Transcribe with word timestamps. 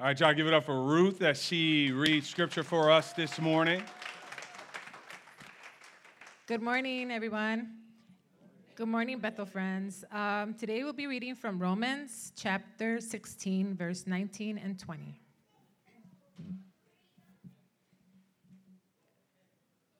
All 0.00 0.06
right, 0.06 0.18
y'all 0.18 0.32
give 0.32 0.46
it 0.46 0.54
up 0.54 0.64
for 0.64 0.82
Ruth 0.82 1.20
as 1.20 1.42
she 1.42 1.92
reads 1.92 2.26
scripture 2.26 2.62
for 2.62 2.90
us 2.90 3.12
this 3.12 3.38
morning. 3.38 3.82
Good 6.46 6.62
morning, 6.62 7.10
everyone. 7.10 7.72
Good 8.76 8.88
morning, 8.88 9.18
Bethel 9.18 9.44
friends. 9.44 10.02
Um, 10.10 10.54
today 10.54 10.84
we'll 10.84 10.94
be 10.94 11.06
reading 11.06 11.34
from 11.34 11.58
Romans 11.58 12.32
chapter 12.34 12.98
16, 12.98 13.74
verse 13.74 14.06
19 14.06 14.56
and 14.56 14.78
20. 14.78 15.20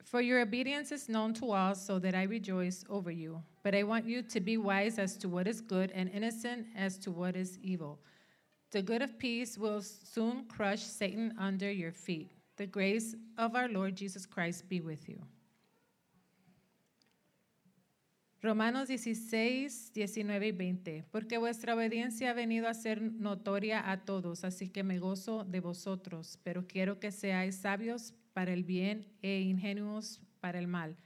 For 0.02 0.22
your 0.22 0.40
obedience 0.40 0.92
is 0.92 1.10
known 1.10 1.34
to 1.34 1.52
all, 1.52 1.74
so 1.74 1.98
that 1.98 2.14
I 2.14 2.22
rejoice 2.22 2.86
over 2.88 3.10
you. 3.10 3.42
But 3.62 3.74
I 3.74 3.82
want 3.82 4.06
you 4.06 4.22
to 4.22 4.40
be 4.40 4.56
wise 4.56 4.98
as 4.98 5.18
to 5.18 5.28
what 5.28 5.46
is 5.46 5.60
good 5.60 5.90
and 5.90 6.08
innocent 6.08 6.68
as 6.74 6.96
to 7.00 7.10
what 7.10 7.36
is 7.36 7.58
evil. 7.62 7.98
The 8.70 8.82
good 8.82 9.02
of 9.02 9.18
peace 9.18 9.58
will 9.58 9.82
soon 9.82 10.44
crush 10.44 10.82
Satan 10.82 11.34
under 11.38 11.70
your 11.70 11.92
feet. 11.92 12.30
The 12.56 12.66
grace 12.66 13.16
of 13.36 13.56
our 13.56 13.68
Lord 13.68 13.96
Jesus 13.96 14.26
Christ 14.26 14.68
be 14.68 14.80
with 14.80 15.08
you. 15.08 15.18
Romanos 18.42 18.88
16, 18.88 19.92
19 19.92 20.46
y 20.46 20.52
20. 20.52 21.04
Porque 21.10 21.36
vuestra 21.38 21.74
obediencia 21.74 22.30
ha 22.30 22.32
venido 22.32 22.68
a 22.68 22.74
ser 22.74 23.02
notoria 23.02 23.90
a 23.90 24.04
todos, 24.04 24.44
así 24.44 24.70
que 24.70 24.82
me 24.82 24.98
gozo 24.98 25.44
de 25.44 25.60
vosotros, 25.60 26.38
pero 26.42 26.66
quiero 26.66 27.00
que 27.00 27.10
seáis 27.10 27.56
sabios 27.56 28.14
para 28.32 28.52
el 28.52 28.64
bien 28.64 29.06
e 29.20 29.40
ingenuos 29.40 30.20
para 30.40 30.58
el 30.58 30.68
mal. 30.68 30.96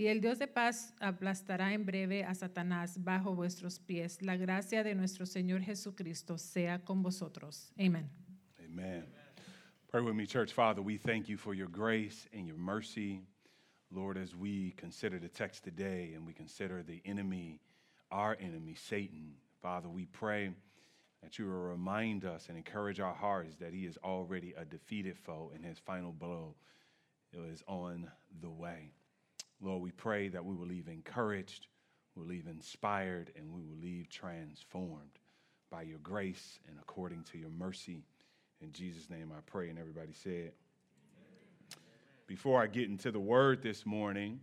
Y 0.00 0.08
el 0.08 0.22
Dios 0.22 0.38
de 0.38 0.46
paz 0.46 0.94
aplastará 0.98 1.74
en 1.74 1.84
breve 1.84 2.24
a 2.24 2.34
Satanás 2.34 3.04
bajo 3.04 3.34
vuestros 3.34 3.78
pies. 3.78 4.22
La 4.22 4.34
gracia 4.34 4.82
de 4.82 4.94
nuestro 4.94 5.26
Señor 5.26 5.60
Jesucristo 5.60 6.38
sea 6.38 6.82
con 6.82 7.02
vosotros. 7.02 7.70
Amen. 7.78 8.08
Amen. 8.64 9.04
Pray 9.88 10.02
with 10.02 10.14
me, 10.14 10.24
church. 10.24 10.54
Father, 10.54 10.80
we 10.80 10.96
thank 10.96 11.28
you 11.28 11.36
for 11.36 11.52
your 11.52 11.68
grace 11.68 12.26
and 12.32 12.46
your 12.46 12.56
mercy. 12.56 13.20
Lord, 13.90 14.16
as 14.16 14.34
we 14.34 14.72
consider 14.78 15.18
the 15.18 15.28
text 15.28 15.64
today 15.64 16.14
and 16.16 16.26
we 16.26 16.32
consider 16.32 16.82
the 16.82 17.02
enemy, 17.04 17.60
our 18.10 18.38
enemy, 18.40 18.76
Satan, 18.76 19.34
Father, 19.60 19.90
we 19.90 20.06
pray 20.06 20.50
that 21.22 21.38
you 21.38 21.44
will 21.44 21.68
remind 21.68 22.24
us 22.24 22.48
and 22.48 22.56
encourage 22.56 23.00
our 23.00 23.14
hearts 23.14 23.56
that 23.56 23.74
he 23.74 23.84
is 23.84 23.98
already 24.02 24.54
a 24.56 24.64
defeated 24.64 25.18
foe 25.18 25.52
and 25.54 25.62
his 25.62 25.78
final 25.78 26.10
blow 26.10 26.54
is 27.34 27.62
on 27.66 28.10
the 28.40 28.48
way. 28.48 28.92
Lord, 29.60 29.82
we 29.82 29.90
pray 29.90 30.28
that 30.28 30.44
we 30.44 30.54
will 30.54 30.66
leave 30.66 30.88
encouraged, 30.88 31.66
we'll 32.14 32.26
leave 32.26 32.46
inspired, 32.46 33.30
and 33.36 33.52
we 33.52 33.62
will 33.62 33.80
leave 33.80 34.08
transformed 34.08 35.18
by 35.70 35.82
your 35.82 35.98
grace 35.98 36.58
and 36.68 36.78
according 36.80 37.24
to 37.24 37.38
your 37.38 37.50
mercy. 37.50 38.04
In 38.60 38.72
Jesus' 38.72 39.08
name 39.10 39.32
I 39.36 39.40
pray. 39.46 39.68
And 39.68 39.78
everybody 39.78 40.12
said, 40.12 40.52
Before 42.26 42.62
I 42.62 42.66
get 42.66 42.88
into 42.88 43.10
the 43.10 43.20
word 43.20 43.62
this 43.62 43.86
morning, 43.86 44.40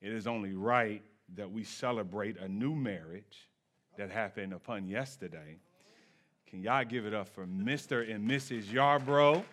it 0.00 0.12
is 0.12 0.26
only 0.26 0.54
right 0.54 1.02
that 1.36 1.50
we 1.50 1.62
celebrate 1.62 2.38
a 2.38 2.48
new 2.48 2.74
marriage 2.74 3.48
that 3.96 4.10
happened 4.10 4.52
upon 4.52 4.88
yesterday. 4.88 5.58
Can 6.46 6.62
y'all 6.62 6.84
give 6.84 7.06
it 7.06 7.14
up 7.14 7.28
for 7.28 7.46
Mr. 7.46 8.12
and 8.12 8.28
Mrs. 8.28 8.64
Yarbrough? 8.64 9.44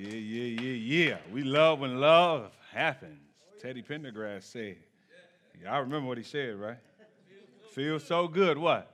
Yeah, 0.00 0.14
yeah, 0.14 0.62
yeah, 0.62 1.08
yeah. 1.08 1.16
We 1.30 1.42
love 1.42 1.80
when 1.80 2.00
love 2.00 2.52
happens. 2.72 3.20
Teddy 3.60 3.82
Pendergrass 3.82 4.44
said. 4.44 4.76
Y'all 5.62 5.82
remember 5.82 6.08
what 6.08 6.16
he 6.16 6.24
said, 6.24 6.56
right? 6.56 6.78
Feels 7.72 8.02
so 8.04 8.26
good. 8.26 8.56
What? 8.56 8.90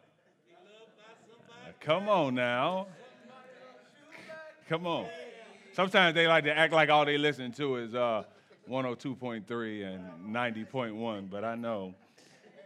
Come 1.78 2.08
on 2.08 2.34
now. 2.34 2.88
Come 4.68 4.84
on. 4.88 5.06
Sometimes 5.74 6.16
they 6.16 6.26
like 6.26 6.42
to 6.42 6.58
act 6.58 6.72
like 6.72 6.88
all 6.88 7.04
they 7.04 7.18
listen 7.18 7.52
to 7.52 7.76
is 7.76 7.94
uh, 7.94 8.24
102.3 8.68 9.86
and 9.86 10.34
90.1, 10.34 11.30
but 11.30 11.44
I 11.44 11.54
know 11.54 11.94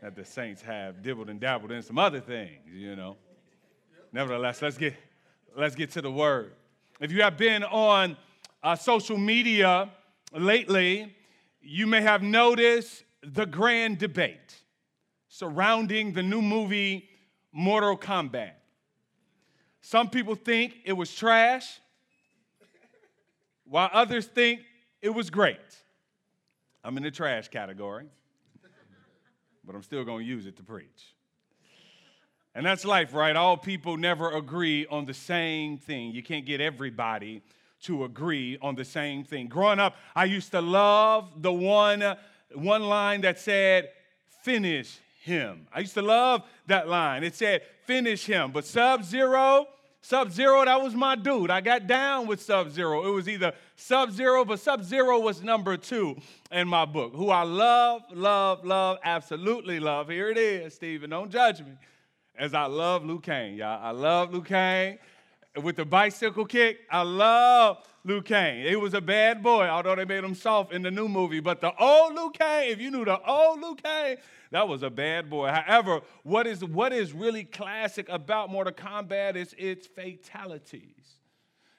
that 0.00 0.16
the 0.16 0.24
Saints 0.24 0.62
have 0.62 1.02
dibbled 1.02 1.28
and 1.28 1.38
dabbled 1.38 1.72
in 1.72 1.82
some 1.82 1.98
other 1.98 2.20
things, 2.20 2.60
you 2.72 2.96
know. 2.96 3.18
Nevertheless, 4.14 4.62
let's 4.62 4.78
get 4.78 4.94
let's 5.54 5.74
get 5.74 5.90
to 5.90 6.00
the 6.00 6.10
word. 6.10 6.54
If 7.00 7.12
you 7.12 7.20
have 7.20 7.36
been 7.36 7.64
on 7.64 8.16
uh, 8.62 8.76
social 8.76 9.18
media 9.18 9.90
lately, 10.32 11.14
you 11.60 11.86
may 11.86 12.00
have 12.00 12.22
noticed 12.22 13.04
the 13.22 13.46
grand 13.46 13.98
debate 13.98 14.62
surrounding 15.28 16.12
the 16.12 16.22
new 16.22 16.42
movie 16.42 17.08
Mortal 17.52 17.96
Kombat. 17.96 18.52
Some 19.80 20.10
people 20.10 20.34
think 20.34 20.76
it 20.84 20.92
was 20.92 21.14
trash, 21.14 21.80
while 23.64 23.88
others 23.92 24.26
think 24.26 24.60
it 25.00 25.10
was 25.10 25.30
great. 25.30 25.58
I'm 26.84 26.96
in 26.96 27.02
the 27.02 27.10
trash 27.10 27.48
category, 27.48 28.06
but 29.64 29.74
I'm 29.74 29.82
still 29.82 30.04
going 30.04 30.24
to 30.24 30.28
use 30.28 30.46
it 30.46 30.56
to 30.56 30.62
preach. 30.62 31.14
And 32.54 32.66
that's 32.66 32.84
life, 32.84 33.14
right? 33.14 33.36
All 33.36 33.56
people 33.56 33.96
never 33.96 34.32
agree 34.32 34.86
on 34.86 35.06
the 35.06 35.14
same 35.14 35.78
thing. 35.78 36.12
You 36.12 36.22
can't 36.22 36.44
get 36.44 36.60
everybody 36.60 37.42
to 37.82 38.04
agree 38.04 38.58
on 38.60 38.74
the 38.74 38.84
same 38.84 39.24
thing. 39.24 39.48
Growing 39.48 39.78
up, 39.78 39.96
I 40.14 40.24
used 40.24 40.50
to 40.52 40.60
love 40.60 41.42
the 41.42 41.52
one, 41.52 42.16
one 42.54 42.82
line 42.82 43.22
that 43.22 43.38
said, 43.38 43.90
finish 44.42 44.98
him. 45.22 45.66
I 45.72 45.80
used 45.80 45.94
to 45.94 46.02
love 46.02 46.42
that 46.66 46.88
line. 46.88 47.24
It 47.24 47.34
said, 47.34 47.62
finish 47.86 48.24
him. 48.24 48.52
But 48.52 48.64
Sub 48.64 49.04
Zero, 49.04 49.66
Sub 50.02 50.30
Zero, 50.32 50.64
that 50.64 50.80
was 50.80 50.94
my 50.94 51.14
dude. 51.14 51.50
I 51.50 51.60
got 51.60 51.86
down 51.86 52.26
with 52.26 52.40
Sub 52.40 52.70
Zero. 52.70 53.06
It 53.06 53.10
was 53.10 53.28
either 53.28 53.52
Sub 53.76 54.10
Zero, 54.10 54.44
but 54.44 54.60
Sub 54.60 54.82
Zero 54.82 55.18
was 55.18 55.42
number 55.42 55.76
two 55.76 56.16
in 56.50 56.68
my 56.68 56.84
book, 56.84 57.14
who 57.14 57.30
I 57.30 57.42
love, 57.42 58.02
love, 58.12 58.64
love, 58.64 58.98
absolutely 59.04 59.78
love. 59.78 60.08
Here 60.08 60.30
it 60.30 60.38
is, 60.38 60.74
Stephen. 60.74 61.10
Don't 61.10 61.30
judge 61.30 61.60
me 61.60 61.72
as 62.38 62.54
I 62.54 62.64
love 62.64 63.04
Liu 63.04 63.20
Kang, 63.20 63.54
y'all. 63.54 63.78
I 63.82 63.90
love 63.90 64.32
Liu 64.32 64.42
Kang. 64.42 64.98
With 65.56 65.76
the 65.76 65.84
bicycle 65.84 66.44
kick, 66.44 66.80
I 66.88 67.02
love 67.02 67.78
Liu 68.04 68.22
Kang. 68.22 68.64
He 68.64 68.76
was 68.76 68.94
a 68.94 69.00
bad 69.00 69.42
boy, 69.42 69.66
although 69.66 69.96
they 69.96 70.04
made 70.04 70.22
him 70.22 70.34
soft 70.34 70.72
in 70.72 70.82
the 70.82 70.92
new 70.92 71.08
movie. 71.08 71.40
But 71.40 71.60
the 71.60 71.74
old 71.76 72.14
Liu 72.14 72.30
Kang, 72.30 72.70
if 72.70 72.80
you 72.80 72.90
knew 72.90 73.04
the 73.04 73.20
old 73.20 73.60
Liu 73.60 73.74
Kang, 73.74 74.16
that 74.52 74.68
was 74.68 74.84
a 74.84 74.90
bad 74.90 75.28
boy. 75.28 75.48
However, 75.48 76.02
what 76.22 76.46
is, 76.46 76.64
what 76.64 76.92
is 76.92 77.12
really 77.12 77.44
classic 77.44 78.08
about 78.08 78.48
Mortal 78.50 78.72
Kombat 78.72 79.34
is 79.34 79.54
its 79.58 79.88
fatalities. 79.88 81.18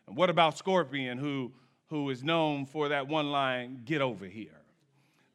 And 0.06 0.18
what 0.18 0.30
about 0.30 0.58
Scorpion, 0.58 1.18
who, 1.18 1.54
who 1.88 2.10
is 2.10 2.24
known 2.24 2.66
for 2.66 2.90
that 2.90 3.08
one 3.08 3.32
line, 3.32 3.84
get 3.86 4.02
over 4.02 4.26
here? 4.26 4.61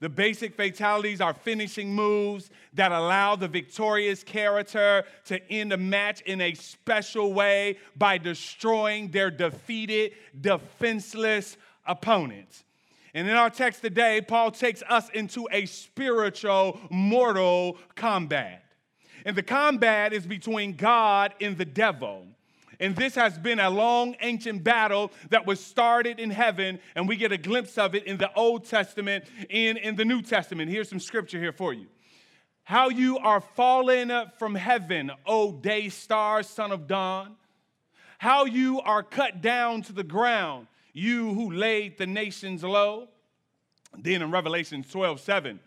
The 0.00 0.08
basic 0.10 0.54
fatalities 0.54 1.22
are 1.22 1.32
finishing 1.32 1.94
moves 1.94 2.50
that 2.74 2.92
allow 2.92 3.34
the 3.34 3.48
victorious 3.48 4.22
character 4.22 5.04
to 5.26 5.50
end 5.50 5.72
a 5.72 5.78
match 5.78 6.20
in 6.22 6.42
a 6.42 6.52
special 6.54 7.32
way 7.32 7.78
by 7.96 8.18
destroying 8.18 9.10
their 9.10 9.30
defeated, 9.30 10.12
defenseless 10.38 11.56
opponents. 11.86 12.64
And 13.14 13.26
in 13.26 13.34
our 13.34 13.48
text 13.48 13.80
today, 13.80 14.20
Paul 14.20 14.50
takes 14.50 14.82
us 14.90 15.08
into 15.10 15.48
a 15.50 15.64
spiritual, 15.64 16.78
mortal 16.90 17.78
combat. 17.94 18.62
And 19.24 19.34
the 19.34 19.42
combat 19.42 20.12
is 20.12 20.26
between 20.26 20.76
God 20.76 21.32
and 21.40 21.56
the 21.56 21.64
devil. 21.64 22.26
And 22.80 22.94
this 22.94 23.14
has 23.14 23.38
been 23.38 23.58
a 23.58 23.70
long, 23.70 24.16
ancient 24.20 24.62
battle 24.62 25.10
that 25.30 25.46
was 25.46 25.60
started 25.60 26.20
in 26.20 26.30
heaven, 26.30 26.78
and 26.94 27.08
we 27.08 27.16
get 27.16 27.32
a 27.32 27.38
glimpse 27.38 27.78
of 27.78 27.94
it 27.94 28.04
in 28.04 28.18
the 28.18 28.32
Old 28.34 28.66
Testament 28.66 29.24
and 29.50 29.78
in 29.78 29.96
the 29.96 30.04
New 30.04 30.22
Testament. 30.22 30.70
Here's 30.70 30.88
some 30.88 31.00
scripture 31.00 31.38
here 31.38 31.52
for 31.52 31.72
you. 31.72 31.86
How 32.64 32.88
you 32.88 33.18
are 33.18 33.40
fallen 33.40 34.12
from 34.38 34.54
heaven, 34.54 35.12
O 35.24 35.52
day 35.52 35.88
star, 35.88 36.42
son 36.42 36.72
of 36.72 36.86
dawn. 36.86 37.36
How 38.18 38.44
you 38.44 38.80
are 38.80 39.02
cut 39.02 39.40
down 39.40 39.82
to 39.82 39.92
the 39.92 40.02
ground, 40.02 40.66
you 40.92 41.32
who 41.34 41.52
laid 41.52 41.98
the 41.98 42.06
nations 42.06 42.64
low. 42.64 43.08
Then 43.96 44.22
in 44.22 44.30
Revelation 44.30 44.82
12 44.82 45.20
7, 45.20 45.60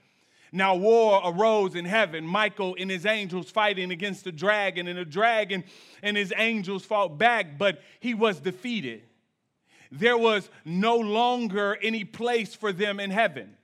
now 0.51 0.75
war 0.75 1.21
arose 1.23 1.75
in 1.75 1.85
heaven, 1.85 2.25
Michael 2.25 2.75
and 2.79 2.89
his 2.89 3.05
angels 3.05 3.51
fighting 3.51 3.91
against 3.91 4.23
the 4.23 4.31
dragon, 4.31 4.87
and 4.87 4.97
the 4.97 5.05
dragon 5.05 5.63
and 6.01 6.17
his 6.17 6.33
angels 6.35 6.85
fought 6.85 7.17
back, 7.17 7.57
but 7.57 7.81
he 7.99 8.13
was 8.13 8.39
defeated. 8.39 9.03
There 9.91 10.17
was 10.17 10.49
no 10.65 10.97
longer 10.97 11.77
any 11.81 12.03
place 12.03 12.53
for 12.53 12.71
them 12.71 12.99
in 12.99 13.11
heaven. 13.11 13.55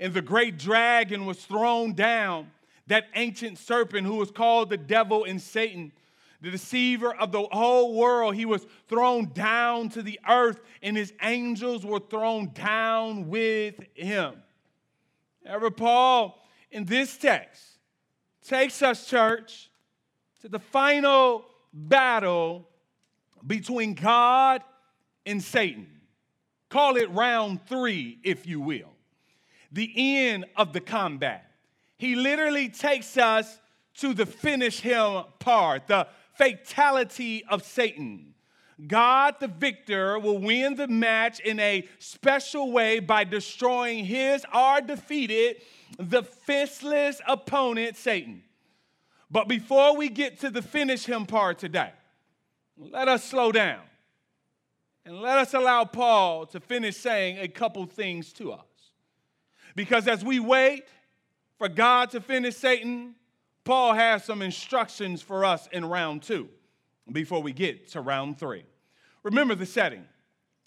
And 0.00 0.14
the 0.14 0.22
great 0.22 0.58
dragon 0.58 1.26
was 1.26 1.44
thrown 1.44 1.94
down, 1.94 2.50
that 2.86 3.04
ancient 3.14 3.58
serpent 3.58 4.06
who 4.06 4.16
was 4.16 4.30
called 4.30 4.70
the 4.70 4.76
devil 4.76 5.24
and 5.24 5.40
Satan, 5.40 5.92
the 6.40 6.50
deceiver 6.50 7.14
of 7.14 7.30
the 7.30 7.42
whole 7.42 7.94
world. 7.94 8.34
He 8.34 8.44
was 8.44 8.66
thrown 8.88 9.30
down 9.32 9.90
to 9.90 10.02
the 10.02 10.18
earth, 10.28 10.60
and 10.82 10.96
his 10.96 11.12
angels 11.22 11.86
were 11.86 12.00
thrown 12.00 12.50
down 12.52 13.28
with 13.28 13.76
him. 13.94 14.42
Ever 15.44 15.70
Paul 15.70 16.38
in 16.70 16.84
this 16.84 17.16
text 17.16 17.62
takes 18.46 18.82
us, 18.82 19.06
church, 19.06 19.70
to 20.40 20.48
the 20.48 20.58
final 20.58 21.44
battle 21.72 22.68
between 23.46 23.94
God 23.94 24.62
and 25.26 25.42
Satan. 25.42 25.86
Call 26.68 26.96
it 26.96 27.10
round 27.10 27.60
three, 27.66 28.18
if 28.22 28.46
you 28.46 28.60
will. 28.60 28.90
The 29.70 29.92
end 29.96 30.46
of 30.56 30.72
the 30.72 30.80
combat. 30.80 31.50
He 31.96 32.14
literally 32.14 32.68
takes 32.68 33.16
us 33.16 33.60
to 33.98 34.14
the 34.14 34.26
finish 34.26 34.80
him 34.80 35.24
part, 35.38 35.86
the 35.86 36.06
fatality 36.34 37.44
of 37.48 37.62
Satan. 37.62 38.34
God, 38.86 39.36
the 39.38 39.48
victor, 39.48 40.18
will 40.18 40.38
win 40.38 40.74
the 40.74 40.88
match 40.88 41.40
in 41.40 41.60
a 41.60 41.86
special 41.98 42.72
way 42.72 43.00
by 43.00 43.24
destroying 43.24 44.04
his, 44.04 44.44
our 44.52 44.80
defeated, 44.80 45.62
the 45.98 46.22
fistless 46.22 47.20
opponent, 47.26 47.96
Satan. 47.96 48.42
But 49.30 49.48
before 49.48 49.96
we 49.96 50.08
get 50.08 50.40
to 50.40 50.50
the 50.50 50.62
finish 50.62 51.04
him 51.04 51.26
part 51.26 51.58
today, 51.58 51.92
let 52.76 53.08
us 53.08 53.24
slow 53.24 53.52
down 53.52 53.80
and 55.04 55.20
let 55.20 55.38
us 55.38 55.54
allow 55.54 55.84
Paul 55.84 56.46
to 56.46 56.60
finish 56.60 56.96
saying 56.96 57.38
a 57.38 57.48
couple 57.48 57.84
things 57.86 58.32
to 58.34 58.52
us. 58.52 58.60
Because 59.74 60.06
as 60.06 60.24
we 60.24 60.38
wait 60.38 60.84
for 61.56 61.68
God 61.68 62.10
to 62.10 62.20
finish 62.20 62.56
Satan, 62.56 63.14
Paul 63.64 63.94
has 63.94 64.24
some 64.24 64.42
instructions 64.42 65.22
for 65.22 65.44
us 65.44 65.68
in 65.72 65.84
round 65.84 66.22
two 66.22 66.48
before 67.10 67.42
we 67.42 67.52
get 67.52 67.88
to 67.88 68.00
round 68.00 68.38
three. 68.38 68.64
Remember 69.22 69.54
the 69.54 69.66
setting. 69.66 70.04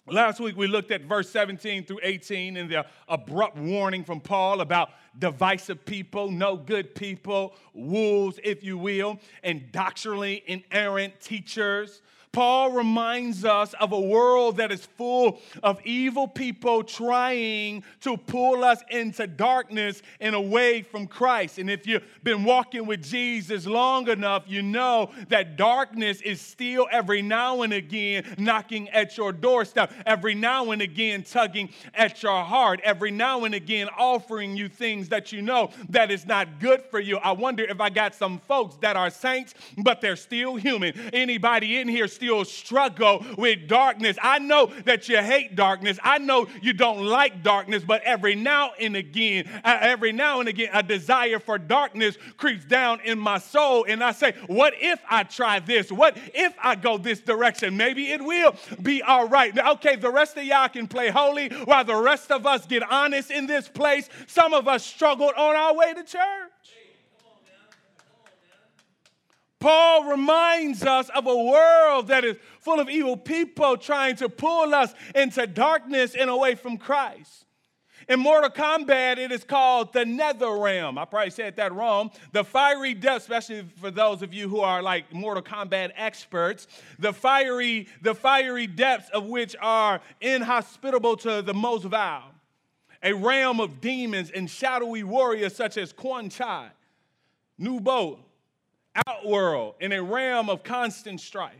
Last 0.07 0.39
week 0.39 0.55
we 0.55 0.67
looked 0.67 0.91
at 0.91 1.01
verse 1.01 1.29
17 1.31 1.85
through 1.85 1.99
18 2.03 2.57
and 2.57 2.69
the 2.69 2.85
abrupt 3.07 3.57
warning 3.57 4.03
from 4.03 4.19
Paul 4.21 4.61
about 4.61 4.89
divisive 5.17 5.83
people, 5.83 6.29
no 6.29 6.55
good 6.55 6.93
people, 6.93 7.55
wolves, 7.73 8.39
if 8.43 8.63
you 8.63 8.77
will, 8.77 9.19
and 9.43 9.71
doctrinally 9.71 10.43
inerrant 10.45 11.19
teachers. 11.19 12.03
Paul 12.35 12.71
reminds 12.71 13.45
us 13.45 13.73
of 13.75 13.93
a 13.93 13.99
world 13.99 14.57
that 14.57 14.69
is 14.69 14.85
full 14.85 15.39
of 15.63 15.79
evil 15.85 16.27
people 16.27 16.83
trying 16.83 17.81
to 18.01 18.17
pull 18.17 18.65
us 18.65 18.83
into 18.89 19.25
darkness 19.25 20.01
and 20.19 20.35
away 20.35 20.81
from 20.81 21.07
Christ. 21.07 21.59
And 21.59 21.69
if 21.69 21.87
you've 21.87 22.03
been 22.25 22.43
walking 22.43 22.87
with 22.87 23.01
Jesus 23.01 23.65
long 23.65 24.09
enough, 24.09 24.43
you 24.47 24.61
know 24.61 25.11
that 25.29 25.55
darkness 25.55 26.19
is 26.19 26.41
still 26.41 26.89
every 26.91 27.21
now 27.21 27.61
and 27.61 27.71
again 27.71 28.25
knocking 28.37 28.89
at 28.89 29.15
your 29.15 29.31
doorstep, 29.31 29.93
every 30.05 30.35
now 30.35 30.71
and 30.71 30.81
again 30.81 31.23
tugging 31.23 31.69
at 31.93 32.21
your 32.21 32.43
heart, 32.43 32.81
every 32.83 33.11
now 33.11 33.45
and 33.45 33.55
again 33.55 33.87
offering 33.97 34.57
you 34.57 34.67
things 34.67 35.07
that 35.07 35.31
you 35.31 35.41
know 35.41 35.69
that 35.87 36.11
is 36.11 36.25
not 36.25 36.59
good 36.59 36.83
for 36.91 36.99
you. 36.99 37.15
I 37.15 37.31
wonder 37.31 37.63
if 37.63 37.79
I 37.79 37.89
got 37.89 38.13
some 38.13 38.39
folks 38.39 38.75
that 38.81 38.97
are 38.97 39.09
saints, 39.09 39.53
but 39.77 40.01
they're 40.01 40.17
still 40.17 40.57
human. 40.57 40.99
Anybody 41.13 41.77
in 41.79 41.87
here 41.87 42.09
still 42.09 42.24
still 42.25 42.45
struggle 42.45 43.23
with 43.37 43.67
darkness. 43.67 44.17
I 44.21 44.39
know 44.39 44.71
that 44.85 45.07
you 45.07 45.17
hate 45.17 45.55
darkness. 45.55 45.99
I 46.03 46.17
know 46.17 46.47
you 46.61 46.73
don't 46.73 47.05
like 47.05 47.43
darkness, 47.43 47.83
but 47.85 48.01
every 48.03 48.33
now 48.33 48.71
and 48.79 48.95
again, 48.95 49.47
uh, 49.63 49.77
every 49.79 50.11
now 50.11 50.39
and 50.39 50.49
again, 50.49 50.69
a 50.73 50.81
desire 50.81 51.39
for 51.39 51.57
darkness 51.57 52.17
creeps 52.37 52.65
down 52.65 52.99
in 53.01 53.19
my 53.19 53.37
soul. 53.37 53.85
And 53.87 54.03
I 54.03 54.11
say, 54.11 54.33
What 54.47 54.73
if 54.77 54.99
I 55.09 55.23
try 55.23 55.59
this? 55.59 55.91
What 55.91 56.17
if 56.33 56.53
I 56.61 56.75
go 56.75 56.97
this 56.97 57.19
direction? 57.19 57.77
Maybe 57.77 58.11
it 58.11 58.23
will 58.23 58.55
be 58.81 59.03
all 59.03 59.27
right. 59.27 59.55
Okay, 59.57 59.95
the 59.95 60.11
rest 60.11 60.35
of 60.37 60.43
y'all 60.43 60.69
can 60.69 60.87
play 60.87 61.09
holy 61.09 61.49
while 61.49 61.85
the 61.85 61.95
rest 61.95 62.31
of 62.31 62.45
us 62.45 62.65
get 62.65 62.83
honest 62.91 63.31
in 63.31 63.45
this 63.45 63.67
place. 63.67 64.09
Some 64.27 64.53
of 64.53 64.67
us 64.67 64.83
struggled 64.83 65.33
on 65.37 65.55
our 65.55 65.75
way 65.75 65.93
to 65.93 66.03
church. 66.03 66.54
Paul 69.65 70.03
reminds 70.03 70.83
us 70.83 71.09
of 71.09 71.25
a 71.25 71.35
world 71.35 72.09
that 72.09 72.23
is 72.23 72.35
full 72.59 72.79
of 72.79 72.87
evil 72.87 73.17
people 73.17 73.77
trying 73.77 74.15
to 74.17 74.29
pull 74.29 74.75
us 74.75 74.93
into 75.15 75.47
darkness 75.47 76.13
and 76.13 76.29
away 76.29 76.53
from 76.53 76.77
Christ. 76.77 77.45
In 78.07 78.19
Mortal 78.19 78.51
Kombat, 78.51 79.17
it 79.17 79.31
is 79.31 79.43
called 79.43 79.91
the 79.91 80.05
Nether 80.05 80.51
Realm. 80.51 80.99
I 80.99 81.05
probably 81.05 81.31
said 81.31 81.55
that 81.55 81.73
wrong. 81.73 82.11
The 82.31 82.43
fiery 82.43 82.93
depths, 82.93 83.23
especially 83.23 83.67
for 83.81 83.89
those 83.89 84.21
of 84.21 84.35
you 84.35 84.47
who 84.47 84.59
are 84.59 84.83
like 84.83 85.11
Mortal 85.11 85.41
Kombat 85.41 85.93
experts, 85.95 86.67
the 86.99 87.11
fiery, 87.11 87.87
the 88.03 88.13
fiery 88.13 88.67
depths 88.67 89.09
of 89.15 89.25
which 89.25 89.55
are 89.59 89.99
inhospitable 90.21 91.17
to 91.17 91.41
the 91.41 91.55
most 91.55 91.85
vile. 91.85 92.35
A 93.01 93.13
realm 93.13 93.59
of 93.59 93.81
demons 93.81 94.29
and 94.29 94.47
shadowy 94.47 95.01
warriors 95.01 95.55
such 95.55 95.75
as 95.75 95.91
Quan 95.91 96.29
Chi, 96.29 96.69
Nubo, 97.59 98.19
outworld 99.07 99.75
in 99.79 99.91
a 99.91 100.01
realm 100.01 100.49
of 100.49 100.63
constant 100.63 101.19
strife. 101.19 101.53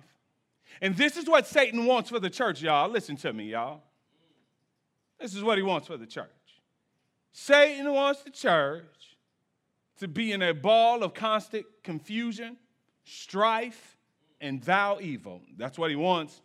And 0.81 0.95
this 0.95 1.17
is 1.17 1.27
what 1.27 1.47
Satan 1.47 1.85
wants 1.85 2.09
for 2.09 2.19
the 2.19 2.29
church, 2.29 2.61
y'all. 2.61 2.89
Listen 2.89 3.15
to 3.17 3.33
me, 3.33 3.51
y'all. 3.51 3.81
This 5.19 5.35
is 5.35 5.43
what 5.43 5.57
he 5.57 5.63
wants 5.63 5.87
for 5.87 5.97
the 5.97 6.05
church. 6.05 6.29
Satan 7.31 7.91
wants 7.93 8.23
the 8.23 8.29
church 8.29 9.17
to 9.99 10.07
be 10.07 10.31
in 10.31 10.41
a 10.41 10.53
ball 10.53 11.03
of 11.03 11.13
constant 11.13 11.65
confusion, 11.83 12.57
strife, 13.03 13.97
and 14.41 14.61
thou 14.63 14.99
evil. 14.99 15.41
That's 15.57 15.77
what 15.77 15.89
he 15.89 15.95
wants 15.95 16.41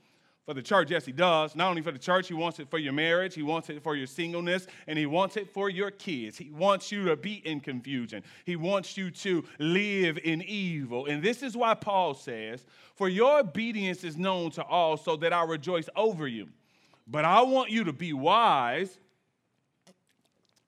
for 0.46 0.54
the 0.54 0.62
church, 0.62 0.90
yes, 0.90 1.04
he 1.04 1.12
does. 1.12 1.54
Not 1.54 1.68
only 1.68 1.82
for 1.82 1.92
the 1.92 1.98
church, 1.98 2.28
he 2.28 2.34
wants 2.34 2.58
it 2.58 2.68
for 2.68 2.78
your 2.78 2.92
marriage, 2.92 3.34
he 3.34 3.42
wants 3.42 3.68
it 3.70 3.82
for 3.82 3.94
your 3.94 4.06
singleness, 4.06 4.66
and 4.86 4.98
he 4.98 5.06
wants 5.06 5.36
it 5.36 5.48
for 5.48 5.68
your 5.68 5.90
kids. 5.90 6.38
He 6.38 6.50
wants 6.50 6.90
you 6.90 7.04
to 7.04 7.16
be 7.16 7.34
in 7.46 7.60
confusion, 7.60 8.22
he 8.44 8.56
wants 8.56 8.96
you 8.96 9.10
to 9.10 9.44
live 9.58 10.18
in 10.24 10.42
evil. 10.42 11.06
And 11.06 11.22
this 11.22 11.42
is 11.42 11.56
why 11.56 11.74
Paul 11.74 12.14
says, 12.14 12.64
For 12.96 13.08
your 13.08 13.40
obedience 13.40 14.02
is 14.02 14.16
known 14.16 14.50
to 14.52 14.64
all, 14.64 14.96
so 14.96 15.16
that 15.16 15.32
I 15.32 15.44
rejoice 15.44 15.88
over 15.94 16.26
you. 16.26 16.48
But 17.06 17.24
I 17.24 17.42
want 17.42 17.70
you 17.70 17.84
to 17.84 17.92
be 17.92 18.12
wise 18.12 18.98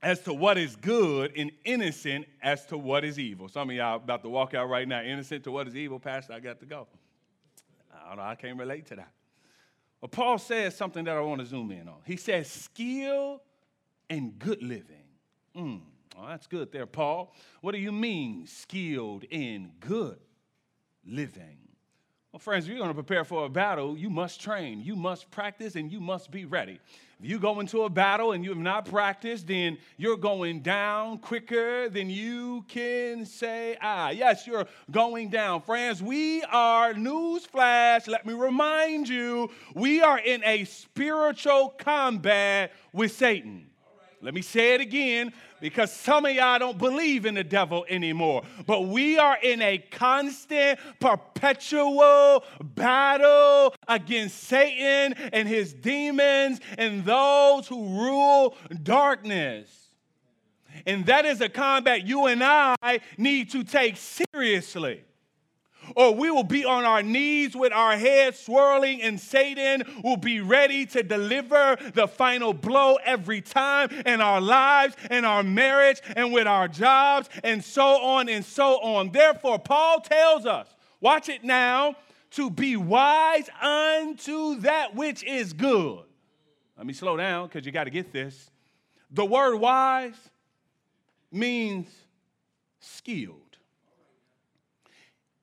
as 0.03 0.21
to 0.23 0.35
what 0.35 0.59
is 0.59 0.75
good 0.77 1.33
and 1.37 1.51
innocent 1.65 2.27
as 2.43 2.67
to 2.67 2.77
what 2.77 3.05
is 3.05 3.19
evil. 3.19 3.49
Some 3.49 3.71
of 3.71 3.77
y'all 3.77 3.97
about 3.97 4.23
to 4.23 4.29
walk 4.29 4.53
out 4.53 4.69
right 4.69 4.87
now, 4.87 5.03
innocent 5.03 5.45
to 5.45 5.53
what 5.53 5.69
is 5.69 5.77
evil, 5.77 6.01
Pastor, 6.01 6.33
I 6.33 6.41
got 6.41 6.59
to 6.61 6.67
go. 6.67 6.89
I 7.95 8.09
don't 8.09 8.17
know, 8.19 8.25
I 8.25 8.35
can't 8.35 8.59
relate 8.59 8.87
to 8.87 8.97
that. 8.97 9.13
But 10.03 10.11
Paul 10.11 10.37
says 10.37 10.77
something 10.77 11.05
that 11.05 11.17
I 11.17 11.21
want 11.21 11.41
to 11.41 11.47
zoom 11.47 11.71
in 11.71 11.89
on. 11.89 11.99
He 12.05 12.17
says, 12.17 12.51
skill 12.51 13.41
and 14.11 14.37
good 14.37 14.61
living. 14.61 15.07
Mm, 15.57 15.81
well, 16.17 16.27
that's 16.27 16.49
good 16.49 16.73
there, 16.73 16.87
Paul. 16.87 17.33
What 17.61 17.73
do 17.73 17.79
you 17.79 17.93
mean, 17.93 18.49
skilled 18.49 19.23
in 19.25 19.71
good 19.79 20.19
living? 21.07 21.57
Well, 22.33 22.41
friends, 22.41 22.65
if 22.65 22.71
you're 22.71 22.79
going 22.79 22.91
to 22.91 22.95
prepare 22.95 23.25
for 23.25 23.45
a 23.45 23.49
battle, 23.49 23.97
you 23.97 24.11
must 24.11 24.41
train, 24.41 24.81
you 24.81 24.97
must 24.97 25.31
practice, 25.31 25.77
and 25.77 25.93
you 25.93 26.01
must 26.01 26.33
be 26.33 26.47
ready. 26.47 26.81
If 27.23 27.31
you 27.31 27.39
go 27.39 27.61
into 27.61 27.85
a 27.85 27.89
battle 27.89 28.33
and 28.33 28.43
you 28.43 28.51
have 28.51 28.59
not 28.59 28.85
practiced, 28.85 29.47
then 29.47 29.79
you're 29.97 30.17
going 30.17 30.61
down 30.61 31.19
quicker 31.19 31.89
than 31.89 32.11
you 32.11 32.65
can 32.67 33.25
say 33.27 33.77
ah. 33.81 34.11
Yes, 34.11 34.45
you're 34.45 34.67
going 34.91 35.29
down. 35.29 35.63
Friends, 35.63 36.03
we 36.03 36.43
are, 36.43 36.95
newsflash, 36.95 38.09
let 38.09 38.27
me 38.27 38.35
remind 38.35 39.09
you, 39.09 39.53
we 39.77 40.03
are 40.03 40.19
in 40.19 40.43
a 40.43 40.65
spiritual 40.65 41.69
combat 41.79 42.73
with 42.93 43.13
Satan. 43.13 43.67
Let 44.25 44.35
me 44.35 44.41
say 44.41 44.75
it 44.75 44.81
again 44.81 45.33
because 45.61 45.93
some 45.93 46.25
of 46.27 46.33
y'all 46.33 46.57
don't 46.61 46.79
believe 46.79 47.27
in 47.27 47.35
the 47.35 47.43
devil 47.43 47.85
anymore. 47.89 48.45
But 48.67 48.83
we 48.83 49.19
are 49.19 49.37
in 49.43 49.61
a 49.61 49.79
constant, 49.79 50.79
perpetual 51.01 52.45
battle 52.61 53.75
against 53.89 54.45
Satan 54.45 55.15
and 55.33 55.49
his 55.49 55.73
demons 55.73 56.61
and 56.79 57.05
those 57.05 57.67
who 57.67 57.85
rule 57.99 58.57
darkness. 58.85 59.69
And 60.87 61.05
that 61.07 61.25
is 61.25 61.41
a 61.41 61.49
combat 61.49 62.07
you 62.07 62.27
and 62.27 62.45
I 62.45 63.01
need 63.19 63.51
to 63.51 63.65
take 63.65 63.97
seriously 63.97 65.03
or 65.97 66.15
we 66.15 66.31
will 66.31 66.45
be 66.45 66.65
on 66.65 66.85
our 66.85 67.03
knees 67.03 67.57
with 67.57 67.73
our 67.73 67.97
heads 67.97 68.39
swirling, 68.39 69.03
and 69.03 69.19
Satan 69.21 69.83
will 70.03 70.17
be 70.17 70.41
ready 70.41 70.87
to 70.87 71.03
deliver 71.03 71.77
the 71.95 72.09
final 72.09 72.53
blow 72.53 72.97
every 73.05 73.41
time 73.41 73.91
in 74.07 74.21
our 74.21 74.41
lives, 74.41 74.97
in 75.11 75.25
our 75.25 75.43
marriage, 75.43 76.01
and 76.17 76.33
with 76.33 76.47
our 76.47 76.69
jobs, 76.69 77.29
and 77.45 77.63
so 77.63 78.03
on 78.03 78.29
and 78.29 78.45
so 78.45 78.81
on. 78.81 79.11
Therefore, 79.11 79.59
Paul 79.59 80.01
tells 80.01 80.47
us, 80.47 80.69
watch 81.01 81.29
it 81.29 81.45
now, 81.45 81.97
to 82.33 82.51
be 82.51 82.77
wise 82.77 83.49
unto 83.61 84.61
that 84.61 84.95
which 84.95 85.23
is 85.25 85.53
good. 85.53 86.05
Let 86.77 86.87
me 86.87 86.95
slow 86.95 87.17
down 87.17 87.49
because 87.49 87.67
you 87.67 87.73
got 87.73 87.85
to 87.85 87.91
get 87.91 88.13
this. 88.13 88.51
The 89.11 89.25
word 89.25 89.57
wise 89.57 90.17
means 91.31 91.89
skilled. 92.81 93.42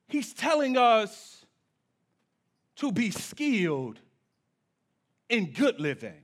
He's 0.09 0.33
telling 0.33 0.75
us 0.75 1.45
to 2.77 2.91
be 2.91 3.11
skilled 3.11 3.99
in 5.29 5.51
good 5.51 5.79
living. 5.79 6.21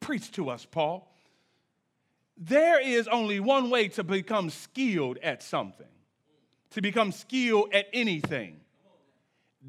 Preach 0.00 0.30
to 0.32 0.50
us, 0.50 0.66
Paul. 0.66 1.10
there 2.36 2.78
is 2.78 3.08
only 3.08 3.40
one 3.40 3.70
way 3.70 3.88
to 3.88 4.04
become 4.04 4.50
skilled 4.50 5.16
at 5.22 5.42
something, 5.42 5.86
to 6.70 6.82
become 6.82 7.10
skilled 7.10 7.72
at 7.72 7.86
anything. 7.94 8.60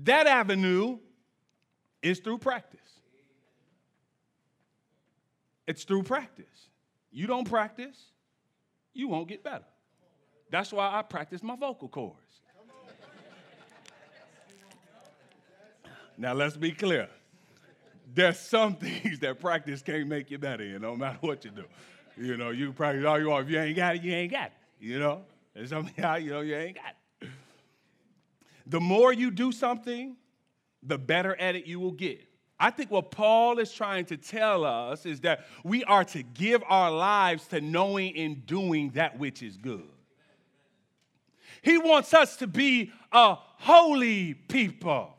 That 0.03 0.27
avenue 0.27 0.99
is 2.01 2.19
through 2.19 2.39
practice. 2.39 2.79
It's 5.65 5.85
through 5.85 6.03
practice. 6.03 6.45
You 7.11 7.27
don't 7.27 7.49
practice, 7.49 7.97
you 8.93 9.07
won't 9.07 9.29
get 9.29 9.43
better. 9.43 9.65
That's 10.51 10.73
why 10.73 10.93
I 10.93 11.01
practice 11.01 11.41
my 11.41 11.55
vocal 11.55 11.87
cords. 11.87 12.41
Now, 16.17 16.33
let's 16.33 16.57
be 16.57 16.71
clear. 16.71 17.07
There's 18.13 18.39
some 18.39 18.75
things 18.77 19.19
that 19.19 19.39
practice 19.39 19.81
can't 19.81 20.07
make 20.07 20.31
you 20.31 20.37
better 20.37 20.63
in, 20.63 20.81
no 20.81 20.95
matter 20.95 21.17
what 21.21 21.45
you 21.45 21.51
do. 21.51 21.65
You 22.17 22.37
know, 22.37 22.49
you 22.49 22.73
practice 22.73 23.05
all 23.05 23.19
you 23.19 23.29
want. 23.29 23.45
If 23.45 23.51
you 23.51 23.59
ain't 23.59 23.75
got 23.75 23.95
it, 23.95 24.01
you 24.01 24.13
ain't 24.13 24.31
got 24.31 24.47
it. 24.47 24.53
You 24.79 24.99
know, 24.99 25.21
there's 25.53 25.69
something 25.69 26.03
out, 26.03 26.23
you 26.23 26.31
know 26.31 26.41
you 26.41 26.55
ain't 26.55 26.75
got 26.75 26.93
it. 27.21 27.29
The 28.65 28.79
more 28.79 29.13
you 29.13 29.31
do 29.31 29.51
something, 29.51 30.17
the 30.83 30.97
better 30.97 31.35
at 31.39 31.55
it 31.55 31.65
you 31.65 31.79
will 31.79 31.91
get. 31.91 32.21
I 32.59 32.71
think 32.71 32.89
what 32.89 33.11
Paul 33.11 33.59
is 33.59 33.71
trying 33.71 34.05
to 34.05 34.17
tell 34.17 34.65
us 34.65 35.05
is 35.05 35.21
that 35.21 35.45
we 35.63 35.83
are 35.83 36.03
to 36.05 36.23
give 36.23 36.63
our 36.67 36.89
lives 36.89 37.47
to 37.47 37.61
knowing 37.61 38.17
and 38.17 38.45
doing 38.45 38.89
that 38.91 39.19
which 39.19 39.43
is 39.43 39.57
good. 39.57 39.87
He 41.61 41.77
wants 41.77 42.13
us 42.13 42.37
to 42.37 42.47
be 42.47 42.91
a 43.11 43.35
holy 43.35 44.33
people. 44.33 45.16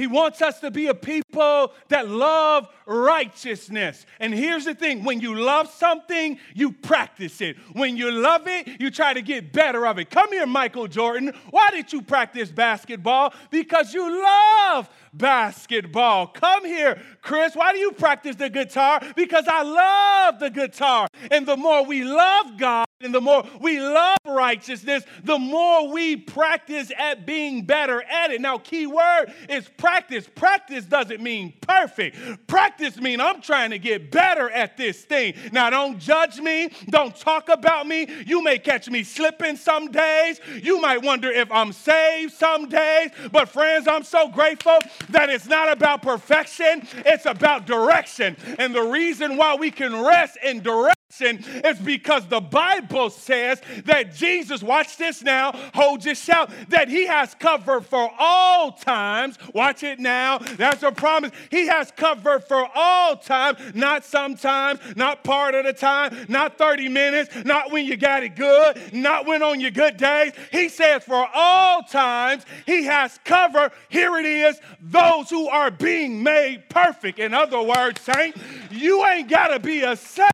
He 0.00 0.06
wants 0.06 0.40
us 0.40 0.60
to 0.60 0.70
be 0.70 0.86
a 0.86 0.94
people 0.94 1.74
that 1.88 2.08
love 2.08 2.66
righteousness. 2.86 4.06
And 4.18 4.32
here's 4.32 4.64
the 4.64 4.74
thing 4.74 5.04
when 5.04 5.20
you 5.20 5.34
love 5.34 5.68
something, 5.68 6.38
you 6.54 6.72
practice 6.72 7.42
it. 7.42 7.58
When 7.74 7.98
you 7.98 8.10
love 8.10 8.46
it, 8.46 8.80
you 8.80 8.90
try 8.90 9.12
to 9.12 9.20
get 9.20 9.52
better 9.52 9.86
of 9.86 9.98
it. 9.98 10.08
Come 10.08 10.32
here, 10.32 10.46
Michael 10.46 10.88
Jordan. 10.88 11.34
Why 11.50 11.68
did 11.70 11.92
you 11.92 12.00
practice 12.00 12.50
basketball? 12.50 13.34
Because 13.50 13.92
you 13.92 14.22
love 14.22 14.88
basketball. 15.12 16.28
Come 16.28 16.64
here, 16.64 16.98
Chris. 17.20 17.54
Why 17.54 17.72
do 17.72 17.78
you 17.78 17.92
practice 17.92 18.36
the 18.36 18.48
guitar? 18.48 19.02
Because 19.14 19.44
I 19.48 19.62
love 19.62 20.40
the 20.40 20.48
guitar. 20.48 21.08
And 21.30 21.46
the 21.46 21.58
more 21.58 21.84
we 21.84 22.04
love 22.04 22.56
God, 22.56 22.86
and 23.00 23.14
the 23.14 23.20
more 23.20 23.44
we 23.60 23.80
love 23.80 24.18
righteousness, 24.26 25.04
the 25.24 25.38
more 25.38 25.90
we 25.90 26.16
practice 26.16 26.92
at 26.98 27.24
being 27.24 27.64
better 27.64 28.02
at 28.02 28.30
it. 28.30 28.42
Now, 28.42 28.58
key 28.58 28.86
word 28.86 29.32
is 29.48 29.68
practice. 29.78 30.28
Practice 30.34 30.84
doesn't 30.84 31.22
mean 31.22 31.54
perfect. 31.62 32.46
Practice 32.46 32.98
means 32.98 33.22
I'm 33.22 33.40
trying 33.40 33.70
to 33.70 33.78
get 33.78 34.10
better 34.10 34.50
at 34.50 34.76
this 34.76 35.02
thing. 35.02 35.34
Now, 35.50 35.70
don't 35.70 35.98
judge 35.98 36.40
me. 36.40 36.70
Don't 36.90 37.16
talk 37.16 37.48
about 37.48 37.86
me. 37.86 38.06
You 38.26 38.42
may 38.42 38.58
catch 38.58 38.90
me 38.90 39.02
slipping 39.02 39.56
some 39.56 39.90
days. 39.90 40.38
You 40.62 40.78
might 40.80 41.02
wonder 41.02 41.30
if 41.30 41.50
I'm 41.50 41.72
saved 41.72 42.34
some 42.34 42.68
days. 42.68 43.10
But, 43.32 43.48
friends, 43.48 43.88
I'm 43.88 44.02
so 44.02 44.28
grateful 44.28 44.78
that 45.08 45.30
it's 45.30 45.46
not 45.46 45.72
about 45.72 46.02
perfection, 46.02 46.86
it's 47.06 47.24
about 47.24 47.66
direction. 47.66 48.36
And 48.58 48.74
the 48.74 48.82
reason 48.82 49.38
why 49.38 49.54
we 49.54 49.70
can 49.70 50.04
rest 50.04 50.36
in 50.44 50.60
direction 50.60 50.99
it's 51.18 51.80
because 51.80 52.26
the 52.26 52.40
Bible 52.40 53.10
says 53.10 53.60
that 53.84 54.14
Jesus, 54.14 54.62
watch 54.62 54.96
this 54.96 55.22
now, 55.22 55.52
hold 55.74 56.04
your 56.04 56.14
shout, 56.14 56.50
that 56.68 56.88
he 56.88 57.06
has 57.06 57.34
covered 57.34 57.84
for 57.84 58.10
all 58.18 58.72
times. 58.72 59.36
Watch 59.52 59.82
it 59.82 59.98
now. 59.98 60.38
That's 60.38 60.82
a 60.82 60.92
promise. 60.92 61.32
He 61.50 61.66
has 61.66 61.90
covered 61.90 62.44
for 62.44 62.68
all 62.74 63.16
time, 63.16 63.56
not 63.74 64.04
sometimes, 64.04 64.80
not 64.96 65.24
part 65.24 65.54
of 65.54 65.64
the 65.64 65.72
time, 65.72 66.26
not 66.28 66.58
30 66.58 66.88
minutes, 66.88 67.34
not 67.44 67.72
when 67.72 67.86
you 67.86 67.96
got 67.96 68.22
it 68.22 68.36
good, 68.36 68.92
not 68.92 69.26
when 69.26 69.42
on 69.42 69.60
your 69.60 69.72
good 69.72 69.96
days. 69.96 70.32
He 70.52 70.68
says 70.68 71.02
for 71.02 71.28
all 71.34 71.82
times, 71.82 72.44
he 72.66 72.84
has 72.84 73.18
covered, 73.24 73.72
here 73.88 74.16
it 74.16 74.26
is, 74.26 74.60
those 74.80 75.28
who 75.28 75.48
are 75.48 75.70
being 75.70 76.22
made 76.22 76.68
perfect. 76.68 77.18
In 77.18 77.34
other 77.34 77.60
words, 77.60 78.00
saint, 78.00 78.36
you 78.70 79.04
ain't 79.04 79.28
got 79.28 79.48
to 79.48 79.58
be 79.58 79.82
a 79.82 79.96
saint 79.96 80.30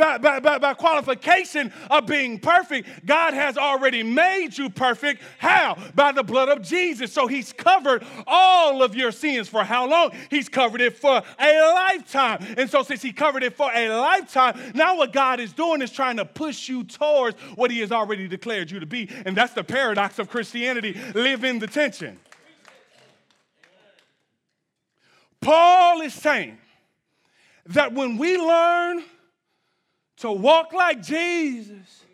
by, 0.00 0.18
by, 0.18 0.40
by, 0.40 0.58
by, 0.58 0.74
qualification 0.74 1.72
of 1.90 2.06
being 2.06 2.38
perfect. 2.38 3.06
God 3.06 3.34
has 3.34 3.58
already 3.58 4.02
made 4.02 4.56
you 4.56 4.70
perfect. 4.70 5.22
How? 5.38 5.76
By 5.94 6.12
the 6.12 6.22
blood 6.22 6.48
of 6.48 6.62
Jesus. 6.62 7.12
So 7.12 7.26
He's 7.26 7.52
covered 7.52 8.04
all 8.26 8.82
of 8.82 8.96
your 8.96 9.12
sins 9.12 9.48
for 9.48 9.62
how 9.62 9.88
long? 9.88 10.12
He's 10.30 10.48
covered 10.48 10.80
it 10.80 10.96
for 10.96 11.22
a 11.38 11.72
lifetime. 11.72 12.44
And 12.56 12.68
so, 12.68 12.82
since 12.82 13.02
He 13.02 13.12
covered 13.12 13.42
it 13.42 13.54
for 13.54 13.70
a 13.72 13.90
lifetime, 13.90 14.58
now 14.74 14.96
what 14.96 15.12
God 15.12 15.38
is 15.38 15.52
doing 15.52 15.82
is 15.82 15.90
trying 15.90 16.16
to 16.16 16.24
push 16.24 16.68
you 16.68 16.82
towards 16.82 17.38
what 17.54 17.70
He 17.70 17.80
has 17.80 17.92
already 17.92 18.26
declared 18.26 18.70
you 18.70 18.80
to 18.80 18.86
be. 18.86 19.08
And 19.26 19.36
that's 19.36 19.52
the 19.52 19.64
paradox 19.64 20.18
of 20.18 20.30
Christianity. 20.30 20.98
Live 21.14 21.44
in 21.44 21.58
the 21.58 21.66
tension. 21.66 22.18
Paul 25.42 26.00
is 26.00 26.14
saying 26.14 26.58
that 27.66 27.92
when 27.92 28.16
we 28.16 28.36
learn 28.36 29.02
to 30.20 30.30
walk 30.30 30.72
like 30.72 31.02
Jesus, 31.02 32.04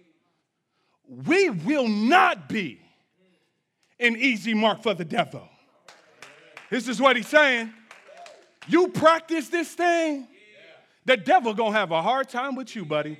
we 1.08 1.50
will 1.50 1.88
not 1.88 2.48
be 2.48 2.80
an 3.98 4.16
easy 4.16 4.54
mark 4.54 4.82
for 4.82 4.94
the 4.94 5.04
devil. 5.04 5.48
This 6.70 6.88
is 6.88 7.00
what 7.00 7.16
he's 7.16 7.28
saying. 7.28 7.72
You 8.68 8.88
practice 8.88 9.48
this 9.48 9.72
thing, 9.72 10.26
the 11.04 11.16
devil 11.16 11.54
gonna 11.54 11.76
have 11.76 11.92
a 11.92 12.02
hard 12.02 12.28
time 12.28 12.56
with 12.56 12.74
you, 12.74 12.84
buddy. 12.84 13.18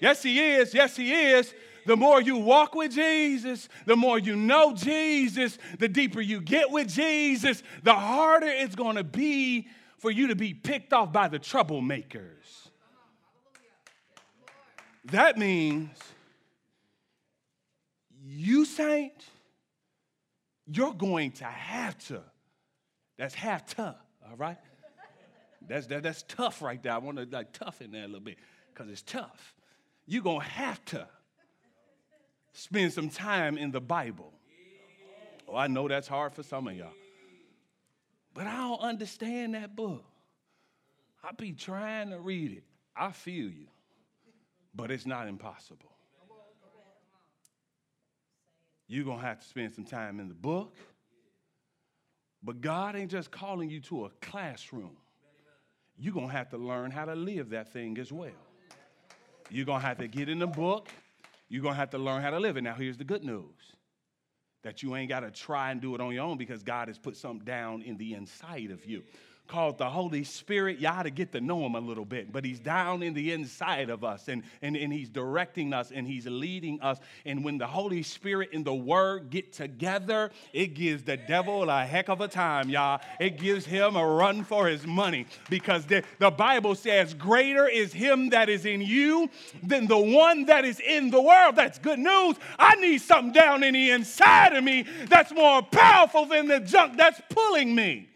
Yes, 0.00 0.22
he 0.22 0.40
is. 0.40 0.74
Yes, 0.74 0.96
he 0.96 1.12
is. 1.12 1.54
The 1.86 1.96
more 1.96 2.20
you 2.20 2.36
walk 2.36 2.74
with 2.74 2.92
Jesus, 2.92 3.68
the 3.86 3.96
more 3.96 4.18
you 4.18 4.36
know 4.36 4.72
Jesus, 4.72 5.58
the 5.78 5.88
deeper 5.88 6.20
you 6.20 6.40
get 6.40 6.70
with 6.70 6.88
Jesus, 6.88 7.62
the 7.82 7.94
harder 7.94 8.46
it's 8.46 8.74
gonna 8.74 9.04
be 9.04 9.68
for 9.98 10.10
you 10.10 10.28
to 10.28 10.36
be 10.36 10.54
picked 10.54 10.92
off 10.92 11.12
by 11.12 11.28
the 11.28 11.38
troublemakers. 11.38 12.61
That 15.06 15.36
means 15.36 15.98
you, 18.24 18.64
saint, 18.64 19.12
you're 20.66 20.94
going 20.94 21.32
to 21.32 21.44
have 21.44 21.98
to. 22.06 22.22
That's 23.18 23.34
half 23.34 23.66
tough, 23.66 23.96
all 24.28 24.36
right? 24.36 24.58
That's, 25.68 25.86
that, 25.88 26.02
that's 26.02 26.22
tough 26.24 26.62
right 26.62 26.82
there. 26.82 26.92
I 26.92 26.98
want 26.98 27.18
to 27.18 27.26
like 27.30 27.52
tough 27.52 27.80
in 27.82 27.92
there 27.92 28.04
a 28.04 28.06
little 28.06 28.20
bit 28.20 28.36
because 28.72 28.90
it's 28.90 29.02
tough. 29.02 29.54
You're 30.06 30.22
going 30.22 30.40
to 30.40 30.46
have 30.46 30.84
to 30.86 31.06
spend 32.52 32.92
some 32.92 33.08
time 33.08 33.58
in 33.58 33.70
the 33.70 33.80
Bible. 33.80 34.32
Oh, 35.48 35.56
I 35.56 35.66
know 35.66 35.88
that's 35.88 36.08
hard 36.08 36.34
for 36.34 36.42
some 36.42 36.68
of 36.68 36.76
y'all. 36.76 36.92
But 38.34 38.46
I 38.46 38.56
don't 38.56 38.80
understand 38.80 39.54
that 39.54 39.76
book. 39.76 40.04
I 41.22 41.32
be 41.32 41.52
trying 41.52 42.10
to 42.10 42.18
read 42.18 42.52
it. 42.52 42.64
I 42.96 43.12
feel 43.12 43.50
you 43.50 43.66
but 44.74 44.90
it's 44.90 45.06
not 45.06 45.28
impossible. 45.28 45.90
You're 48.88 49.04
going 49.04 49.20
to 49.20 49.24
have 49.24 49.40
to 49.40 49.46
spend 49.46 49.74
some 49.74 49.84
time 49.84 50.20
in 50.20 50.28
the 50.28 50.34
book. 50.34 50.76
But 52.42 52.60
God 52.60 52.96
ain't 52.96 53.10
just 53.10 53.30
calling 53.30 53.70
you 53.70 53.80
to 53.80 54.06
a 54.06 54.10
classroom. 54.20 54.96
You're 55.96 56.12
going 56.12 56.28
to 56.28 56.32
have 56.32 56.50
to 56.50 56.58
learn 56.58 56.90
how 56.90 57.04
to 57.04 57.14
live 57.14 57.50
that 57.50 57.72
thing 57.72 57.96
as 57.98 58.12
well. 58.12 58.30
You're 59.50 59.64
going 59.66 59.80
to 59.80 59.86
have 59.86 59.98
to 59.98 60.08
get 60.08 60.28
in 60.28 60.38
the 60.38 60.46
book. 60.46 60.88
You're 61.48 61.62
going 61.62 61.74
to 61.74 61.78
have 61.78 61.90
to 61.90 61.98
learn 61.98 62.22
how 62.22 62.30
to 62.30 62.40
live 62.40 62.56
it. 62.56 62.62
Now, 62.62 62.74
here's 62.74 62.96
the 62.96 63.04
good 63.04 63.22
news 63.22 63.76
that 64.62 64.82
you 64.82 64.94
ain't 64.96 65.08
got 65.08 65.20
to 65.20 65.30
try 65.30 65.70
and 65.70 65.80
do 65.80 65.94
it 65.94 66.00
on 66.00 66.14
your 66.14 66.24
own 66.24 66.38
because 66.38 66.62
God 66.62 66.88
has 66.88 66.98
put 66.98 67.16
something 67.16 67.44
down 67.44 67.82
in 67.82 67.96
the 67.96 68.14
inside 68.14 68.70
of 68.70 68.84
you 68.84 69.02
called 69.48 69.76
the 69.76 69.88
Holy 69.88 70.24
Spirit. 70.24 70.78
You 70.78 70.88
ought 70.88 71.02
to 71.02 71.10
get 71.10 71.32
to 71.32 71.40
know 71.40 71.64
him 71.66 71.74
a 71.74 71.80
little 71.80 72.04
bit, 72.04 72.32
but 72.32 72.44
he's 72.44 72.58
down 72.58 73.02
in 73.02 73.12
the 73.12 73.32
inside 73.32 73.90
of 73.90 74.02
us 74.02 74.28
and, 74.28 74.42
and, 74.62 74.76
and 74.76 74.92
he's 74.92 75.10
directing 75.10 75.74
us 75.74 75.92
and 75.92 76.06
he's 76.06 76.26
leading 76.26 76.80
us. 76.80 76.98
And 77.26 77.44
when 77.44 77.58
the 77.58 77.66
Holy 77.66 78.02
Spirit 78.02 78.50
and 78.52 78.64
the 78.64 78.74
Word 78.74 79.30
get 79.30 79.52
together, 79.52 80.30
it 80.52 80.74
gives 80.74 81.02
the 81.02 81.16
devil 81.16 81.68
a 81.68 81.84
heck 81.84 82.08
of 82.08 82.20
a 82.20 82.28
time, 82.28 82.70
y'all. 82.70 83.00
It 83.20 83.38
gives 83.38 83.66
him 83.66 83.96
a 83.96 84.06
run 84.06 84.44
for 84.44 84.68
his 84.68 84.86
money 84.86 85.26
because 85.50 85.84
the, 85.84 86.02
the 86.18 86.30
Bible 86.30 86.74
says, 86.74 87.12
Greater 87.12 87.68
is 87.68 87.92
him 87.92 88.30
that 88.30 88.48
is 88.48 88.64
in 88.64 88.80
you 88.80 89.28
than 89.62 89.86
the 89.86 89.98
one 89.98 90.46
that 90.46 90.64
is 90.64 90.80
in 90.80 91.10
the 91.10 91.20
world. 91.20 91.56
That's 91.56 91.78
good 91.78 91.98
news. 91.98 92.36
I 92.58 92.76
need 92.76 92.98
something 92.98 93.32
down 93.32 93.62
in 93.62 93.74
the 93.74 93.90
inside 93.90 94.54
of 94.54 94.64
me 94.64 94.86
that's 95.08 95.32
more 95.32 95.62
powerful 95.62 96.24
than 96.26 96.48
the 96.48 96.60
junk 96.60 96.96
that's 96.96 97.20
pulling 97.28 97.74
me. 97.74 98.08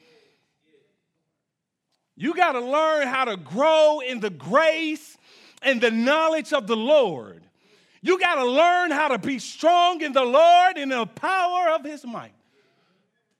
You 2.16 2.34
got 2.34 2.52
to 2.52 2.60
learn 2.60 3.06
how 3.06 3.26
to 3.26 3.36
grow 3.36 4.00
in 4.00 4.20
the 4.20 4.30
grace 4.30 5.18
and 5.62 5.80
the 5.80 5.90
knowledge 5.90 6.52
of 6.52 6.66
the 6.66 6.76
Lord. 6.76 7.42
You 8.00 8.18
got 8.18 8.36
to 8.36 8.44
learn 8.44 8.90
how 8.90 9.08
to 9.08 9.18
be 9.18 9.38
strong 9.38 10.00
in 10.00 10.12
the 10.12 10.24
Lord 10.24 10.78
in 10.78 10.90
the 10.90 11.06
power 11.06 11.70
of 11.70 11.84
his 11.84 12.04
might. 12.04 12.32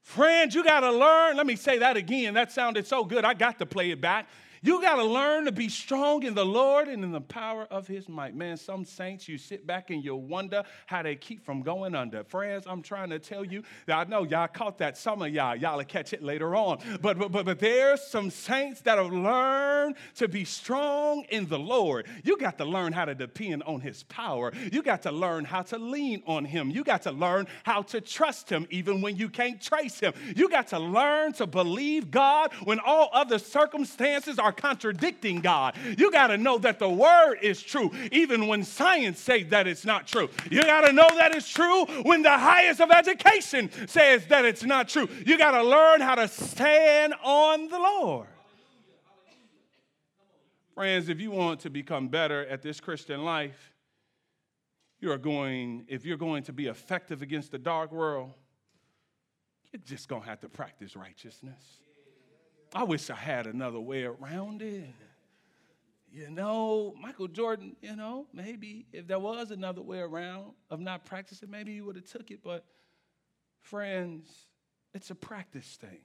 Friends, 0.02 0.54
you 0.54 0.62
got 0.62 0.80
to 0.80 0.92
learn. 0.92 1.36
Let 1.36 1.46
me 1.46 1.56
say 1.56 1.78
that 1.78 1.96
again. 1.96 2.34
That 2.34 2.52
sounded 2.52 2.86
so 2.86 3.04
good. 3.04 3.24
I 3.24 3.34
got 3.34 3.58
to 3.58 3.66
play 3.66 3.90
it 3.90 4.00
back. 4.00 4.28
You 4.66 4.82
got 4.82 4.96
to 4.96 5.04
learn 5.04 5.44
to 5.44 5.52
be 5.52 5.68
strong 5.68 6.24
in 6.24 6.34
the 6.34 6.44
Lord 6.44 6.88
and 6.88 7.04
in 7.04 7.12
the 7.12 7.20
power 7.20 7.68
of 7.70 7.86
his 7.86 8.08
might. 8.08 8.34
Man, 8.34 8.56
some 8.56 8.84
saints, 8.84 9.28
you 9.28 9.38
sit 9.38 9.64
back 9.64 9.90
and 9.90 10.04
you 10.04 10.16
wonder 10.16 10.64
how 10.86 11.04
they 11.04 11.14
keep 11.14 11.44
from 11.44 11.62
going 11.62 11.94
under. 11.94 12.24
Friends, 12.24 12.64
I'm 12.66 12.82
trying 12.82 13.10
to 13.10 13.20
tell 13.20 13.44
you 13.44 13.62
I 13.86 14.02
know 14.06 14.24
y'all 14.24 14.48
caught 14.48 14.78
that. 14.78 14.98
Some 14.98 15.22
of 15.22 15.32
y'all, 15.32 15.54
y'all 15.54 15.76
will 15.76 15.84
catch 15.84 16.12
it 16.12 16.20
later 16.20 16.56
on. 16.56 16.78
But, 17.00 17.16
but, 17.16 17.30
but, 17.30 17.44
but 17.44 17.60
there's 17.60 18.02
some 18.02 18.28
saints 18.28 18.80
that 18.80 18.98
have 18.98 19.12
learned 19.12 19.94
to 20.16 20.26
be 20.26 20.44
strong 20.44 21.24
in 21.28 21.46
the 21.46 21.60
Lord. 21.60 22.08
You 22.24 22.36
got 22.36 22.58
to 22.58 22.64
learn 22.64 22.92
how 22.92 23.04
to 23.04 23.14
depend 23.14 23.62
on 23.62 23.80
his 23.80 24.02
power. 24.02 24.52
You 24.72 24.82
got 24.82 25.02
to 25.02 25.12
learn 25.12 25.44
how 25.44 25.62
to 25.62 25.78
lean 25.78 26.24
on 26.26 26.44
him. 26.44 26.70
You 26.70 26.82
got 26.82 27.02
to 27.02 27.12
learn 27.12 27.46
how 27.62 27.82
to 27.82 28.00
trust 28.00 28.50
him 28.50 28.66
even 28.70 29.00
when 29.00 29.14
you 29.14 29.28
can't 29.28 29.60
trace 29.62 30.00
him. 30.00 30.12
You 30.34 30.48
got 30.48 30.66
to 30.68 30.80
learn 30.80 31.34
to 31.34 31.46
believe 31.46 32.10
God 32.10 32.52
when 32.64 32.80
all 32.80 33.10
other 33.12 33.38
circumstances 33.38 34.40
are 34.40 34.55
contradicting 34.56 35.40
God. 35.40 35.74
You 35.98 36.10
got 36.10 36.28
to 36.28 36.38
know 36.38 36.58
that 36.58 36.78
the 36.78 36.88
word 36.88 37.38
is 37.42 37.62
true, 37.62 37.90
even 38.12 38.46
when 38.46 38.64
science 38.64 39.20
says 39.20 39.46
that 39.48 39.66
it's 39.66 39.84
not 39.84 40.06
true. 40.06 40.28
You 40.50 40.62
got 40.62 40.82
to 40.82 40.92
know 40.92 41.08
that 41.16 41.34
it's 41.34 41.48
true 41.48 41.84
when 42.02 42.22
the 42.22 42.36
highest 42.36 42.80
of 42.80 42.90
education 42.90 43.70
says 43.86 44.26
that 44.26 44.44
it's 44.44 44.64
not 44.64 44.88
true. 44.88 45.08
You 45.24 45.38
got 45.38 45.52
to 45.52 45.62
learn 45.62 46.00
how 46.00 46.14
to 46.14 46.28
stand 46.28 47.14
on 47.22 47.68
the 47.68 47.78
Lord. 47.78 48.28
Friends, 50.74 51.08
if 51.08 51.20
you 51.20 51.30
want 51.30 51.60
to 51.60 51.70
become 51.70 52.08
better 52.08 52.46
at 52.46 52.60
this 52.60 52.80
Christian 52.80 53.24
life, 53.24 53.72
you 55.00 55.10
are 55.10 55.18
going, 55.18 55.86
if 55.88 56.04
you're 56.04 56.16
going 56.16 56.42
to 56.44 56.52
be 56.52 56.66
effective 56.66 57.22
against 57.22 57.50
the 57.50 57.58
dark 57.58 57.92
world, 57.92 58.32
you're 59.72 59.80
just 59.84 60.08
going 60.08 60.22
to 60.22 60.28
have 60.28 60.40
to 60.40 60.48
practice 60.48 60.96
righteousness. 60.96 61.62
I 62.74 62.84
wish 62.84 63.10
I 63.10 63.14
had 63.14 63.46
another 63.46 63.80
way 63.80 64.04
around 64.04 64.62
it. 64.62 64.90
You 66.10 66.30
know, 66.30 66.94
Michael 67.00 67.28
Jordan, 67.28 67.76
you 67.82 67.94
know, 67.94 68.26
maybe 68.32 68.86
if 68.92 69.06
there 69.06 69.18
was 69.18 69.50
another 69.50 69.82
way 69.82 69.98
around 69.98 70.52
of 70.70 70.80
not 70.80 71.04
practicing, 71.04 71.50
maybe 71.50 71.74
he 71.74 71.80
would 71.80 71.96
have 71.96 72.06
took 72.06 72.30
it. 72.30 72.40
But 72.42 72.64
friends, 73.60 74.30
it's 74.94 75.10
a 75.10 75.14
practice 75.14 75.76
thing. 75.80 76.00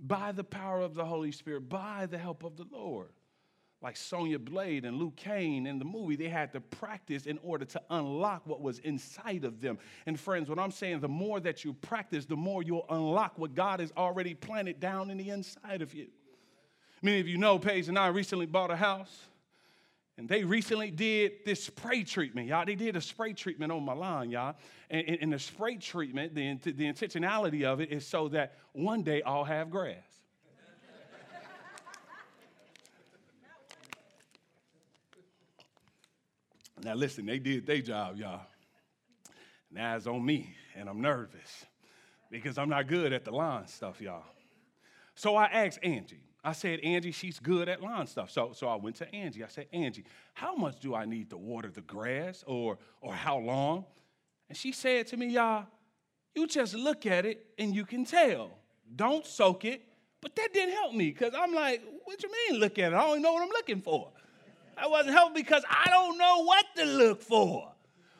By 0.00 0.32
the 0.32 0.44
power 0.44 0.80
of 0.80 0.94
the 0.94 1.04
Holy 1.04 1.30
Spirit, 1.30 1.68
by 1.68 2.06
the 2.06 2.18
help 2.18 2.42
of 2.42 2.56
the 2.56 2.66
Lord 2.72 3.10
like 3.82 3.96
Sonya 3.96 4.38
Blade 4.38 4.84
and 4.84 4.96
Liu 4.96 5.12
Kang 5.16 5.66
in 5.66 5.78
the 5.78 5.84
movie, 5.84 6.14
they 6.14 6.28
had 6.28 6.52
to 6.52 6.60
practice 6.60 7.26
in 7.26 7.38
order 7.42 7.64
to 7.64 7.82
unlock 7.90 8.46
what 8.46 8.60
was 8.60 8.78
inside 8.80 9.44
of 9.44 9.60
them. 9.60 9.78
And 10.06 10.18
friends, 10.18 10.48
what 10.48 10.58
I'm 10.58 10.70
saying, 10.70 11.00
the 11.00 11.08
more 11.08 11.40
that 11.40 11.64
you 11.64 11.72
practice, 11.72 12.24
the 12.24 12.36
more 12.36 12.62
you'll 12.62 12.86
unlock 12.88 13.38
what 13.38 13.54
God 13.54 13.80
has 13.80 13.92
already 13.96 14.34
planted 14.34 14.78
down 14.78 15.10
in 15.10 15.18
the 15.18 15.30
inside 15.30 15.82
of 15.82 15.94
you. 15.94 16.06
Many 17.02 17.18
of 17.18 17.26
you 17.26 17.38
know 17.38 17.58
Paige 17.58 17.88
and 17.88 17.98
I 17.98 18.06
recently 18.08 18.46
bought 18.46 18.70
a 18.70 18.76
house. 18.76 19.26
And 20.18 20.28
they 20.28 20.44
recently 20.44 20.90
did 20.90 21.44
this 21.44 21.64
spray 21.64 22.04
treatment, 22.04 22.46
y'all. 22.46 22.66
They 22.66 22.74
did 22.74 22.96
a 22.96 23.00
spray 23.00 23.32
treatment 23.32 23.72
on 23.72 23.82
my 23.82 23.94
lawn, 23.94 24.30
y'all. 24.30 24.54
And, 24.90 25.08
and, 25.08 25.18
and 25.22 25.32
the 25.32 25.38
spray 25.38 25.76
treatment, 25.76 26.34
the, 26.34 26.54
the 26.54 26.84
intentionality 26.84 27.64
of 27.64 27.80
it 27.80 27.90
is 27.90 28.06
so 28.06 28.28
that 28.28 28.58
one 28.72 29.02
day 29.02 29.22
I'll 29.22 29.44
have 29.44 29.70
grass. 29.70 30.11
Now, 36.82 36.94
listen, 36.94 37.26
they 37.26 37.38
did 37.38 37.66
their 37.66 37.80
job, 37.80 38.16
y'all. 38.16 38.40
Now 39.70 39.96
it's 39.96 40.06
on 40.06 40.24
me, 40.24 40.54
and 40.74 40.88
I'm 40.88 41.00
nervous 41.00 41.64
because 42.30 42.58
I'm 42.58 42.68
not 42.68 42.88
good 42.88 43.12
at 43.12 43.24
the 43.24 43.30
lawn 43.30 43.66
stuff, 43.68 44.00
y'all. 44.00 44.24
So 45.14 45.36
I 45.36 45.46
asked 45.46 45.78
Angie. 45.82 46.20
I 46.44 46.52
said, 46.52 46.80
Angie, 46.80 47.12
she's 47.12 47.38
good 47.38 47.68
at 47.68 47.80
lawn 47.80 48.06
stuff. 48.06 48.30
So, 48.30 48.52
so 48.52 48.66
I 48.66 48.74
went 48.74 48.96
to 48.96 49.14
Angie. 49.14 49.44
I 49.44 49.48
said, 49.48 49.66
Angie, 49.72 50.04
how 50.34 50.56
much 50.56 50.80
do 50.80 50.94
I 50.94 51.04
need 51.04 51.30
to 51.30 51.36
water 51.36 51.70
the 51.70 51.82
grass 51.82 52.42
or, 52.46 52.78
or 53.00 53.14
how 53.14 53.38
long? 53.38 53.84
And 54.48 54.58
she 54.58 54.72
said 54.72 55.06
to 55.08 55.16
me, 55.16 55.28
y'all, 55.28 55.66
you 56.34 56.46
just 56.46 56.74
look 56.74 57.06
at 57.06 57.24
it 57.24 57.46
and 57.58 57.74
you 57.74 57.84
can 57.84 58.04
tell. 58.04 58.50
Don't 58.96 59.24
soak 59.24 59.64
it. 59.64 59.82
But 60.20 60.34
that 60.36 60.48
didn't 60.52 60.74
help 60.74 60.94
me 60.94 61.10
because 61.10 61.32
I'm 61.36 61.54
like, 61.54 61.82
what 62.04 62.22
you 62.22 62.30
mean 62.48 62.60
look 62.60 62.78
at 62.78 62.92
it? 62.92 62.96
I 62.96 63.00
don't 63.02 63.10
even 63.10 63.22
know 63.22 63.32
what 63.32 63.42
I'm 63.42 63.48
looking 63.48 63.82
for. 63.82 64.10
I 64.76 64.88
wasn't 64.88 65.14
helping 65.14 65.42
because 65.42 65.64
I 65.68 65.88
don't 65.90 66.18
know 66.18 66.44
what 66.44 66.64
to 66.76 66.84
look 66.84 67.22
for. 67.22 67.71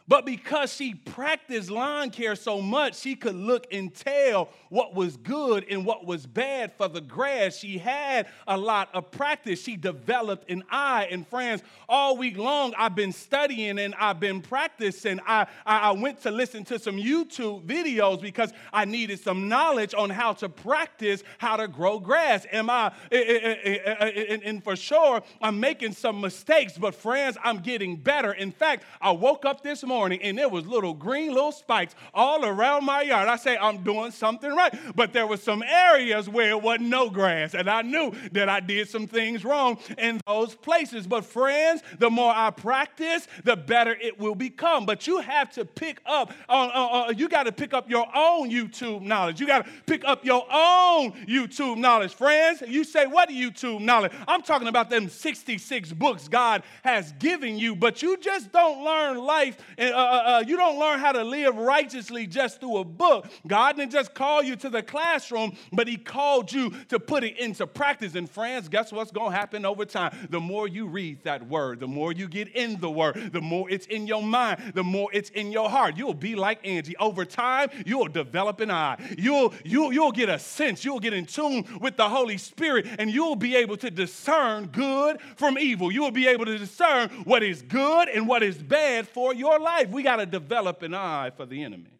But 0.08 0.26
because 0.26 0.72
she 0.72 0.94
practiced 0.94 1.70
lawn 1.70 2.10
care 2.10 2.34
so 2.34 2.60
much, 2.60 2.98
she 2.98 3.14
could 3.14 3.36
look 3.36 3.66
and 3.72 3.94
tell 3.94 4.48
what 4.68 4.94
was 4.94 5.16
good 5.16 5.64
and 5.70 5.86
what 5.86 6.04
was 6.04 6.26
bad 6.26 6.72
for 6.72 6.88
the 6.88 7.00
grass. 7.00 7.56
She 7.56 7.78
had 7.78 8.26
a 8.48 8.56
lot 8.56 8.88
of 8.94 9.10
practice. 9.10 9.62
She 9.62 9.76
developed 9.76 10.50
an 10.50 10.64
eye. 10.70 11.08
And 11.10 11.26
friends, 11.26 11.62
all 11.88 12.16
week 12.16 12.36
long, 12.36 12.74
I've 12.76 12.96
been 12.96 13.12
studying 13.12 13.78
and 13.78 13.94
I've 13.94 14.18
been 14.18 14.40
practicing. 14.40 15.20
I, 15.26 15.46
I 15.64 15.92
went 15.92 16.20
to 16.22 16.30
listen 16.30 16.64
to 16.64 16.78
some 16.78 16.96
YouTube 16.96 17.64
videos 17.64 18.20
because 18.20 18.52
I 18.72 18.84
needed 18.84 19.20
some 19.20 19.48
knowledge 19.48 19.94
on 19.94 20.10
how 20.10 20.32
to 20.34 20.48
practice 20.48 21.22
how 21.38 21.56
to 21.56 21.68
grow 21.68 22.00
grass. 22.00 22.46
Am 22.50 22.68
I, 22.68 22.92
eh, 23.10 23.22
eh, 23.64 23.78
eh, 23.84 24.38
and 24.44 24.64
for 24.64 24.74
sure, 24.74 25.22
I'm 25.40 25.60
making 25.60 25.92
some 25.92 26.20
mistakes, 26.20 26.76
but 26.76 26.94
friends, 26.94 27.36
I'm 27.44 27.58
getting 27.58 27.96
better. 27.96 28.32
In 28.32 28.50
fact, 28.50 28.84
I 29.00 29.12
woke 29.12 29.44
up 29.44 29.62
this 29.62 29.82
morning 29.84 29.91
morning 29.92 30.22
and 30.22 30.38
there 30.38 30.48
was 30.48 30.66
little 30.66 30.94
green 30.94 31.34
little 31.34 31.52
spikes 31.52 31.94
all 32.14 32.46
around 32.46 32.82
my 32.86 33.02
yard. 33.02 33.28
I 33.28 33.36
say 33.36 33.58
I'm 33.58 33.84
doing 33.84 34.10
something 34.10 34.50
right, 34.50 34.74
but 34.96 35.12
there 35.12 35.26
were 35.26 35.36
some 35.36 35.62
areas 35.62 36.30
where 36.30 36.48
it 36.48 36.62
wasn't 36.62 36.88
no 36.88 37.10
grass, 37.10 37.54
and 37.54 37.68
I 37.68 37.82
knew 37.82 38.14
that 38.32 38.48
I 38.48 38.60
did 38.60 38.88
some 38.88 39.06
things 39.06 39.44
wrong 39.44 39.78
in 39.98 40.18
those 40.26 40.54
places. 40.54 41.06
But 41.06 41.26
friends, 41.26 41.82
the 41.98 42.08
more 42.08 42.32
I 42.34 42.50
practice, 42.50 43.28
the 43.44 43.54
better 43.54 43.94
it 44.00 44.18
will 44.18 44.34
become. 44.34 44.86
But 44.86 45.06
you 45.06 45.18
have 45.18 45.52
to 45.52 45.66
pick 45.66 46.00
up. 46.06 46.32
Uh, 46.48 46.70
uh, 46.72 47.08
uh, 47.08 47.12
you 47.14 47.28
got 47.28 47.42
to 47.42 47.52
pick 47.52 47.74
up 47.74 47.90
your 47.90 48.06
own 48.16 48.50
YouTube 48.50 49.02
knowledge. 49.02 49.40
You 49.40 49.46
got 49.46 49.66
to 49.66 49.70
pick 49.84 50.06
up 50.06 50.24
your 50.24 50.46
own 50.50 51.12
YouTube 51.28 51.76
knowledge, 51.76 52.14
friends. 52.14 52.62
You 52.66 52.82
say 52.82 53.06
what 53.06 53.28
YouTube 53.28 53.80
knowledge? 53.80 54.12
I'm 54.26 54.40
talking 54.40 54.68
about 54.68 54.88
them 54.88 55.10
66 55.10 55.92
books 55.92 56.28
God 56.28 56.62
has 56.82 57.12
given 57.12 57.58
you, 57.58 57.76
but 57.76 58.02
you 58.02 58.16
just 58.16 58.52
don't 58.52 58.82
learn 58.82 59.18
life 59.18 59.58
and, 59.82 59.94
uh, 59.94 59.96
uh, 59.96 60.00
uh, 60.00 60.44
you 60.46 60.56
don't 60.56 60.78
learn 60.78 61.00
how 61.00 61.10
to 61.10 61.24
live 61.24 61.56
righteously 61.56 62.28
just 62.28 62.60
through 62.60 62.76
a 62.76 62.84
book. 62.84 63.26
God 63.48 63.76
didn't 63.76 63.90
just 63.90 64.14
call 64.14 64.40
you 64.40 64.54
to 64.56 64.70
the 64.70 64.80
classroom, 64.80 65.56
but 65.72 65.88
He 65.88 65.96
called 65.96 66.52
you 66.52 66.70
to 66.88 67.00
put 67.00 67.24
it 67.24 67.36
into 67.36 67.66
practice. 67.66 68.14
And 68.14 68.30
friends, 68.30 68.68
guess 68.68 68.92
what's 68.92 69.10
going 69.10 69.32
to 69.32 69.36
happen 69.36 69.66
over 69.66 69.84
time? 69.84 70.28
The 70.30 70.38
more 70.38 70.68
you 70.68 70.86
read 70.86 71.24
that 71.24 71.48
word, 71.48 71.80
the 71.80 71.88
more 71.88 72.12
you 72.12 72.28
get 72.28 72.46
in 72.48 72.78
the 72.78 72.90
word, 72.90 73.32
the 73.32 73.40
more 73.40 73.68
it's 73.68 73.86
in 73.86 74.06
your 74.06 74.22
mind, 74.22 74.72
the 74.74 74.84
more 74.84 75.10
it's 75.12 75.30
in 75.30 75.50
your 75.50 75.68
heart. 75.68 75.96
You'll 75.96 76.14
be 76.14 76.36
like 76.36 76.64
Angie. 76.64 76.96
Over 76.98 77.24
time, 77.24 77.68
you'll 77.84 78.06
develop 78.06 78.60
an 78.60 78.70
eye. 78.70 78.98
You'll, 79.18 79.52
you'll, 79.64 79.92
you'll 79.92 80.12
get 80.12 80.28
a 80.28 80.38
sense. 80.38 80.84
You'll 80.84 81.00
get 81.00 81.12
in 81.12 81.26
tune 81.26 81.64
with 81.80 81.96
the 81.96 82.08
Holy 82.08 82.38
Spirit, 82.38 82.86
and 83.00 83.10
you'll 83.10 83.34
be 83.34 83.56
able 83.56 83.76
to 83.78 83.90
discern 83.90 84.66
good 84.66 85.18
from 85.34 85.58
evil. 85.58 85.90
You'll 85.90 86.12
be 86.12 86.28
able 86.28 86.44
to 86.44 86.56
discern 86.56 87.08
what 87.24 87.42
is 87.42 87.62
good 87.62 88.08
and 88.08 88.28
what 88.28 88.44
is 88.44 88.58
bad 88.62 89.08
for 89.08 89.34
your 89.34 89.58
life 89.58 89.71
life, 89.72 89.88
we 89.88 90.02
got 90.02 90.16
to 90.16 90.26
develop 90.26 90.82
an 90.82 90.94
eye 90.94 91.30
for 91.36 91.46
the 91.46 91.62
enemy. 91.62 91.98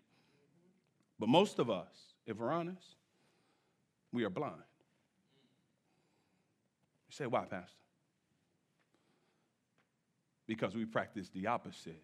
But 1.19 1.29
most 1.29 1.59
of 1.59 1.71
us, 1.71 1.93
if 2.27 2.37
we're 2.39 2.51
honest, 2.51 2.97
we 4.13 4.25
are 4.25 4.31
blind. 4.31 4.55
You 7.09 7.15
say, 7.15 7.27
why, 7.27 7.45
Pastor? 7.45 7.69
Because 10.47 10.75
we 10.75 10.85
practice 10.85 11.29
the 11.31 11.47
opposite 11.47 12.03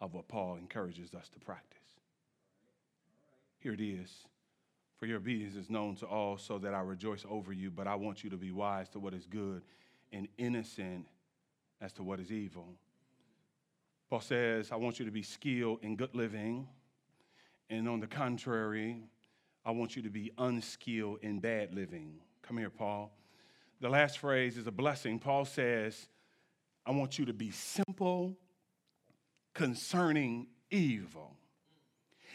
of 0.00 0.14
what 0.14 0.28
Paul 0.28 0.56
encourages 0.56 1.14
us 1.14 1.28
to 1.30 1.38
practice. 1.40 1.78
Here 3.58 3.72
it 3.72 3.80
is. 3.80 4.10
For 4.98 5.06
your 5.06 5.16
obedience 5.16 5.56
is 5.56 5.70
known 5.70 5.96
to 5.96 6.06
all, 6.06 6.36
so 6.36 6.58
that 6.58 6.74
I 6.74 6.80
rejoice 6.80 7.24
over 7.28 7.52
you, 7.52 7.70
but 7.70 7.86
I 7.86 7.94
want 7.94 8.22
you 8.22 8.30
to 8.30 8.36
be 8.36 8.50
wise 8.50 8.88
to 8.90 8.98
what 8.98 9.14
is 9.14 9.26
good 9.26 9.62
and 10.12 10.28
innocent 10.36 11.06
as 11.80 11.92
to 11.94 12.02
what 12.02 12.20
is 12.20 12.30
evil. 12.30 12.74
Paul 14.10 14.20
says, 14.20 14.72
I 14.72 14.76
want 14.76 14.98
you 14.98 15.04
to 15.04 15.12
be 15.12 15.22
skilled 15.22 15.78
in 15.82 15.94
good 15.94 16.16
living. 16.16 16.66
And 17.70 17.88
on 17.88 18.00
the 18.00 18.08
contrary, 18.08 19.04
I 19.64 19.70
want 19.70 19.94
you 19.94 20.02
to 20.02 20.10
be 20.10 20.32
unskilled 20.36 21.20
in 21.22 21.38
bad 21.38 21.72
living. 21.72 22.16
Come 22.42 22.58
here, 22.58 22.70
Paul. 22.70 23.12
The 23.80 23.88
last 23.88 24.18
phrase 24.18 24.56
is 24.56 24.66
a 24.66 24.72
blessing. 24.72 25.20
Paul 25.20 25.44
says, 25.44 26.08
I 26.84 26.90
want 26.90 27.20
you 27.20 27.26
to 27.26 27.32
be 27.32 27.52
simple 27.52 28.36
concerning 29.54 30.48
evil. 30.72 31.36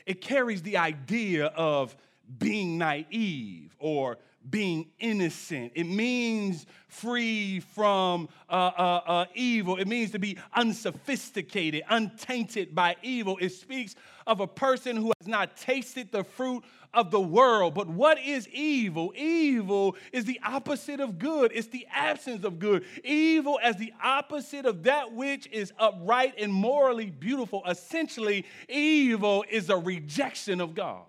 It 0.06 0.22
carries 0.22 0.62
the 0.62 0.78
idea 0.78 1.48
of 1.48 1.98
being 2.38 2.78
naive 2.78 3.76
or 3.80 4.18
being 4.50 4.88
innocent. 5.00 5.72
It 5.76 5.86
means 5.86 6.66
free 6.88 7.60
from 7.60 8.30
uh, 8.50 8.54
uh, 8.78 9.02
uh, 9.06 9.26
evil. 9.34 9.78
It 9.78 9.88
means 9.88 10.12
to 10.12 10.20
be 10.20 10.38
unsophisticated, 10.54 11.84
untainted 11.90 12.76
by 12.76 12.96
evil. 13.02 13.38
It 13.42 13.50
speaks 13.50 13.96
of 14.28 14.40
a 14.40 14.48
person 14.48 14.96
who 14.96 15.12
has 15.20 15.28
not 15.28 15.58
tasted 15.58 16.12
the 16.12 16.24
fruit 16.24 16.64
of 16.94 17.12
the 17.12 17.20
world. 17.20 17.74
But 17.74 17.88
what 17.88 18.20
is 18.20 18.48
evil? 18.50 19.14
Evil 19.16 19.96
is 20.12 20.26
the 20.26 20.40
opposite 20.46 21.00
of 21.00 21.20
good, 21.20 21.52
it's 21.54 21.68
the 21.68 21.88
absence 21.92 22.46
of 22.46 22.60
good. 22.60 22.86
Evil 23.04 23.60
as 23.62 23.76
the 23.78 23.94
opposite 24.02 24.66
of 24.66 24.84
that 24.84 25.12
which 25.12 25.48
is 25.48 25.74
upright 25.78 26.36
and 26.38 26.54
morally 26.54 27.10
beautiful. 27.10 27.64
Essentially, 27.68 28.46
evil 28.70 29.44
is 29.50 29.70
a 29.70 29.78
rejection 29.78 30.62
of 30.62 30.74
God 30.74 31.04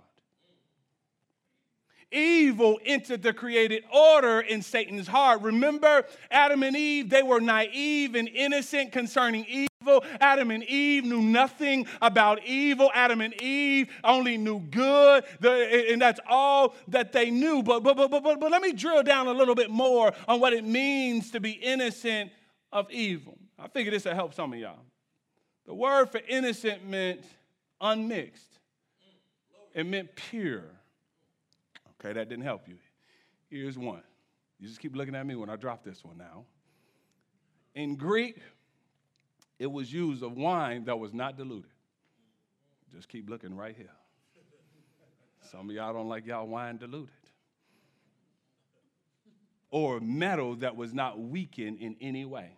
evil 2.13 2.79
entered 2.85 3.23
the 3.23 3.33
created 3.33 3.85
order 3.93 4.41
in 4.41 4.63
Satan's 4.63 5.09
heart. 5.09 5.43
Remember, 5.43 6.05
Adam 6.31 6.63
and 6.63 6.77
Eve, 6.77 7.11
they 7.11 7.23
were 7.23 7.41
naive 7.41 8.15
and 8.15 8.29
innocent 8.29 8.93
concerning 8.93 9.45
evil. 9.47 10.05
Adam 10.21 10.51
and 10.51 10.65
Eve 10.65 11.05
knew 11.05 11.21
nothing 11.21 11.87
about 12.03 12.45
evil. 12.45 12.91
Adam 12.95 13.21
and 13.21 13.41
Eve 13.41 13.89
only 14.03 14.37
knew 14.37 14.61
good, 14.61 15.25
and 15.43 16.01
that's 16.01 16.21
all 16.29 16.75
that 16.89 17.13
they 17.13 17.31
knew. 17.31 17.63
But, 17.63 17.83
but, 17.83 17.97
but, 17.97 18.11
but, 18.11 18.23
but 18.23 18.51
let 18.51 18.63
me 18.63 18.73
drill 18.73 19.03
down 19.03 19.27
a 19.27 19.33
little 19.33 19.55
bit 19.55 19.71
more 19.71 20.13
on 20.27 20.41
what 20.41 20.53
it 20.53 20.65
means 20.65 21.31
to 21.33 21.41
be 21.41 21.53
innocent 21.53 22.31
of 22.73 22.91
evil. 22.91 23.39
I 23.59 23.69
figure 23.69 23.91
this 23.91 24.05
will 24.05 24.15
help 24.15 24.35
some 24.35 24.53
of 24.53 24.59
y'all. 24.59 24.79
The 25.67 25.75
word 25.75 26.11
for 26.11 26.21
innocent 26.29 26.87
meant 26.87 27.23
unmixed, 27.81 28.59
it 29.75 29.85
meant 29.85 30.15
pure 30.15 30.76
Okay, 32.01 32.13
that 32.13 32.29
didn't 32.29 32.45
help 32.45 32.69
you. 32.69 32.77
Here's 33.49 33.79
one. 33.79 34.03
You 34.59 34.69
just 34.69 34.81
keep 34.81 34.97
looking 34.97 35.15
at 35.15 35.27
me 35.27 35.35
when 35.35 35.51
I 35.51 35.57
drop 35.57 35.85
this 35.85 36.05
one 36.05 36.19
now. 36.19 36.45
In 37.75 37.97
Greek, 37.97 38.39
it 39.59 39.71
was 39.71 39.93
used 39.93 40.23
of 40.23 40.37
wine 40.37 40.85
that 40.85 40.99
was 40.99 41.13
not 41.13 41.37
diluted. 41.37 41.71
Just 42.93 43.09
keep 43.09 43.29
looking 43.29 43.55
right 43.55 43.77
here. 43.77 43.91
Some 45.51 45.69
of 45.71 45.77
y'all 45.77 45.93
don't 45.93 46.09
like 46.09 46.27
y'all 46.27 46.47
wine 46.47 46.79
diluted. 46.79 47.11
Or 49.71 50.01
metal 50.01 50.57
that 50.57 50.77
was 50.77 50.95
not 50.95 51.19
weakened 51.19 51.79
in 51.79 51.97
any 52.01 52.25
way. 52.25 52.51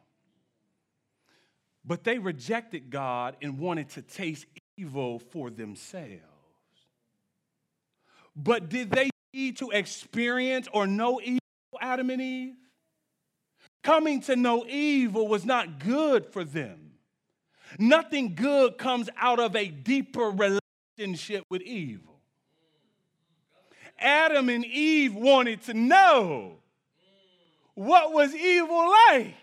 But 1.85 2.05
they 2.05 2.19
rejected 2.19 2.91
God 2.91 3.37
and 3.43 3.59
wanted 3.59 3.89
to 3.91 4.03
taste 4.03 4.47
evil 4.77 5.19
for 5.19 5.51
themselves. 5.51 6.23
But 8.37 8.69
did 8.69 8.91
they 8.91 9.11
to 9.33 9.71
experience 9.73 10.69
or 10.73 10.87
know 10.87 11.21
evil, 11.21 11.39
Adam 11.81 12.11
and 12.11 12.21
Eve? 12.21 12.55
Coming 13.83 14.21
to 14.23 14.37
know 14.37 14.67
evil 14.67 15.29
was 15.29 15.45
not 15.45 15.79
good 15.79 16.27
for 16.27 16.45
them. 16.45 16.93
Nothing 17.79 18.35
good 18.35 18.79
comes 18.79 19.09
out 19.17 19.39
of 19.39 19.55
a 19.55 19.69
deeper 19.69 20.31
relationship 20.31 21.45
with 21.51 21.63
evil. 21.63 22.21
Adam 23.99 24.49
and 24.49 24.65
Eve 24.65 25.15
wanted 25.15 25.63
to 25.63 25.75
know 25.75 26.57
what 27.75 28.13
was 28.13 28.35
evil 28.35 28.89
like. 29.11 29.35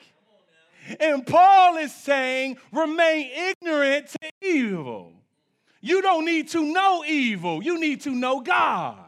And 1.00 1.26
Paul 1.26 1.78
is 1.78 1.94
saying, 1.94 2.58
remain 2.72 3.30
ignorant 3.34 4.08
to 4.22 4.30
evil. 4.42 5.14
You 5.82 6.02
don't 6.02 6.26
need 6.26 6.50
to 6.50 6.62
know 6.74 7.04
evil, 7.06 7.64
you 7.64 7.80
need 7.80 8.02
to 8.02 8.12
know 8.12 8.42
God. 8.42 9.05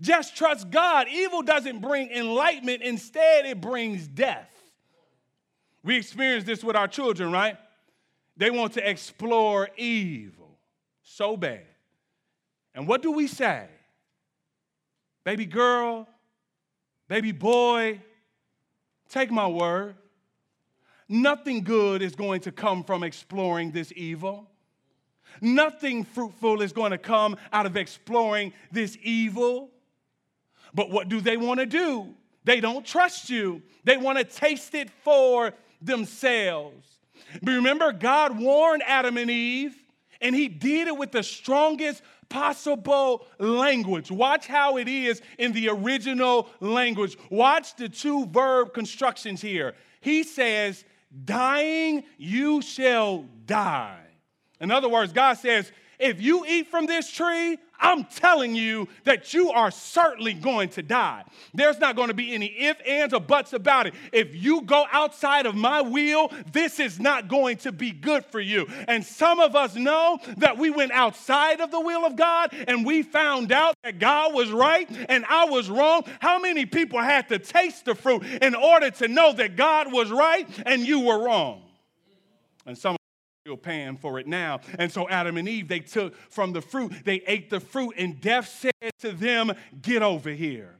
Just 0.00 0.36
trust 0.36 0.70
God. 0.70 1.06
Evil 1.10 1.42
doesn't 1.42 1.80
bring 1.80 2.10
enlightenment, 2.10 2.82
instead, 2.82 3.46
it 3.46 3.60
brings 3.60 4.06
death. 4.06 4.50
We 5.82 5.96
experience 5.96 6.44
this 6.44 6.64
with 6.64 6.76
our 6.76 6.88
children, 6.88 7.30
right? 7.30 7.58
They 8.36 8.50
want 8.50 8.72
to 8.74 8.88
explore 8.88 9.68
evil 9.76 10.58
so 11.02 11.36
bad. 11.36 11.66
And 12.74 12.88
what 12.88 13.02
do 13.02 13.12
we 13.12 13.26
say? 13.26 13.66
Baby 15.24 15.46
girl, 15.46 16.08
baby 17.08 17.32
boy, 17.32 18.00
take 19.08 19.30
my 19.30 19.46
word. 19.46 19.94
Nothing 21.08 21.62
good 21.62 22.02
is 22.02 22.14
going 22.14 22.40
to 22.42 22.52
come 22.52 22.82
from 22.82 23.02
exploring 23.02 23.70
this 23.70 23.92
evil. 23.94 24.50
Nothing 25.40 26.04
fruitful 26.04 26.62
is 26.62 26.72
going 26.72 26.92
to 26.92 26.98
come 26.98 27.36
out 27.52 27.66
of 27.66 27.76
exploring 27.76 28.52
this 28.72 28.96
evil. 29.02 29.70
But 30.74 30.90
what 30.90 31.08
do 31.08 31.20
they 31.20 31.36
want 31.36 31.60
to 31.60 31.66
do? 31.66 32.14
They 32.44 32.60
don't 32.60 32.84
trust 32.84 33.30
you. 33.30 33.62
They 33.84 33.96
want 33.96 34.18
to 34.18 34.24
taste 34.24 34.74
it 34.74 34.90
for 34.90 35.52
themselves. 35.80 36.86
Remember, 37.42 37.92
God 37.92 38.38
warned 38.38 38.82
Adam 38.86 39.16
and 39.16 39.30
Eve, 39.30 39.74
and 40.20 40.34
he 40.34 40.48
did 40.48 40.88
it 40.88 40.96
with 40.96 41.12
the 41.12 41.22
strongest 41.22 42.02
possible 42.28 43.26
language. 43.38 44.10
Watch 44.10 44.46
how 44.46 44.76
it 44.76 44.88
is 44.88 45.22
in 45.38 45.52
the 45.52 45.68
original 45.68 46.48
language. 46.60 47.16
Watch 47.30 47.76
the 47.76 47.88
two 47.88 48.26
verb 48.26 48.74
constructions 48.74 49.40
here. 49.40 49.74
He 50.00 50.22
says, 50.22 50.84
Dying, 51.24 52.04
you 52.18 52.60
shall 52.60 53.24
die. 53.46 54.00
In 54.60 54.70
other 54.70 54.88
words, 54.88 55.12
God 55.12 55.34
says, 55.34 55.70
if 55.98 56.20
you 56.20 56.44
eat 56.46 56.68
from 56.68 56.86
this 56.86 57.10
tree, 57.10 57.58
I'm 57.78 58.04
telling 58.04 58.54
you 58.54 58.88
that 59.04 59.34
you 59.34 59.50
are 59.50 59.70
certainly 59.70 60.32
going 60.32 60.70
to 60.70 60.82
die. 60.82 61.24
There's 61.52 61.78
not 61.78 61.96
going 61.96 62.08
to 62.08 62.14
be 62.14 62.32
any 62.32 62.46
ifs, 62.46 62.80
ands, 62.86 63.12
or 63.12 63.20
buts 63.20 63.52
about 63.52 63.86
it. 63.86 63.94
If 64.12 64.34
you 64.34 64.62
go 64.62 64.86
outside 64.90 65.44
of 65.46 65.54
my 65.54 65.82
will, 65.82 66.32
this 66.52 66.80
is 66.80 66.98
not 66.98 67.28
going 67.28 67.58
to 67.58 67.72
be 67.72 67.90
good 67.90 68.24
for 68.24 68.40
you. 68.40 68.66
And 68.88 69.04
some 69.04 69.40
of 69.40 69.54
us 69.54 69.74
know 69.74 70.18
that 70.38 70.56
we 70.56 70.70
went 70.70 70.92
outside 70.92 71.60
of 71.60 71.70
the 71.70 71.80
will 71.80 72.06
of 72.06 72.16
God 72.16 72.54
and 72.68 72.86
we 72.86 73.02
found 73.02 73.52
out 73.52 73.74
that 73.82 73.98
God 73.98 74.32
was 74.34 74.50
right 74.50 74.88
and 75.08 75.24
I 75.28 75.44
was 75.46 75.68
wrong. 75.68 76.04
How 76.20 76.38
many 76.38 76.66
people 76.66 77.00
had 77.00 77.28
to 77.28 77.38
taste 77.38 77.84
the 77.84 77.94
fruit 77.94 78.24
in 78.40 78.54
order 78.54 78.90
to 78.92 79.08
know 79.08 79.32
that 79.34 79.56
God 79.56 79.92
was 79.92 80.10
right 80.10 80.48
and 80.64 80.86
you 80.86 81.00
were 81.00 81.22
wrong? 81.22 81.62
And 82.66 82.78
some 82.78 82.96
still 83.44 83.56
paying 83.58 83.98
for 83.98 84.18
it 84.18 84.26
now. 84.26 84.58
And 84.78 84.90
so 84.90 85.06
Adam 85.06 85.36
and 85.36 85.46
Eve, 85.46 85.68
they 85.68 85.80
took 85.80 86.16
from 86.30 86.54
the 86.54 86.62
fruit, 86.62 86.94
they 87.04 87.16
ate 87.26 87.50
the 87.50 87.60
fruit, 87.60 87.94
and 87.98 88.18
death 88.18 88.48
said 88.48 88.90
to 89.00 89.12
them, 89.12 89.52
Get 89.82 90.02
over 90.02 90.30
here. 90.30 90.76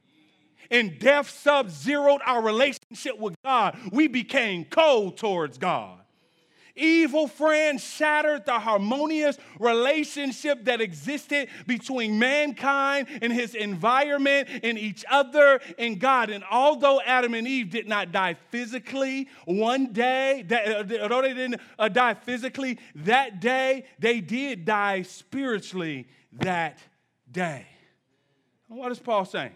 And 0.70 0.98
death 0.98 1.29
sub 1.29 1.68
zeroed 1.68 2.22
our 2.24 2.40
relationship 2.40 3.18
with 3.18 3.35
God. 3.44 3.77
We 3.92 4.09
became 4.09 4.64
cold 4.64 5.18
towards 5.18 5.59
God. 5.59 6.03
Evil 6.76 7.28
friend 7.28 7.80
shattered 7.80 8.46
the 8.46 8.58
harmonious 8.58 9.38
relationship 9.60 10.64
that 10.64 10.80
existed 10.80 11.48
between 11.68 12.18
mankind 12.18 13.06
and 13.22 13.32
his 13.32 13.54
environment 13.54 14.48
and 14.64 14.76
each 14.76 15.04
other 15.08 15.60
and 15.78 16.00
God. 16.00 16.30
And 16.30 16.42
although 16.50 17.00
Adam 17.00 17.34
and 17.34 17.46
Eve 17.46 17.70
did 17.70 17.87
not 17.87 18.10
die 18.10 18.34
physically 18.50 19.28
one 19.44 19.92
day, 19.92 20.44
uh, 20.50 21.02
although 21.02 21.22
they 21.22 21.34
didn't 21.34 21.60
uh, 21.78 21.88
die 21.88 22.14
physically 22.14 22.80
that 22.96 23.40
day, 23.40 23.84
they 24.00 24.20
did 24.20 24.64
die 24.64 25.02
spiritually 25.02 26.08
that 26.32 26.78
day. 27.30 27.66
And 28.68 28.78
what 28.78 28.90
is 28.90 28.98
Paul 28.98 29.24
saying? 29.24 29.52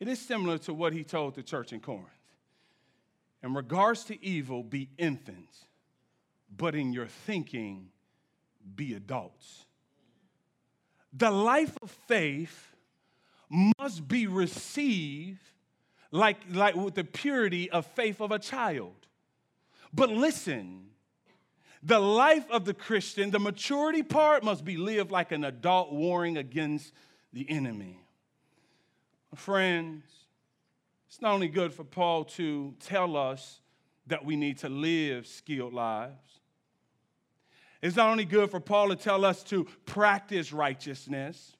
It 0.00 0.08
is 0.08 0.18
similar 0.18 0.56
to 0.58 0.72
what 0.72 0.94
he 0.94 1.04
told 1.04 1.34
the 1.34 1.42
church 1.42 1.74
in 1.74 1.80
Corinth. 1.80 2.17
In 3.42 3.54
regards 3.54 4.04
to 4.04 4.24
evil, 4.24 4.62
be 4.62 4.90
infants, 4.98 5.64
but 6.54 6.74
in 6.74 6.92
your 6.92 7.06
thinking, 7.06 7.88
be 8.74 8.94
adults. 8.94 9.64
The 11.12 11.30
life 11.30 11.76
of 11.82 11.90
faith 12.08 12.74
must 13.48 14.06
be 14.08 14.26
received 14.26 15.40
like, 16.10 16.38
like 16.52 16.74
with 16.74 16.94
the 16.94 17.04
purity 17.04 17.70
of 17.70 17.86
faith 17.86 18.20
of 18.20 18.32
a 18.32 18.38
child. 18.38 18.94
But 19.92 20.10
listen, 20.10 20.88
the 21.82 21.98
life 21.98 22.50
of 22.50 22.64
the 22.64 22.74
Christian, 22.74 23.30
the 23.30 23.38
maturity 23.38 24.02
part 24.02 24.42
must 24.42 24.64
be 24.64 24.76
lived 24.76 25.10
like 25.10 25.32
an 25.32 25.44
adult 25.44 25.92
warring 25.92 26.36
against 26.36 26.92
the 27.32 27.48
enemy. 27.48 28.00
Friends, 29.34 30.02
it's 31.08 31.22
not 31.22 31.32
only 31.32 31.48
good 31.48 31.72
for 31.72 31.84
Paul 31.84 32.24
to 32.24 32.74
tell 32.80 33.16
us 33.16 33.60
that 34.06 34.24
we 34.24 34.36
need 34.36 34.58
to 34.58 34.68
live 34.68 35.26
skilled 35.26 35.72
lives, 35.72 36.40
it's 37.82 37.96
not 37.96 38.10
only 38.10 38.24
good 38.24 38.50
for 38.50 38.60
Paul 38.60 38.88
to 38.88 38.96
tell 38.96 39.24
us 39.24 39.42
to 39.44 39.64
practice 39.86 40.52
righteousness. 40.52 41.56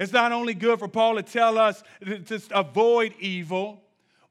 It's 0.00 0.12
not 0.12 0.32
only 0.32 0.54
good 0.54 0.78
for 0.78 0.88
Paul 0.88 1.16
to 1.16 1.22
tell 1.22 1.58
us 1.58 1.82
to 2.02 2.40
avoid 2.52 3.14
evil, 3.20 3.82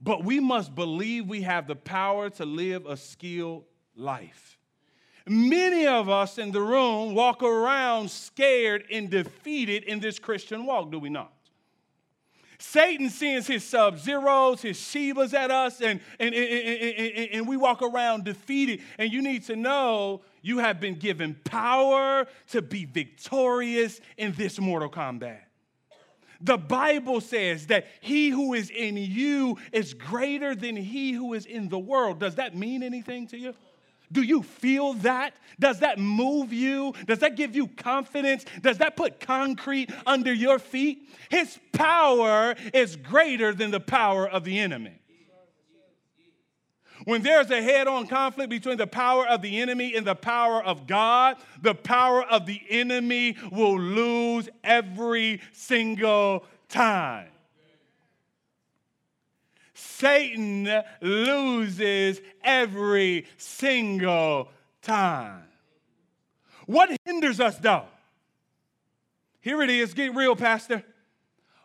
but 0.02 0.24
we 0.24 0.40
must 0.40 0.76
believe 0.76 1.28
we 1.28 1.44
have 1.44 1.68
the 1.68 1.76
power 1.76 2.30
to 2.32 2.46
live 2.46 2.86
a 2.86 2.98
skilled 2.98 3.66
life. 3.96 4.58
Many 5.28 5.88
of 5.88 6.10
us 6.10 6.38
in 6.38 6.52
the 6.52 6.62
room 6.62 7.16
walk 7.16 7.42
around 7.42 8.12
scared 8.12 8.86
and 8.92 9.10
defeated 9.10 9.84
in 9.84 10.00
this 10.00 10.20
Christian 10.20 10.66
walk, 10.66 10.92
do 10.92 11.00
we 11.00 11.10
not? 11.10 11.35
Satan 12.72 13.10
sends 13.10 13.48
his 13.48 13.64
sub 13.64 14.00
zeros, 14.00 14.62
his 14.62 14.78
Sheevas 14.78 15.34
at 15.34 15.52
us, 15.52 15.82
and, 15.82 16.02
and, 16.20 16.34
and, 16.34 17.14
and, 17.16 17.30
and 17.32 17.48
we 17.48 17.58
walk 17.58 17.82
around 17.82 18.26
defeated. 18.26 18.82
And 18.98 19.14
you 19.14 19.22
need 19.22 19.46
to 19.46 19.56
know 19.56 20.22
you 20.42 20.58
have 20.58 20.80
been 20.80 20.96
given 20.96 21.36
power 21.46 22.28
to 22.50 22.62
be 22.62 22.86
victorious 22.86 24.02
in 24.18 24.34
this 24.34 24.60
mortal 24.60 24.90
combat. 24.90 25.48
The 26.42 26.58
Bible 26.58 27.22
says 27.22 27.68
that 27.68 27.88
he 28.02 28.30
who 28.30 28.54
is 28.54 28.70
in 28.70 28.98
you 28.98 29.58
is 29.72 29.94
greater 29.94 30.54
than 30.54 30.76
he 30.76 31.14
who 31.14 31.34
is 31.34 31.46
in 31.46 31.70
the 31.70 31.80
world. 31.80 32.20
Does 32.20 32.36
that 32.36 32.56
mean 32.56 32.84
anything 32.84 33.28
to 33.28 33.38
you? 33.38 33.54
Do 34.16 34.22
you 34.22 34.44
feel 34.44 34.94
that? 34.94 35.36
Does 35.60 35.82
that 35.82 36.00
move 36.00 36.54
you? 36.54 36.94
Does 37.06 37.20
that 37.20 37.36
give 37.36 37.54
you 37.54 37.68
confidence? 37.68 38.46
Does 38.62 38.78
that 38.78 38.96
put 38.96 39.20
concrete 39.20 39.92
under 40.06 40.34
your 40.34 40.58
feet? 40.58 41.10
His 41.30 41.60
power 41.74 42.56
is 42.74 42.96
greater 42.96 43.54
than 43.54 43.72
the 43.72 43.82
power 43.82 44.26
of 44.28 44.46
the 44.46 44.58
enemy. 44.58 45.02
When 47.04 47.24
there's 47.24 47.52
a 47.52 47.62
head 47.62 47.88
on 47.88 48.08
conflict 48.08 48.50
between 48.50 48.78
the 48.78 48.88
power 48.88 49.28
of 49.28 49.42
the 49.42 49.60
enemy 49.60 49.96
and 49.96 50.08
the 50.08 50.16
power 50.16 50.64
of 50.64 50.88
God, 50.88 51.36
the 51.62 51.76
power 51.76 52.24
of 52.24 52.46
the 52.46 52.62
enemy 52.70 53.36
will 53.52 53.78
lose 53.78 54.48
every 54.64 55.42
single 55.52 56.46
time. 56.70 57.28
Satan 59.76 60.84
loses 61.02 62.22
every 62.44 63.28
single 63.38 64.50
time. 64.82 65.44
What 66.66 66.98
hinders 67.06 67.40
us, 67.40 67.58
though? 67.58 67.84
Here 69.42 69.62
it 69.62 69.70
is. 69.70 69.94
Get 69.94 70.16
real, 70.16 70.36
Pastor. 70.36 70.84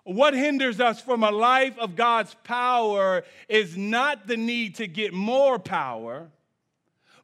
What 0.02 0.34
hinders 0.34 0.80
us 0.80 1.00
from 1.00 1.22
a 1.22 1.30
life 1.30 1.78
of 1.78 1.94
God's 1.94 2.34
power 2.42 3.22
is 3.48 3.76
not 3.76 4.26
the 4.26 4.36
need 4.36 4.74
to 4.76 4.88
get 4.88 5.14
more 5.14 5.58
power, 5.58 6.30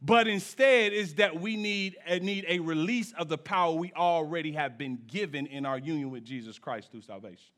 but 0.01 0.29
instead 0.29 0.93
is 0.93 1.17
that 1.17 1.41
we 1.41 1.57
need, 1.57 1.97
uh, 2.09 2.17
need 2.17 2.45
a 2.49 2.61
release 2.61 3.13
of 3.13 3.29
the 3.29 3.39
power 3.39 3.75
we 3.75 3.93
already 3.93 4.53
have 4.53 4.79
been 4.79 5.01
given 5.09 5.47
in 5.47 5.67
our 5.67 5.79
union 5.79 6.11
with 6.11 6.25
Jesus 6.25 6.59
Christ 6.59 6.93
through 6.93 7.03
salvation. 7.03 7.51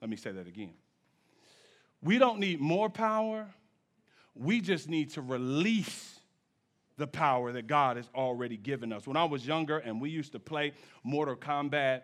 Let 0.00 0.08
me 0.08 0.16
say 0.16 0.30
that 0.30 0.46
again. 0.46 0.74
We 2.02 2.18
don't 2.18 2.38
need 2.38 2.60
more 2.60 2.88
power. 2.88 3.46
We 4.34 4.60
just 4.60 4.88
need 4.88 5.10
to 5.10 5.22
release 5.22 6.18
the 6.96 7.06
power 7.06 7.52
that 7.52 7.66
God 7.66 7.96
has 7.96 8.08
already 8.14 8.56
given 8.56 8.92
us. 8.92 9.06
When 9.06 9.16
I 9.16 9.24
was 9.24 9.46
younger 9.46 9.78
and 9.78 10.00
we 10.00 10.10
used 10.10 10.32
to 10.32 10.38
play 10.38 10.72
Mortal 11.02 11.36
Kombat, 11.36 12.02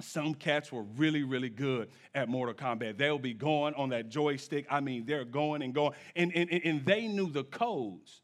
some 0.00 0.34
cats 0.34 0.72
were 0.72 0.82
really, 0.82 1.22
really 1.22 1.48
good 1.48 1.90
at 2.14 2.28
Mortal 2.28 2.54
Kombat. 2.54 2.98
They'll 2.98 3.18
be 3.18 3.34
going 3.34 3.74
on 3.74 3.90
that 3.90 4.08
joystick. 4.08 4.66
I 4.70 4.80
mean, 4.80 5.04
they're 5.06 5.24
going 5.24 5.62
and 5.62 5.72
going. 5.74 5.92
And, 6.16 6.32
and, 6.34 6.50
and 6.50 6.84
they 6.84 7.06
knew 7.06 7.30
the 7.30 7.44
codes 7.44 8.22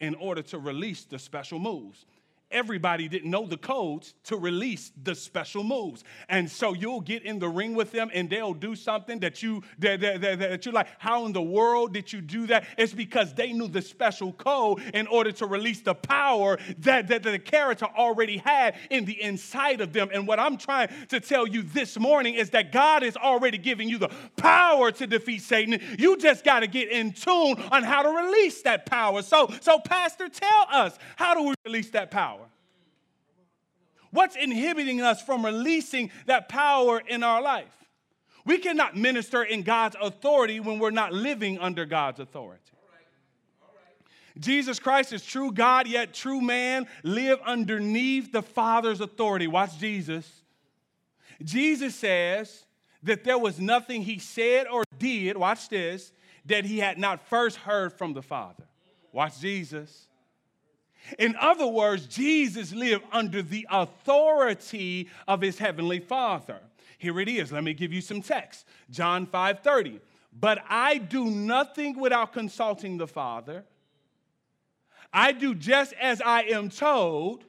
in 0.00 0.14
order 0.14 0.42
to 0.42 0.58
release 0.58 1.04
the 1.04 1.18
special 1.18 1.58
moves 1.58 2.06
everybody 2.50 3.08
didn't 3.08 3.30
know 3.30 3.46
the 3.46 3.56
codes 3.56 4.14
to 4.24 4.36
release 4.36 4.92
the 5.02 5.14
special 5.14 5.62
moves. 5.62 6.04
And 6.28 6.50
so 6.50 6.74
you'll 6.74 7.00
get 7.00 7.24
in 7.24 7.38
the 7.38 7.48
ring 7.48 7.74
with 7.74 7.92
them 7.92 8.10
and 8.12 8.28
they'll 8.28 8.54
do 8.54 8.74
something 8.74 9.20
that 9.20 9.42
you 9.42 9.62
that, 9.78 10.00
that, 10.00 10.20
that, 10.20 10.38
that, 10.38 10.64
you're 10.64 10.74
like, 10.74 10.88
how 10.98 11.26
in 11.26 11.32
the 11.32 11.42
world 11.42 11.94
did 11.94 12.12
you 12.12 12.20
do 12.20 12.46
that? 12.48 12.66
It's 12.76 12.92
because 12.92 13.34
they 13.34 13.52
knew 13.52 13.68
the 13.68 13.82
special 13.82 14.32
code 14.32 14.82
in 14.94 15.06
order 15.06 15.32
to 15.32 15.46
release 15.46 15.80
the 15.80 15.94
power 15.94 16.58
that, 16.78 17.08
that, 17.08 17.22
that 17.22 17.30
the 17.30 17.38
character 17.38 17.86
already 17.96 18.38
had 18.38 18.76
in 18.90 19.04
the 19.04 19.20
inside 19.22 19.80
of 19.80 19.92
them. 19.92 20.10
And 20.12 20.26
what 20.26 20.38
I'm 20.38 20.56
trying 20.56 20.88
to 21.08 21.20
tell 21.20 21.46
you 21.46 21.62
this 21.62 21.98
morning 21.98 22.34
is 22.34 22.50
that 22.50 22.72
God 22.72 23.02
is 23.02 23.16
already 23.16 23.58
giving 23.58 23.88
you 23.88 23.98
the 23.98 24.10
power 24.36 24.90
to 24.92 25.06
defeat 25.06 25.42
Satan. 25.42 25.80
You 25.98 26.16
just 26.16 26.44
got 26.44 26.60
to 26.60 26.66
get 26.66 26.90
in 26.90 27.12
tune 27.12 27.56
on 27.70 27.82
how 27.82 28.02
to 28.02 28.08
release 28.08 28.62
that 28.62 28.86
power. 28.86 29.22
So, 29.22 29.52
so 29.60 29.78
Pastor, 29.78 30.28
tell 30.28 30.66
us, 30.70 30.98
how 31.16 31.34
do 31.34 31.42
we 31.42 31.54
release 31.64 31.90
that 31.90 32.10
power? 32.10 32.39
What's 34.10 34.36
inhibiting 34.36 35.00
us 35.00 35.22
from 35.22 35.44
releasing 35.44 36.10
that 36.26 36.48
power 36.48 37.00
in 37.06 37.22
our 37.22 37.40
life? 37.40 37.72
We 38.44 38.58
cannot 38.58 38.96
minister 38.96 39.42
in 39.42 39.62
God's 39.62 39.96
authority 40.00 40.60
when 40.60 40.78
we're 40.78 40.90
not 40.90 41.12
living 41.12 41.58
under 41.58 41.84
God's 41.84 42.20
authority. 42.20 42.62
Jesus 44.38 44.78
Christ 44.78 45.12
is 45.12 45.24
true 45.24 45.52
God, 45.52 45.86
yet 45.86 46.14
true 46.14 46.40
man, 46.40 46.86
live 47.02 47.38
underneath 47.44 48.32
the 48.32 48.42
Father's 48.42 49.00
authority. 49.00 49.46
Watch 49.46 49.78
Jesus. 49.78 50.42
Jesus 51.42 51.94
says 51.94 52.64
that 53.02 53.24
there 53.24 53.38
was 53.38 53.60
nothing 53.60 54.02
he 54.02 54.18
said 54.18 54.66
or 54.66 54.84
did, 54.98 55.36
watch 55.36 55.68
this, 55.68 56.12
that 56.46 56.64
he 56.64 56.78
had 56.78 56.98
not 56.98 57.26
first 57.28 57.56
heard 57.58 57.92
from 57.92 58.14
the 58.14 58.22
Father. 58.22 58.64
Watch 59.12 59.40
Jesus. 59.40 60.06
In 61.18 61.36
other 61.36 61.66
words, 61.66 62.06
Jesus 62.06 62.72
lived 62.72 63.04
under 63.12 63.42
the 63.42 63.66
authority 63.70 65.08
of 65.26 65.40
his 65.40 65.58
heavenly 65.58 65.98
Father. 65.98 66.60
Here 66.98 67.18
it 67.20 67.28
is. 67.28 67.50
Let 67.50 67.64
me 67.64 67.74
give 67.74 67.92
you 67.92 68.00
some 68.00 68.22
text. 68.22 68.66
John 68.90 69.26
5:30. 69.26 70.00
But 70.32 70.62
I 70.68 70.98
do 70.98 71.26
nothing 71.26 71.98
without 71.98 72.32
consulting 72.32 72.98
the 72.98 73.08
Father. 73.08 73.64
I 75.12 75.32
do 75.32 75.54
just 75.54 75.92
as 75.94 76.20
I 76.20 76.42
am 76.42 76.70
told. 76.70 77.44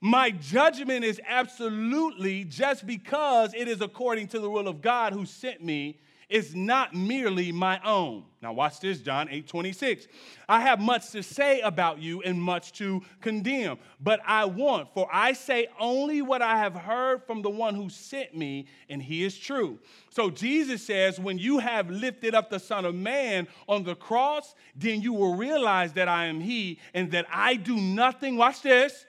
My 0.00 0.30
judgment 0.30 1.04
is 1.04 1.20
absolutely 1.28 2.42
just 2.42 2.86
because 2.86 3.54
it 3.54 3.68
is 3.68 3.80
according 3.80 4.26
to 4.28 4.40
the 4.40 4.50
will 4.50 4.66
of 4.66 4.82
God 4.82 5.12
who 5.12 5.24
sent 5.24 5.62
me 5.62 6.00
is 6.32 6.54
not 6.54 6.94
merely 6.94 7.52
my 7.52 7.78
own. 7.84 8.24
Now, 8.40 8.54
watch 8.54 8.80
this, 8.80 8.98
John 9.00 9.28
8 9.30 9.46
26. 9.46 10.08
I 10.48 10.60
have 10.62 10.80
much 10.80 11.10
to 11.10 11.22
say 11.22 11.60
about 11.60 12.00
you 12.00 12.22
and 12.22 12.40
much 12.40 12.72
to 12.74 13.02
condemn, 13.20 13.78
but 14.00 14.20
I 14.26 14.46
want, 14.46 14.92
for 14.94 15.08
I 15.12 15.34
say 15.34 15.68
only 15.78 16.22
what 16.22 16.40
I 16.40 16.58
have 16.58 16.74
heard 16.74 17.22
from 17.22 17.42
the 17.42 17.50
one 17.50 17.74
who 17.74 17.90
sent 17.90 18.34
me, 18.34 18.66
and 18.88 19.02
he 19.02 19.22
is 19.22 19.38
true. 19.38 19.78
So 20.10 20.30
Jesus 20.30 20.82
says, 20.82 21.20
when 21.20 21.38
you 21.38 21.58
have 21.58 21.90
lifted 21.90 22.34
up 22.34 22.48
the 22.48 22.58
Son 22.58 22.86
of 22.86 22.94
Man 22.94 23.46
on 23.68 23.84
the 23.84 23.94
cross, 23.94 24.54
then 24.74 25.02
you 25.02 25.12
will 25.12 25.34
realize 25.34 25.92
that 25.92 26.08
I 26.08 26.26
am 26.26 26.40
he 26.40 26.80
and 26.94 27.12
that 27.12 27.26
I 27.30 27.56
do 27.56 27.76
nothing, 27.76 28.36
watch 28.36 28.62
this, 28.62 29.04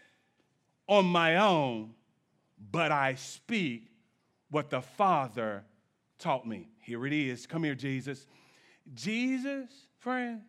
on 0.87 1.05
my 1.05 1.37
own, 1.37 1.91
but 2.71 2.91
I 2.91 3.15
speak 3.15 3.87
what 4.49 4.69
the 4.69 4.81
Father 4.81 5.63
taught 6.19 6.45
me. 6.45 6.72
Here 6.83 7.05
it 7.05 7.13
is. 7.13 7.47
Come 7.47 7.63
here, 7.63 7.75
Jesus. 7.75 8.27
Jesus, 8.93 9.69
friends, 9.99 10.43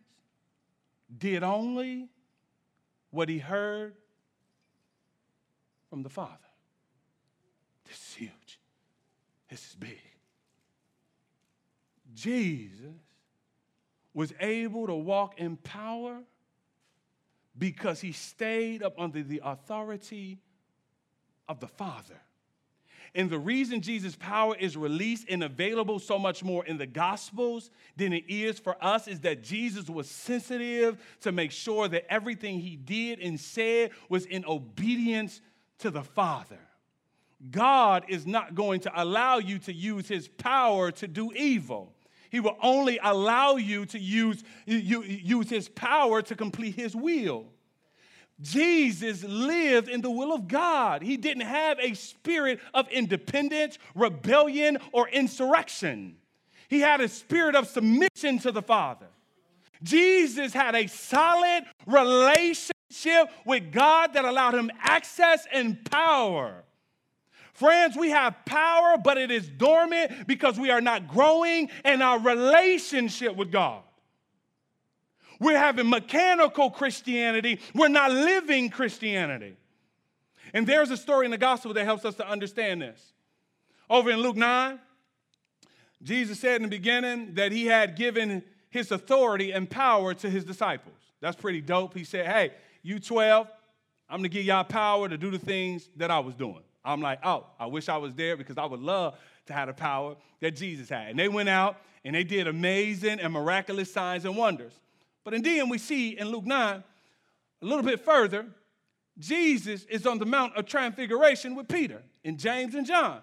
did 1.16 1.44
only 1.44 2.09
what 3.11 3.29
he 3.29 3.38
heard 3.38 3.94
from 5.88 6.03
the 6.03 6.09
Father. 6.09 6.33
This 7.85 7.97
is 7.97 8.14
huge. 8.14 8.61
This 9.49 9.64
is 9.64 9.77
big. 9.77 10.01
Jesus 12.12 12.81
was 14.12 14.33
able 14.40 14.88
to 14.88 14.94
walk 14.94 15.38
in 15.38 15.57
power 15.57 16.18
because 17.57 18.01
he 18.01 18.11
stayed 18.11 18.83
up 18.83 18.94
under 18.99 19.23
the 19.23 19.40
authority 19.44 20.40
of 21.49 21.61
the 21.61 21.68
Father. 21.68 22.20
And 23.14 23.31
the 23.31 23.38
reason 23.38 23.81
Jesus' 23.81 24.16
power 24.16 24.57
is 24.57 24.77
released 24.77 25.27
and 25.29 25.44
available 25.44 26.00
so 26.00 26.18
much 26.18 26.42
more 26.42 26.64
in 26.64 26.79
the 26.79 26.87
Gospels 26.87 27.70
than 27.96 28.12
it 28.12 28.24
is 28.29 28.59
for 28.59 28.77
us 28.85 29.07
is 29.07 29.20
that 29.20 29.42
Jesus 29.42 29.88
was 29.88 30.11
sensitive 30.11 31.00
to 31.20 31.31
make 31.31 31.53
sure 31.53 31.87
that 31.87 32.12
everything 32.12 32.59
he 32.59 32.74
did 32.74 33.20
and 33.20 33.38
said 33.38 33.90
was 34.09 34.27
in 34.27 34.44
obedience 34.46 35.40
to 35.79 35.90
the 35.90 36.03
Father. 36.03 36.59
God 37.50 38.07
is 38.09 38.27
not 38.27 38.55
going 38.57 38.81
to 38.81 39.03
allow 39.03 39.38
you 39.38 39.59
to 39.61 39.72
use 39.72 40.09
his 40.09 40.27
power 40.27 40.90
to 40.92 41.07
do 41.07 41.31
evil. 41.33 41.94
He 42.31 42.40
will 42.40 42.57
only 42.61 42.98
allow 43.00 43.57
you 43.57 43.87
to 43.87 43.98
use, 43.98 44.42
use 44.66 45.48
his 45.48 45.68
power 45.68 46.20
to 46.22 46.35
complete 46.35 46.74
his 46.74 46.96
will. 46.96 47.46
Jesus 48.40 49.23
lived 49.23 49.88
in 49.88 50.01
the 50.01 50.11
will 50.11 50.33
of 50.33 50.49
God. 50.49 51.03
He 51.03 51.16
didn't 51.16 51.47
have 51.47 51.79
a 51.79 51.94
spirit 51.94 52.61
of 52.73 52.88
independence, 52.88 53.79
rebellion, 53.94 54.79
or 54.92 55.09
insurrection. 55.09 56.16
He 56.68 56.81
had 56.81 57.01
a 57.01 57.09
spirit 57.09 57.55
of 57.55 57.68
submission 57.68 58.38
to 58.40 58.51
the 58.51 58.62
Father. 58.62 59.07
Jesus 59.83 60.53
had 60.53 60.75
a 60.75 60.87
solid 60.87 61.64
relationship 61.87 63.31
with 63.44 63.70
God 63.70 64.14
that 64.14 64.25
allowed 64.25 64.55
him 64.55 64.70
access 64.81 65.47
and 65.53 65.85
power. 65.90 66.64
Friends, 67.53 67.97
we 67.97 68.11
have 68.11 68.35
power, 68.44 68.97
but 68.99 69.16
it 69.16 69.31
is 69.31 69.49
dormant 69.49 70.27
because 70.27 70.59
we 70.59 70.70
are 70.70 70.81
not 70.81 71.07
growing 71.07 71.70
in 71.85 72.03
our 72.03 72.18
relationship 72.18 73.37
with 73.37 73.53
God. 73.53 73.83
We're 75.40 75.59
having 75.59 75.88
mechanical 75.88 76.70
Christianity. 76.70 77.61
We're 77.75 77.88
not 77.88 78.12
living 78.12 78.70
Christianity. 78.70 79.57
And 80.53 80.66
there's 80.66 80.90
a 80.90 80.97
story 80.97 81.25
in 81.25 81.31
the 81.31 81.38
gospel 81.38 81.75
that 81.75 81.85
helps 81.85 82.05
us 82.05 82.14
to 82.16 82.29
understand 82.29 82.83
this. 82.83 83.12
Over 83.90 84.11
in 84.11 84.20
Luke 84.20 84.37
9, 84.37 84.79
Jesus 86.03 86.38
said 86.38 86.57
in 86.57 86.62
the 86.62 86.68
beginning 86.68 87.35
that 87.35 87.53
he 87.53 87.66
had 87.66 87.97
given 87.97 88.42
his 88.70 88.92
authority 88.92 89.53
and 89.53 89.68
power 89.68 90.14
to 90.14 90.31
his 90.31 90.44
disciples. 90.44 90.97
That's 91.20 91.37
pretty 91.37 91.61
dope. 91.61 91.94
He 91.94 92.05
said, 92.05 92.27
Hey, 92.27 92.53
you 92.83 92.99
12, 92.99 93.49
I'm 94.09 94.18
gonna 94.18 94.29
give 94.29 94.44
y'all 94.44 94.64
power 94.64 95.09
to 95.09 95.16
do 95.16 95.31
the 95.31 95.38
things 95.38 95.88
that 95.97 96.11
I 96.11 96.18
was 96.18 96.35
doing. 96.35 96.62
I'm 96.85 97.01
like, 97.01 97.20
Oh, 97.25 97.47
I 97.59 97.66
wish 97.66 97.88
I 97.88 97.97
was 97.97 98.14
there 98.14 98.37
because 98.37 98.59
I 98.59 98.64
would 98.64 98.81
love 98.81 99.18
to 99.47 99.53
have 99.53 99.68
the 99.68 99.75
power 99.75 100.16
that 100.40 100.53
Jesus 100.53 100.88
had. 100.88 101.09
And 101.09 101.18
they 101.18 101.29
went 101.29 101.49
out 101.49 101.79
and 102.05 102.14
they 102.14 102.25
did 102.25 102.47
amazing 102.47 103.20
and 103.20 103.33
miraculous 103.33 103.92
signs 103.92 104.25
and 104.25 104.37
wonders. 104.37 104.75
But 105.24 105.42
then 105.42 105.68
we 105.68 105.78
see 105.78 106.18
in 106.18 106.28
Luke 106.28 106.44
9, 106.44 106.84
a 107.62 107.66
little 107.66 107.82
bit 107.82 108.04
further, 108.04 108.46
Jesus 109.18 109.84
is 109.84 110.06
on 110.06 110.18
the 110.18 110.26
Mount 110.26 110.54
of 110.56 110.66
Transfiguration 110.66 111.54
with 111.54 111.68
Peter 111.68 112.02
and 112.24 112.38
James 112.38 112.74
and 112.74 112.87
John. 112.87 113.20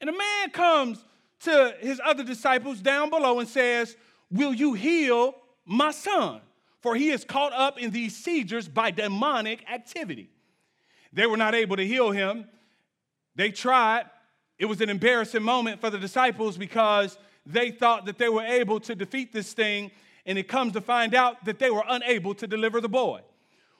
And 0.00 0.10
a 0.10 0.12
man 0.12 0.50
comes 0.50 1.04
to 1.40 1.74
his 1.80 2.00
other 2.04 2.24
disciples 2.24 2.80
down 2.80 3.10
below 3.10 3.40
and 3.40 3.48
says, 3.48 3.96
Will 4.30 4.52
you 4.52 4.74
heal 4.74 5.34
my 5.64 5.90
son? 5.90 6.40
For 6.80 6.94
he 6.94 7.10
is 7.10 7.24
caught 7.24 7.52
up 7.52 7.78
in 7.78 7.90
these 7.90 8.16
seizures 8.16 8.68
by 8.68 8.90
demonic 8.90 9.64
activity. 9.70 10.28
They 11.12 11.26
were 11.26 11.36
not 11.36 11.54
able 11.54 11.76
to 11.76 11.86
heal 11.86 12.10
him. 12.10 12.46
They 13.34 13.50
tried. 13.50 14.06
It 14.58 14.66
was 14.66 14.80
an 14.80 14.90
embarrassing 14.90 15.42
moment 15.42 15.80
for 15.80 15.90
the 15.90 15.98
disciples 15.98 16.56
because 16.56 17.18
they 17.46 17.70
thought 17.70 18.06
that 18.06 18.18
they 18.18 18.28
were 18.28 18.42
able 18.42 18.80
to 18.80 18.94
defeat 18.94 19.32
this 19.32 19.52
thing, 19.52 19.90
and 20.28 20.38
it 20.38 20.46
comes 20.46 20.74
to 20.74 20.80
find 20.82 21.14
out 21.14 21.42
that 21.46 21.58
they 21.58 21.70
were 21.70 21.82
unable 21.88 22.34
to 22.34 22.46
deliver 22.46 22.82
the 22.82 22.88
boy. 22.88 23.22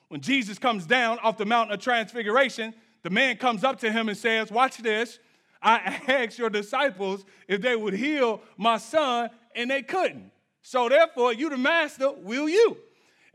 When 0.07 0.19
Jesus 0.19 0.57
comes 0.57 0.87
down 0.87 1.19
off 1.19 1.37
the 1.37 1.45
mountain 1.45 1.75
of 1.75 1.79
transfiguration, 1.79 2.73
the 3.03 3.11
man 3.11 3.37
comes 3.37 3.63
up 3.63 3.79
to 3.81 3.91
him 3.91 4.09
and 4.09 4.17
says, 4.17 4.51
Watch 4.51 4.79
this. 4.79 5.19
I 5.61 5.77
asked 6.07 6.39
your 6.39 6.49
disciples 6.49 7.23
if 7.47 7.61
they 7.61 7.75
would 7.75 7.93
heal 7.93 8.41
my 8.57 8.77
son, 8.77 9.29
and 9.55 9.69
they 9.69 9.83
couldn't. 9.83 10.31
So 10.63 10.89
therefore, 10.89 11.33
you 11.33 11.51
the 11.51 11.57
master, 11.57 12.11
will 12.11 12.49
you? 12.49 12.77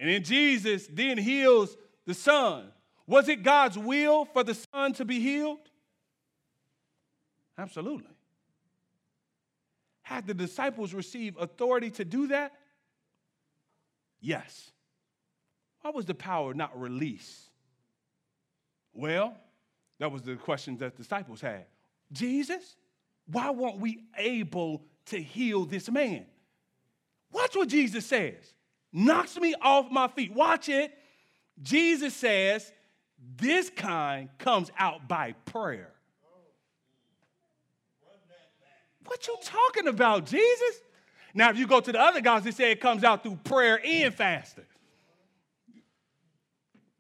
And 0.01 0.11
then 0.11 0.25
Jesus 0.25 0.89
then 0.91 1.17
heals 1.17 1.77
the 2.07 2.15
son. 2.15 2.67
Was 3.07 3.29
it 3.29 3.45
God's 3.45 3.79
will 3.79 4.25
for 4.25 4.43
the 4.43 4.55
son 4.55 4.93
to 4.95 5.05
be 5.05 5.21
healed? 5.21 5.59
Absolutely. 7.57 8.11
Had 10.03 10.27
the 10.27 10.35
disciples 10.35 10.93
received 10.93 11.39
authority 11.39 11.91
to 11.93 12.05
do 12.05 12.27
that? 12.29 12.53
Yes. 14.25 14.71
Why 15.83 15.91
was 15.91 16.07
the 16.07 16.15
power 16.15 16.55
not 16.55 16.81
released? 16.81 17.51
Well, 18.95 19.37
that 19.99 20.11
was 20.11 20.23
the 20.23 20.37
question 20.37 20.79
that 20.79 20.97
disciples 20.97 21.43
had. 21.43 21.67
Jesus, 22.11 22.77
why 23.27 23.51
weren't 23.51 23.79
we 23.81 24.01
able 24.17 24.83
to 25.07 25.21
heal 25.21 25.67
this 25.67 25.91
man? 25.91 26.25
Watch 27.33 27.55
what 27.55 27.69
Jesus 27.69 28.07
says. 28.07 28.55
Knocks 28.91 29.37
me 29.37 29.55
off 29.61 29.91
my 29.91 30.09
feet. 30.09 30.33
Watch 30.33 30.71
it. 30.71 30.97
Jesus 31.61 32.15
says, 32.15 32.73
this 33.37 33.69
kind 33.69 34.31
comes 34.39 34.71
out 34.79 35.07
by 35.07 35.33
prayer. 35.45 35.91
What 39.05 39.27
you 39.27 39.37
talking 39.43 39.89
about, 39.89 40.25
Jesus? 40.25 40.81
Now, 41.35 41.51
if 41.51 41.59
you 41.59 41.67
go 41.67 41.81
to 41.81 41.93
the 41.93 42.01
other 42.01 42.21
guys, 42.21 42.45
they 42.45 42.53
say 42.53 42.71
it 42.71 42.81
comes 42.81 43.03
out 43.03 43.25
through 43.25 43.39
prayer 43.43 43.81
and 43.85 44.15
fasting. 44.15 44.65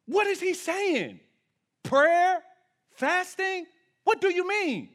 What 0.07 0.27
is 0.27 0.41
he 0.41 0.55
saying? 0.55 1.21
Prayer, 1.85 2.43
fasting? 2.91 3.67
What 4.03 4.21
do 4.21 4.29
you 4.29 4.47
mean? 4.47 4.89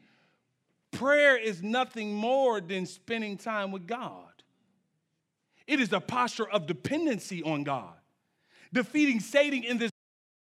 Prayer 0.92 1.36
is 1.36 1.62
nothing 1.62 2.14
more 2.14 2.60
than 2.60 2.84
spending 2.84 3.36
time 3.36 3.72
with 3.72 3.86
God. 3.86 4.26
It 5.66 5.80
is 5.80 5.92
a 5.92 6.00
posture 6.00 6.48
of 6.48 6.66
dependency 6.66 7.42
on 7.42 7.64
God. 7.64 7.94
Defeating 8.72 9.20
Satan 9.20 9.62
in 9.64 9.78
this 9.78 9.90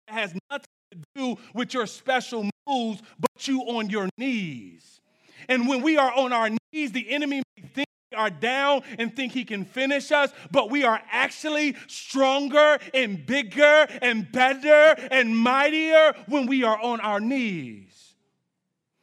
has 0.08 0.34
nothing 0.50 0.66
to 0.92 0.98
do 1.16 1.38
with 1.54 1.74
your 1.74 1.88
special 1.88 2.50
moves, 2.68 3.02
but 3.20 3.48
you 3.48 3.62
on 3.62 3.90
your 3.90 4.10
knees. 4.18 5.00
And 5.48 5.68
when 5.68 5.82
we 5.82 5.98
are 5.98 6.12
on 6.12 6.34
our 6.34 6.50
knees, 6.50 6.92
the 6.92 7.10
enemy 7.10 7.42
may 7.58 7.64
think 7.68 7.88
are 8.16 8.30
down 8.30 8.84
and 8.98 9.16
think 9.16 9.34
he 9.34 9.44
can 9.44 9.66
finish 9.66 10.12
us, 10.12 10.32
but 10.52 10.70
we 10.70 10.84
are 10.84 11.02
actually 11.12 11.76
stronger 11.88 12.78
and 12.94 13.26
bigger 13.26 13.88
and 14.02 14.32
better 14.32 14.96
and 15.12 15.36
mightier 15.38 16.14
when 16.28 16.46
we 16.46 16.64
are 16.64 16.80
on 16.80 17.00
our 17.00 17.20
knees. 17.20 18.16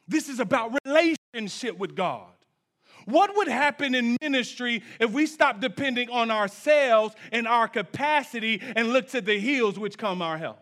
This 0.07 0.29
is 0.29 0.39
about 0.39 0.77
relationship 0.85 1.77
with 1.77 1.95
God. 1.95 2.27
What 3.05 3.35
would 3.35 3.47
happen 3.47 3.95
in 3.95 4.17
ministry 4.21 4.83
if 4.99 5.11
we 5.11 5.25
stopped 5.25 5.61
depending 5.61 6.09
on 6.09 6.29
ourselves 6.29 7.15
and 7.31 7.47
our 7.47 7.67
capacity 7.67 8.61
and 8.75 8.93
looked 8.93 9.11
to 9.11 9.21
the 9.21 9.39
hills 9.39 9.79
which 9.79 9.97
come 9.97 10.21
our 10.21 10.37
help? 10.37 10.59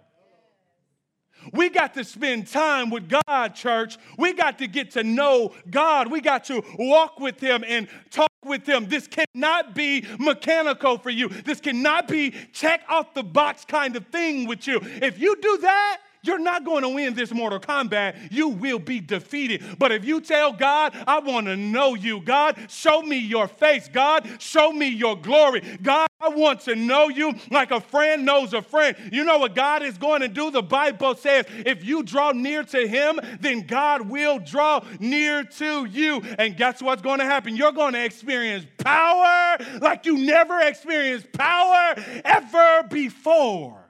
We 1.53 1.69
got 1.69 1.93
to 1.93 2.03
spend 2.03 2.47
time 2.47 2.89
with 2.89 3.09
God, 3.09 3.55
church. 3.55 3.97
We 4.17 4.33
got 4.33 4.57
to 4.59 4.67
get 4.67 4.91
to 4.91 5.03
know 5.03 5.53
God. 5.69 6.11
We 6.11 6.21
got 6.21 6.45
to 6.45 6.63
walk 6.77 7.19
with 7.19 7.39
Him 7.39 7.63
and 7.65 7.87
talk 8.09 8.26
with 8.47 8.67
Him. 8.67 8.87
This 8.87 9.07
cannot 9.07 9.75
be 9.75 10.05
mechanical 10.19 10.97
for 10.97 11.09
you. 11.09 11.29
This 11.29 11.59
cannot 11.59 12.07
be 12.07 12.31
check 12.53 12.81
off 12.89 13.13
the 13.13 13.23
box 13.23 13.65
kind 13.65 13.95
of 13.95 14.07
thing 14.07 14.47
with 14.47 14.67
you. 14.67 14.79
If 14.83 15.19
you 15.19 15.35
do 15.41 15.57
that, 15.59 16.01
you're 16.23 16.39
not 16.39 16.65
going 16.65 16.83
to 16.83 16.89
win 16.89 17.13
this 17.13 17.33
Mortal 17.33 17.59
Kombat. 17.59 18.31
You 18.31 18.49
will 18.49 18.79
be 18.79 18.99
defeated. 18.99 19.63
But 19.77 19.91
if 19.91 20.05
you 20.05 20.21
tell 20.21 20.53
God, 20.53 20.95
I 21.07 21.19
want 21.19 21.47
to 21.47 21.55
know 21.55 21.95
you, 21.95 22.21
God, 22.21 22.57
show 22.69 23.01
me 23.01 23.17
your 23.17 23.47
face. 23.47 23.87
God, 23.87 24.27
show 24.39 24.71
me 24.71 24.87
your 24.87 25.15
glory. 25.15 25.61
God, 25.81 26.07
I 26.19 26.29
want 26.29 26.61
to 26.61 26.75
know 26.75 27.09
you 27.09 27.35
like 27.51 27.71
a 27.71 27.79
friend 27.79 28.25
knows 28.25 28.53
a 28.53 28.61
friend. 28.61 28.95
You 29.11 29.23
know 29.23 29.37
what 29.37 29.55
God 29.55 29.83
is 29.83 29.97
going 29.97 30.21
to 30.21 30.27
do? 30.27 30.49
The 30.49 30.63
Bible 30.63 31.15
says 31.15 31.45
if 31.49 31.85
you 31.85 32.03
draw 32.03 32.31
near 32.31 32.63
to 32.63 32.87
Him, 32.87 33.19
then 33.39 33.67
God 33.67 34.09
will 34.09 34.39
draw 34.39 34.83
near 34.99 35.43
to 35.43 35.85
you. 35.85 36.21
And 36.39 36.57
guess 36.57 36.81
what's 36.81 37.01
going 37.01 37.19
to 37.19 37.25
happen? 37.25 37.55
You're 37.55 37.71
going 37.71 37.93
to 37.93 38.03
experience 38.03 38.65
power 38.79 39.57
like 39.79 40.05
you 40.05 40.17
never 40.17 40.59
experienced 40.61 41.31
power 41.33 41.95
ever 42.25 42.87
before. 42.89 43.86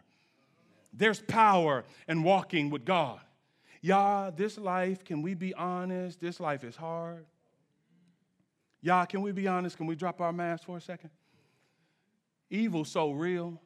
There's 0.98 1.22
power 1.22 1.86
in 2.08 2.24
walking 2.24 2.70
with 2.70 2.84
God. 2.84 3.20
Y'all, 3.82 4.32
this 4.32 4.58
life, 4.58 5.06
can 5.06 5.22
we 5.22 5.36
be 5.36 5.54
honest? 5.54 6.20
This 6.20 6.40
life 6.40 6.64
is 6.64 6.76
hard. 6.76 7.26
Y'all, 8.82 9.06
can 9.06 9.22
we 9.22 9.32
be 9.32 9.48
honest? 9.48 9.78
Can 9.78 9.86
we 9.86 9.96
drop 9.96 10.20
our 10.20 10.34
masks 10.34 10.66
for 10.66 10.78
a 10.78 10.82
second? 10.82 11.12
Evil 12.50 12.84
so 12.84 13.12
real. 13.12 13.62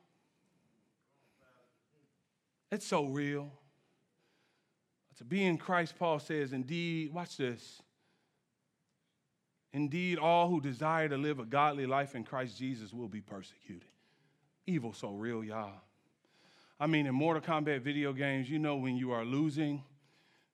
It's 2.71 2.85
so 2.85 3.05
real. 3.05 3.51
To 5.17 5.23
be 5.23 5.43
in 5.45 5.57
Christ, 5.57 5.95
Paul 5.97 6.19
says, 6.19 6.51
indeed, 6.51 7.13
watch 7.13 7.37
this. 7.37 7.81
Indeed, 9.73 10.17
all 10.17 10.49
who 10.49 10.59
desire 10.59 11.07
to 11.07 11.17
live 11.17 11.39
a 11.39 11.45
godly 11.45 11.85
life 11.85 12.15
in 12.15 12.23
Christ 12.23 12.57
Jesus 12.57 12.91
will 12.91 13.07
be 13.07 13.21
persecuted. 13.21 13.87
Evil 14.67 14.93
so 14.93 15.11
real, 15.11 15.43
y'all. 15.43 15.81
I 16.81 16.87
mean, 16.87 17.05
in 17.05 17.13
Mortal 17.13 17.43
Kombat 17.43 17.81
video 17.83 18.11
games, 18.11 18.49
you 18.49 18.57
know 18.57 18.75
when 18.75 18.97
you 18.97 19.11
are 19.11 19.23
losing 19.23 19.83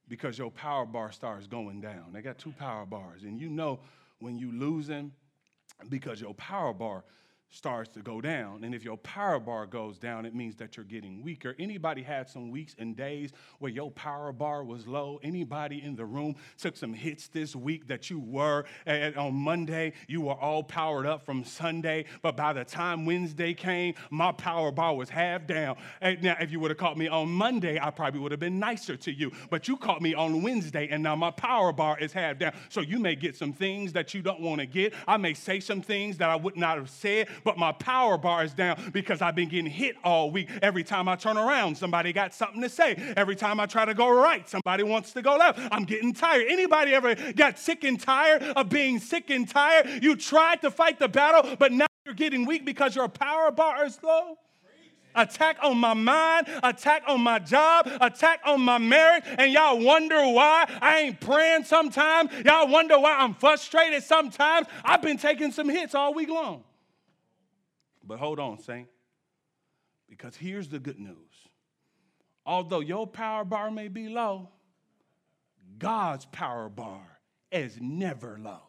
because 0.09 0.37
your 0.37 0.51
power 0.51 0.85
bar 0.85 1.09
starts 1.13 1.47
going 1.47 1.79
down. 1.79 2.11
They 2.11 2.21
got 2.21 2.37
two 2.37 2.51
power 2.51 2.85
bars, 2.85 3.23
and 3.23 3.39
you 3.39 3.47
know 3.47 3.79
when 4.19 4.37
you're 4.37 4.51
losing 4.51 5.13
because 5.87 6.19
your 6.19 6.33
power 6.33 6.73
bar 6.73 7.05
starts 7.49 7.89
to 7.89 8.01
go 8.01 8.19
down. 8.19 8.63
And 8.63 8.75
if 8.75 8.83
your 8.83 8.97
power 8.97 9.39
bar 9.39 9.65
goes 9.65 9.97
down, 9.97 10.25
it 10.25 10.35
means 10.35 10.55
that 10.57 10.75
you're 10.75 10.85
getting 10.85 11.23
weaker. 11.23 11.55
Anybody 11.57 12.03
had 12.03 12.29
some 12.29 12.51
weeks 12.51 12.75
and 12.77 12.95
days 12.95 13.31
where 13.59 13.71
your 13.71 13.89
power 13.91 14.31
bar 14.31 14.63
was 14.63 14.85
low? 14.85 15.19
Anybody 15.23 15.81
in 15.81 15.95
the 15.95 16.05
room 16.05 16.35
took 16.57 16.75
some 16.75 16.93
hits 16.93 17.29
this 17.29 17.55
week 17.55 17.87
that 17.87 18.09
you 18.09 18.19
were 18.19 18.65
on 18.85 19.33
Monday, 19.33 19.93
you 20.07 20.21
were 20.21 20.33
all 20.33 20.63
powered 20.63 21.05
up 21.05 21.25
from 21.25 21.43
Sunday, 21.43 22.05
but 22.21 22.35
by 22.35 22.53
the 22.53 22.65
time 22.65 23.05
Wednesday 23.05 23.53
came, 23.53 23.93
my 24.09 24.31
power 24.31 24.71
bar 24.71 24.95
was 24.95 25.09
half 25.09 25.47
down. 25.47 25.77
And 26.01 26.21
now, 26.21 26.35
if 26.39 26.51
you 26.51 26.59
would 26.59 26.71
have 26.71 26.77
caught 26.77 26.97
me 26.97 27.07
on 27.07 27.29
Monday, 27.29 27.79
I 27.79 27.89
probably 27.91 28.19
would 28.19 28.31
have 28.31 28.39
been 28.39 28.59
nicer 28.59 28.97
to 28.97 29.11
you. 29.11 29.31
But 29.49 29.67
you 29.67 29.77
caught 29.77 30.01
me 30.01 30.13
on 30.13 30.41
Wednesday, 30.41 30.89
and 30.89 31.01
now 31.01 31.15
my 31.15 31.31
power 31.31 31.71
bar 31.71 31.97
is 31.99 32.11
half 32.11 32.37
down. 32.37 32.53
So 32.69 32.81
you 32.81 32.99
may 32.99 33.15
get 33.15 33.35
some 33.35 33.53
things 33.53 33.93
that 33.93 34.13
you 34.13 34.21
don't 34.21 34.41
want 34.41 34.59
to 34.59 34.67
get. 34.67 34.93
I 35.07 35.17
may 35.17 35.33
say 35.33 35.59
some 35.59 35.81
things 35.81 36.17
that 36.17 36.29
I 36.29 36.35
would 36.35 36.57
not 36.57 36.77
have 36.77 36.89
said 36.89 37.27
but 37.43 37.57
my 37.57 37.71
power 37.71 38.17
bar 38.17 38.43
is 38.43 38.53
down 38.53 38.91
because 38.91 39.21
I've 39.21 39.35
been 39.35 39.49
getting 39.49 39.71
hit 39.71 39.95
all 40.03 40.31
week. 40.31 40.49
Every 40.61 40.83
time 40.83 41.07
I 41.07 41.15
turn 41.15 41.37
around, 41.37 41.77
somebody 41.77 42.13
got 42.13 42.33
something 42.33 42.61
to 42.61 42.69
say. 42.69 42.95
Every 43.15 43.35
time 43.35 43.59
I 43.59 43.65
try 43.65 43.85
to 43.85 43.93
go 43.93 44.09
right, 44.09 44.47
somebody 44.47 44.83
wants 44.83 45.13
to 45.13 45.21
go 45.21 45.37
left. 45.37 45.59
I'm 45.71 45.83
getting 45.83 46.13
tired. 46.13 46.45
Anybody 46.49 46.93
ever 46.93 47.15
got 47.33 47.59
sick 47.59 47.83
and 47.83 47.99
tired 47.99 48.43
of 48.43 48.69
being 48.69 48.99
sick 48.99 49.29
and 49.29 49.47
tired? 49.47 50.03
You 50.03 50.15
tried 50.15 50.61
to 50.61 50.71
fight 50.71 50.99
the 50.99 51.07
battle, 51.07 51.55
but 51.57 51.71
now 51.71 51.87
you're 52.05 52.15
getting 52.15 52.45
weak 52.45 52.65
because 52.65 52.95
your 52.95 53.07
power 53.07 53.51
bar 53.51 53.85
is 53.85 53.99
low? 54.03 54.37
Attack 55.17 55.57
on 55.63 55.77
my 55.79 55.95
mind, 55.95 56.47
attack 56.61 57.03
on 57.07 57.21
my 57.21 57.39
job, 57.39 57.89
attack 58.01 58.39
on 58.45 58.61
my 58.61 58.77
marriage, 58.77 59.23
and 59.25 59.51
y'all 59.51 59.79
wonder 59.79 60.15
why 60.29 60.65
I 60.79 60.99
ain't 60.99 61.19
praying 61.19 61.63
sometimes. 61.63 62.31
Y'all 62.45 62.67
wonder 62.67 62.99
why 62.99 63.17
I'm 63.17 63.33
frustrated 63.33 64.03
sometimes. 64.03 64.67
I've 64.83 65.01
been 65.01 65.17
taking 65.17 65.51
some 65.51 65.69
hits 65.69 65.95
all 65.95 66.13
week 66.13 66.29
long. 66.29 66.63
But 68.07 68.19
hold 68.19 68.39
on, 68.39 68.59
Saint, 68.59 68.87
because 70.09 70.35
here's 70.37 70.69
the 70.69 70.79
good 70.79 70.99
news. 70.99 71.15
Although 72.45 72.79
your 72.79 73.05
power 73.05 73.43
bar 73.43 73.69
may 73.69 73.89
be 73.89 74.07
low, 74.07 74.47
God's 75.77 76.25
power 76.25 76.69
bar 76.69 77.01
is 77.51 77.77
never 77.81 78.39
low. 78.41 78.61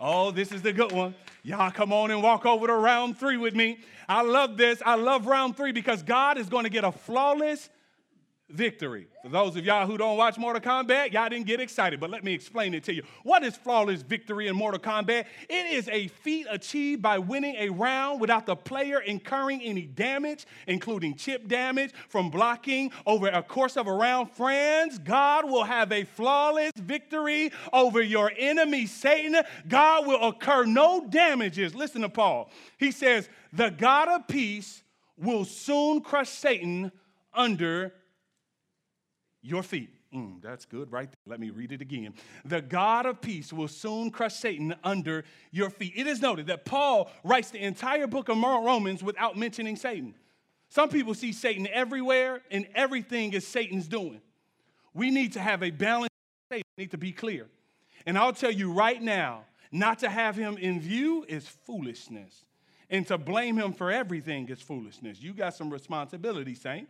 Oh, 0.00 0.30
this 0.30 0.50
is 0.50 0.62
the 0.62 0.72
good 0.72 0.90
one. 0.90 1.14
Y'all 1.42 1.70
come 1.70 1.92
on 1.92 2.10
and 2.10 2.22
walk 2.22 2.46
over 2.46 2.66
to 2.66 2.74
round 2.74 3.18
three 3.18 3.36
with 3.36 3.54
me. 3.54 3.78
I 4.08 4.22
love 4.22 4.56
this. 4.56 4.82
I 4.84 4.94
love 4.94 5.26
round 5.26 5.56
three 5.56 5.72
because 5.72 6.02
God 6.02 6.38
is 6.38 6.48
going 6.48 6.64
to 6.64 6.70
get 6.70 6.82
a 6.82 6.90
flawless 6.90 7.68
victory. 8.52 9.06
For 9.22 9.28
those 9.28 9.56
of 9.56 9.64
y'all 9.64 9.86
who 9.86 9.96
don't 9.96 10.16
watch 10.16 10.38
Mortal 10.38 10.60
Kombat, 10.60 11.12
y'all 11.12 11.28
didn't 11.28 11.46
get 11.46 11.60
excited, 11.60 12.00
but 12.00 12.10
let 12.10 12.24
me 12.24 12.32
explain 12.32 12.74
it 12.74 12.84
to 12.84 12.94
you. 12.94 13.02
What 13.22 13.42
is 13.42 13.56
flawless 13.56 14.02
victory 14.02 14.48
in 14.48 14.56
Mortal 14.56 14.80
Kombat? 14.80 15.26
It 15.48 15.66
is 15.72 15.88
a 15.88 16.08
feat 16.08 16.46
achieved 16.50 17.02
by 17.02 17.18
winning 17.18 17.54
a 17.56 17.70
round 17.70 18.20
without 18.20 18.46
the 18.46 18.56
player 18.56 19.00
incurring 19.00 19.62
any 19.62 19.82
damage, 19.82 20.46
including 20.66 21.14
chip 21.14 21.48
damage 21.48 21.92
from 22.08 22.30
blocking 22.30 22.90
over 23.06 23.28
a 23.28 23.42
course 23.42 23.76
of 23.76 23.86
a 23.86 23.92
round. 23.92 24.30
Friends, 24.30 24.98
God 24.98 25.48
will 25.48 25.64
have 25.64 25.92
a 25.92 26.04
flawless 26.04 26.72
victory 26.76 27.52
over 27.72 28.02
your 28.02 28.32
enemy, 28.36 28.86
Satan. 28.86 29.36
God 29.68 30.06
will 30.06 30.28
occur 30.28 30.64
no 30.64 31.06
damages. 31.08 31.74
Listen 31.74 32.02
to 32.02 32.08
Paul. 32.08 32.50
He 32.78 32.90
says, 32.90 33.28
The 33.52 33.70
God 33.70 34.08
of 34.08 34.26
peace 34.28 34.82
will 35.16 35.44
soon 35.44 36.00
crush 36.00 36.28
Satan 36.28 36.92
under 37.34 37.94
your 39.42 39.62
feet. 39.62 39.90
Mm, 40.14 40.42
that's 40.42 40.64
good, 40.64 40.92
right? 40.92 41.08
There. 41.10 41.32
Let 41.32 41.40
me 41.40 41.50
read 41.50 41.72
it 41.72 41.80
again. 41.80 42.14
The 42.44 42.60
God 42.60 43.06
of 43.06 43.20
peace 43.20 43.52
will 43.52 43.68
soon 43.68 44.10
crush 44.10 44.34
Satan 44.34 44.74
under 44.84 45.24
your 45.50 45.70
feet. 45.70 45.94
It 45.96 46.06
is 46.06 46.20
noted 46.20 46.46
that 46.48 46.64
Paul 46.64 47.10
writes 47.24 47.50
the 47.50 47.60
entire 47.60 48.06
book 48.06 48.28
of 48.28 48.36
Romans 48.38 49.02
without 49.02 49.36
mentioning 49.36 49.76
Satan. 49.76 50.14
Some 50.68 50.88
people 50.88 51.14
see 51.14 51.32
Satan 51.32 51.66
everywhere, 51.70 52.42
and 52.50 52.66
everything 52.74 53.32
is 53.32 53.46
Satan's 53.46 53.88
doing. 53.88 54.20
We 54.94 55.10
need 55.10 55.32
to 55.34 55.40
have 55.40 55.62
a 55.62 55.70
balance. 55.70 56.10
We 56.50 56.62
need 56.76 56.90
to 56.90 56.98
be 56.98 57.12
clear. 57.12 57.46
And 58.06 58.18
I'll 58.18 58.32
tell 58.32 58.50
you 58.50 58.72
right 58.72 59.00
now, 59.00 59.44
not 59.70 59.98
to 60.00 60.10
have 60.10 60.36
him 60.36 60.58
in 60.58 60.80
view 60.80 61.24
is 61.28 61.46
foolishness. 61.46 62.44
And 62.90 63.06
to 63.06 63.16
blame 63.16 63.56
him 63.56 63.72
for 63.72 63.90
everything 63.90 64.50
is 64.50 64.60
foolishness. 64.60 65.22
You 65.22 65.32
got 65.32 65.54
some 65.54 65.70
responsibility, 65.70 66.54
Saint. 66.54 66.88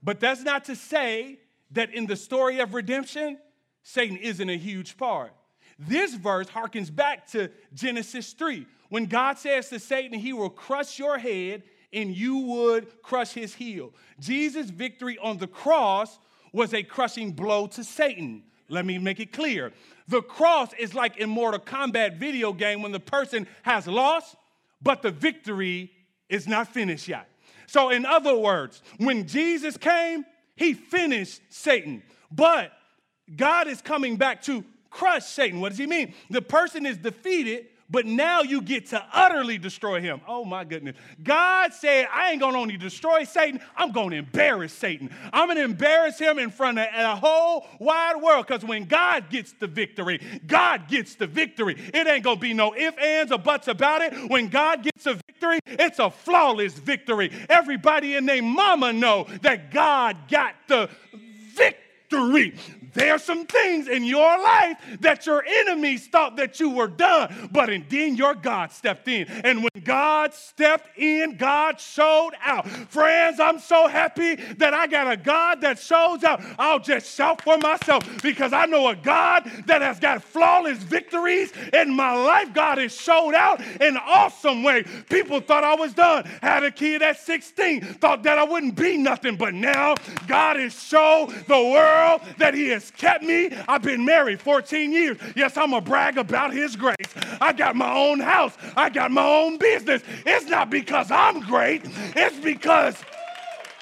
But 0.00 0.20
that's 0.20 0.42
not 0.42 0.64
to 0.66 0.76
say 0.76 1.40
that 1.72 1.92
in 1.92 2.06
the 2.06 2.16
story 2.16 2.60
of 2.60 2.74
redemption, 2.74 3.38
Satan 3.82 4.16
isn't 4.16 4.48
a 4.48 4.56
huge 4.56 4.96
part. 4.96 5.32
This 5.78 6.14
verse 6.14 6.46
harkens 6.46 6.94
back 6.94 7.26
to 7.32 7.50
Genesis 7.72 8.32
3 8.32 8.66
when 8.90 9.06
God 9.06 9.38
says 9.38 9.68
to 9.70 9.78
Satan, 9.78 10.18
He 10.18 10.32
will 10.32 10.50
crush 10.50 10.98
your 10.98 11.18
head 11.18 11.64
and 11.92 12.14
you 12.14 12.38
would 12.38 13.02
crush 13.02 13.32
his 13.32 13.54
heel. 13.54 13.92
Jesus' 14.18 14.68
victory 14.68 15.16
on 15.18 15.38
the 15.38 15.46
cross 15.46 16.18
was 16.52 16.74
a 16.74 16.82
crushing 16.82 17.32
blow 17.32 17.66
to 17.68 17.84
Satan. 17.84 18.42
Let 18.68 18.84
me 18.84 18.98
make 18.98 19.20
it 19.20 19.32
clear. 19.32 19.72
The 20.08 20.22
cross 20.22 20.72
is 20.78 20.94
like 20.94 21.16
in 21.16 21.30
Mortal 21.30 21.60
Kombat 21.60 22.18
video 22.18 22.52
game 22.52 22.82
when 22.82 22.92
the 22.92 23.00
person 23.00 23.46
has 23.62 23.86
lost, 23.86 24.36
but 24.82 25.02
the 25.02 25.10
victory 25.10 25.92
is 26.28 26.46
not 26.46 26.68
finished 26.68 27.08
yet. 27.08 27.28
So, 27.66 27.90
in 27.90 28.04
other 28.04 28.36
words, 28.36 28.82
when 28.98 29.26
Jesus 29.26 29.76
came, 29.76 30.24
he 30.56 30.74
finished 30.74 31.40
Satan. 31.50 32.02
But 32.30 32.72
God 33.34 33.68
is 33.68 33.80
coming 33.80 34.16
back 34.16 34.42
to 34.42 34.64
crush 34.90 35.24
Satan. 35.24 35.60
What 35.60 35.70
does 35.70 35.78
he 35.78 35.86
mean? 35.86 36.14
The 36.30 36.42
person 36.42 36.86
is 36.86 36.96
defeated, 36.98 37.66
but 37.90 38.06
now 38.06 38.42
you 38.42 38.60
get 38.62 38.86
to 38.86 39.04
utterly 39.12 39.58
destroy 39.58 40.00
him. 40.00 40.20
Oh 40.26 40.44
my 40.44 40.64
goodness. 40.64 40.96
God 41.22 41.72
said, 41.72 42.06
I 42.12 42.30
ain't 42.30 42.40
gonna 42.40 42.58
only 42.58 42.76
destroy 42.76 43.24
Satan, 43.24 43.60
I'm 43.76 43.92
gonna 43.92 44.16
embarrass 44.16 44.72
Satan. 44.72 45.10
I'm 45.32 45.48
gonna 45.48 45.60
embarrass 45.60 46.18
him 46.18 46.38
in 46.38 46.50
front 46.50 46.78
of 46.78 46.86
a 46.92 47.16
whole 47.16 47.66
wide 47.78 48.20
world 48.20 48.46
because 48.46 48.64
when 48.64 48.84
God 48.84 49.30
gets 49.30 49.52
the 49.52 49.66
victory, 49.66 50.20
God 50.46 50.88
gets 50.88 51.14
the 51.14 51.26
victory. 51.26 51.76
It 51.92 52.06
ain't 52.06 52.24
gonna 52.24 52.40
be 52.40 52.54
no 52.54 52.74
ifs, 52.74 52.96
ands, 52.98 53.32
or 53.32 53.38
buts 53.38 53.68
about 53.68 54.02
it. 54.02 54.30
When 54.30 54.48
God 54.48 54.82
gets 54.82 55.06
a 55.06 55.14
victory, 55.14 55.58
it's 55.66 55.98
a 55.98 56.10
flawless 56.10 56.74
victory. 56.74 57.30
Everybody 57.48 58.16
in 58.16 58.26
their 58.26 58.42
mama 58.42 58.92
know 58.92 59.26
that 59.42 59.70
God 59.70 60.16
got 60.28 60.54
the 60.68 60.88
victory. 61.54 62.54
There's 62.94 63.22
some 63.22 63.46
things 63.46 63.88
in 63.88 64.04
your 64.04 64.42
life 64.42 64.78
that 65.00 65.26
your 65.26 65.44
enemies 65.46 66.06
thought 66.06 66.36
that 66.36 66.60
you 66.60 66.70
were 66.70 66.88
done, 66.88 67.50
but 67.52 67.70
then 67.88 68.16
your 68.16 68.34
God 68.34 68.72
stepped 68.72 69.08
in. 69.08 69.26
And 69.28 69.62
when 69.62 69.84
God 69.84 70.32
stepped 70.32 70.96
in, 70.98 71.36
God 71.36 71.80
showed 71.80 72.32
out. 72.42 72.66
Friends, 72.68 73.40
I'm 73.40 73.58
so 73.58 73.88
happy 73.88 74.36
that 74.36 74.74
I 74.74 74.86
got 74.86 75.10
a 75.10 75.16
God 75.16 75.60
that 75.62 75.78
shows 75.78 76.24
out. 76.24 76.40
I'll 76.58 76.78
just 76.78 77.14
shout 77.14 77.42
for 77.42 77.58
myself 77.58 78.22
because 78.22 78.52
I 78.52 78.66
know 78.66 78.88
a 78.88 78.96
God 78.96 79.50
that 79.66 79.82
has 79.82 79.98
got 79.98 80.22
flawless 80.22 80.78
victories 80.78 81.52
in 81.72 81.94
my 81.94 82.14
life. 82.14 82.54
God 82.54 82.78
has 82.78 82.94
showed 82.94 83.34
out 83.34 83.60
in 83.80 83.96
awesome 83.96 84.62
way. 84.62 84.84
People 85.08 85.40
thought 85.40 85.64
I 85.64 85.74
was 85.74 85.94
done. 85.94 86.24
Had 86.42 86.62
a 86.62 86.70
kid 86.70 87.02
at 87.02 87.18
16, 87.18 87.80
thought 87.94 88.22
that 88.22 88.38
I 88.38 88.44
wouldn't 88.44 88.76
be 88.76 88.96
nothing, 88.96 89.36
but 89.36 89.54
now 89.54 89.94
God 90.26 90.56
has 90.58 90.80
showed 90.80 91.30
the 91.48 91.58
world 91.58 92.22
that 92.38 92.54
He 92.54 92.68
has 92.84 92.90
kept 92.92 93.24
me. 93.24 93.50
I've 93.68 93.82
been 93.82 94.04
married 94.04 94.40
14 94.40 94.92
years. 94.92 95.16
Yes, 95.34 95.56
I'm 95.56 95.72
a 95.72 95.80
brag 95.80 96.18
about 96.18 96.52
His 96.52 96.76
grace. 96.76 96.96
I 97.40 97.52
got 97.52 97.76
my 97.76 97.92
own 97.92 98.20
house. 98.20 98.56
I 98.76 98.90
got 98.90 99.10
my 99.10 99.24
own 99.24 99.58
business. 99.58 100.02
It's 100.26 100.46
not 100.46 100.70
because 100.70 101.10
I'm 101.10 101.40
great. 101.40 101.82
It's 102.14 102.38
because 102.38 102.96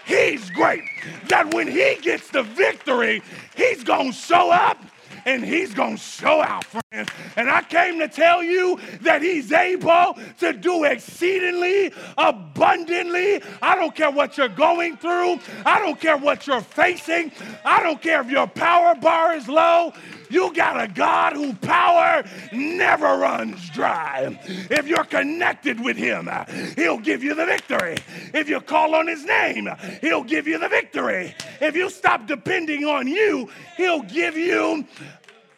He's 0.05 0.51
great. 0.51 0.83
That 1.29 1.53
when 1.55 1.69
He 1.69 1.97
gets 2.01 2.31
the 2.31 2.43
victory, 2.43 3.23
He's 3.57 3.83
gonna 3.85 4.13
show 4.13 4.51
up 4.51 4.79
and 5.25 5.45
he's 5.45 5.75
going 5.75 5.97
to 5.97 6.03
show 6.03 6.43
out, 6.43 6.65
friends. 6.65 7.09
And 7.37 7.51
I 7.51 7.63
came 7.63 7.99
to 7.99 8.09
tell 8.09 8.43
you 8.43 8.79
that 9.03 9.23
he's 9.23 9.53
able 9.53 10.19
to 10.41 10.53
do 10.53 10.85
exceedingly 10.85 11.93
abundantly. 12.19 13.43
I 13.61 13.75
don't 13.75 13.95
care 13.95 14.11
what 14.11 14.37
you're 14.37 14.49
going 14.49 14.97
through, 14.97 15.39
I 15.65 15.79
don't 15.79 15.99
care 16.01 16.17
what 16.17 16.47
you're 16.47 16.61
facing, 16.61 17.33
I 17.65 17.83
don't 17.83 18.01
care 18.01 18.21
if 18.21 18.31
your 18.31 18.47
power 18.47 18.95
bar 18.95 19.35
is 19.35 19.49
low. 19.49 19.93
You 20.33 20.51
got 20.55 20.83
a 20.83 20.89
God 20.89 21.35
who 21.35 21.53
power 21.53 22.25
never 22.53 23.19
runs 23.19 23.69
dry. 23.69 24.39
If 24.71 24.89
you're 24.89 25.05
connected 25.05 25.79
with 25.79 25.99
him, 25.99 26.31
he'll 26.75 26.99
give 26.99 27.23
you 27.23 27.35
the 27.35 27.45
victory. 27.45 27.99
If 28.33 28.49
you 28.49 28.61
call 28.63 28.95
on 28.95 29.07
his 29.09 29.27
name, 29.27 29.69
he'll 30.01 30.25
give 30.25 30.49
you 30.49 30.59
the 30.59 30.71
victory. 30.71 31.35
If 31.61 31.77
you 31.77 31.91
stop 31.91 32.27
depending 32.27 32.87
on 32.87 33.09
you, 33.09 33.51
he'll 33.77 34.03
give 34.03 34.39
you 34.39 34.87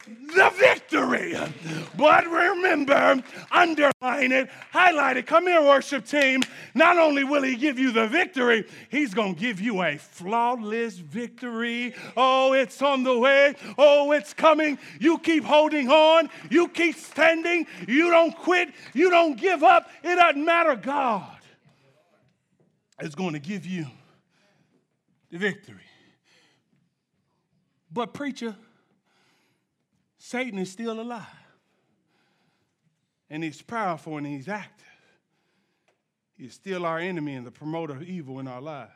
the 0.07 0.53
victory. 0.57 1.37
But 1.97 2.27
remember, 2.27 3.23
underline 3.51 4.33
it, 4.33 4.51
highlight 4.71 5.17
it. 5.17 5.27
Come 5.27 5.47
here, 5.47 5.63
worship 5.63 6.07
team. 6.07 6.43
Not 6.75 6.99
only 6.99 7.25
will 7.25 7.43
he 7.43 7.57
give 7.57 7.79
you 7.79 7.93
the 7.93 8.07
victory, 8.07 8.67
he's 8.91 9.15
going 9.15 9.35
to 9.35 9.41
give 9.41 9.61
you 9.61 9.83
a 9.83 9.97
flawless 9.97 10.99
victory. 10.99 11.95
Oh, 12.17 12.53
it's 12.53 12.83
on 12.83 13.03
the 13.03 13.19
way. 13.19 13.55
Oh, 13.79 14.13
it's 14.13 14.35
coming. 14.35 14.79
You 15.01 15.19
keep 15.19 15.45
holding 15.45 15.89
on. 15.89 16.29
You 16.51 16.69
keep 16.69 16.97
standing. 16.97 17.67
You 17.89 18.11
don't 18.11 18.37
quit. 18.37 18.71
You 18.93 19.11
don't 19.11 19.37
give 19.37 19.63
up. 19.63 19.89
It 20.03 20.17
doesn't 20.17 20.45
matter. 20.45 20.77
God 20.77 21.39
is 23.01 23.15
going 23.15 23.33
to 23.33 23.41
give 23.41 23.67
you 23.67 23.87
the 25.31 25.39
victory. 25.39 25.81
But, 27.91 28.13
preacher, 28.13 28.57
Satan 30.27 30.59
is 30.59 30.71
still 30.71 31.03
alive. 31.03 31.27
And 33.29 33.45
he's 33.45 33.61
powerful 33.61 34.17
and 34.17 34.27
he's 34.27 34.49
active. 34.49 34.87
He's 36.35 36.55
still 36.55 36.87
our 36.87 36.99
enemy 36.99 37.35
and 37.35 37.47
the 37.47 37.51
promoter 37.51 37.93
of 37.93 38.03
evil 38.03 38.41
in 38.41 38.49
our 38.49 38.63
lives. 38.63 38.91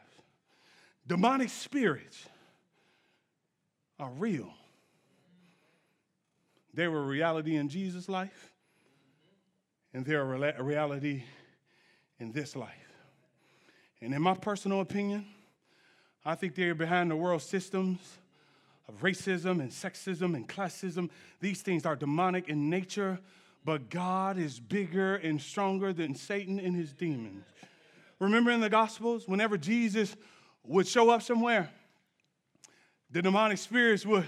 Demonic 1.06 1.50
spirits 1.50 2.26
are 4.00 4.10
real. 4.12 4.48
They 6.72 6.88
were 6.88 7.00
a 7.00 7.06
reality 7.06 7.56
in 7.56 7.68
Jesus' 7.68 8.08
life, 8.08 8.54
and 9.92 10.06
they're 10.06 10.22
a 10.22 10.62
reality 10.62 11.24
in 12.18 12.32
this 12.32 12.56
life. 12.56 12.72
And 14.00 14.14
in 14.14 14.22
my 14.22 14.34
personal 14.34 14.80
opinion, 14.80 15.26
I 16.24 16.36
think 16.36 16.54
they're 16.54 16.74
behind 16.74 17.10
the 17.10 17.16
world 17.16 17.42
systems 17.42 17.98
of 18.88 19.00
racism 19.00 19.60
and 19.60 19.70
sexism 19.70 20.34
and 20.34 20.48
classism. 20.48 21.10
These 21.40 21.62
things 21.62 21.84
are 21.84 21.94
demonic 21.94 22.48
in 22.48 22.70
nature, 22.70 23.18
but 23.64 23.90
God 23.90 24.38
is 24.38 24.58
bigger 24.58 25.16
and 25.16 25.40
stronger 25.40 25.92
than 25.92 26.14
Satan 26.14 26.58
and 26.58 26.74
his 26.74 26.92
demons. 26.92 27.44
Remember 28.18 28.50
in 28.50 28.60
the 28.60 28.70
Gospels, 28.70 29.28
whenever 29.28 29.56
Jesus 29.56 30.16
would 30.64 30.88
show 30.88 31.10
up 31.10 31.22
somewhere, 31.22 31.70
the 33.10 33.22
demonic 33.22 33.58
spirits 33.58 34.04
would, 34.04 34.26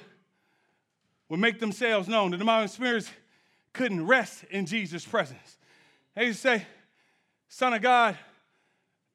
would 1.29 1.41
make 1.41 1.59
themselves 1.59 2.09
known. 2.09 2.31
The 2.31 2.39
demonic 2.39 2.71
spirits 2.71 3.11
couldn't 3.73 4.07
rest 4.07 4.45
in 4.51 4.67
Jesus' 4.67 5.05
presence. 5.05 5.59
They 6.15 6.27
used 6.27 6.43
to 6.43 6.59
say, 6.59 6.67
Son 7.49 7.75
of 7.75 7.83
God, 7.83 8.17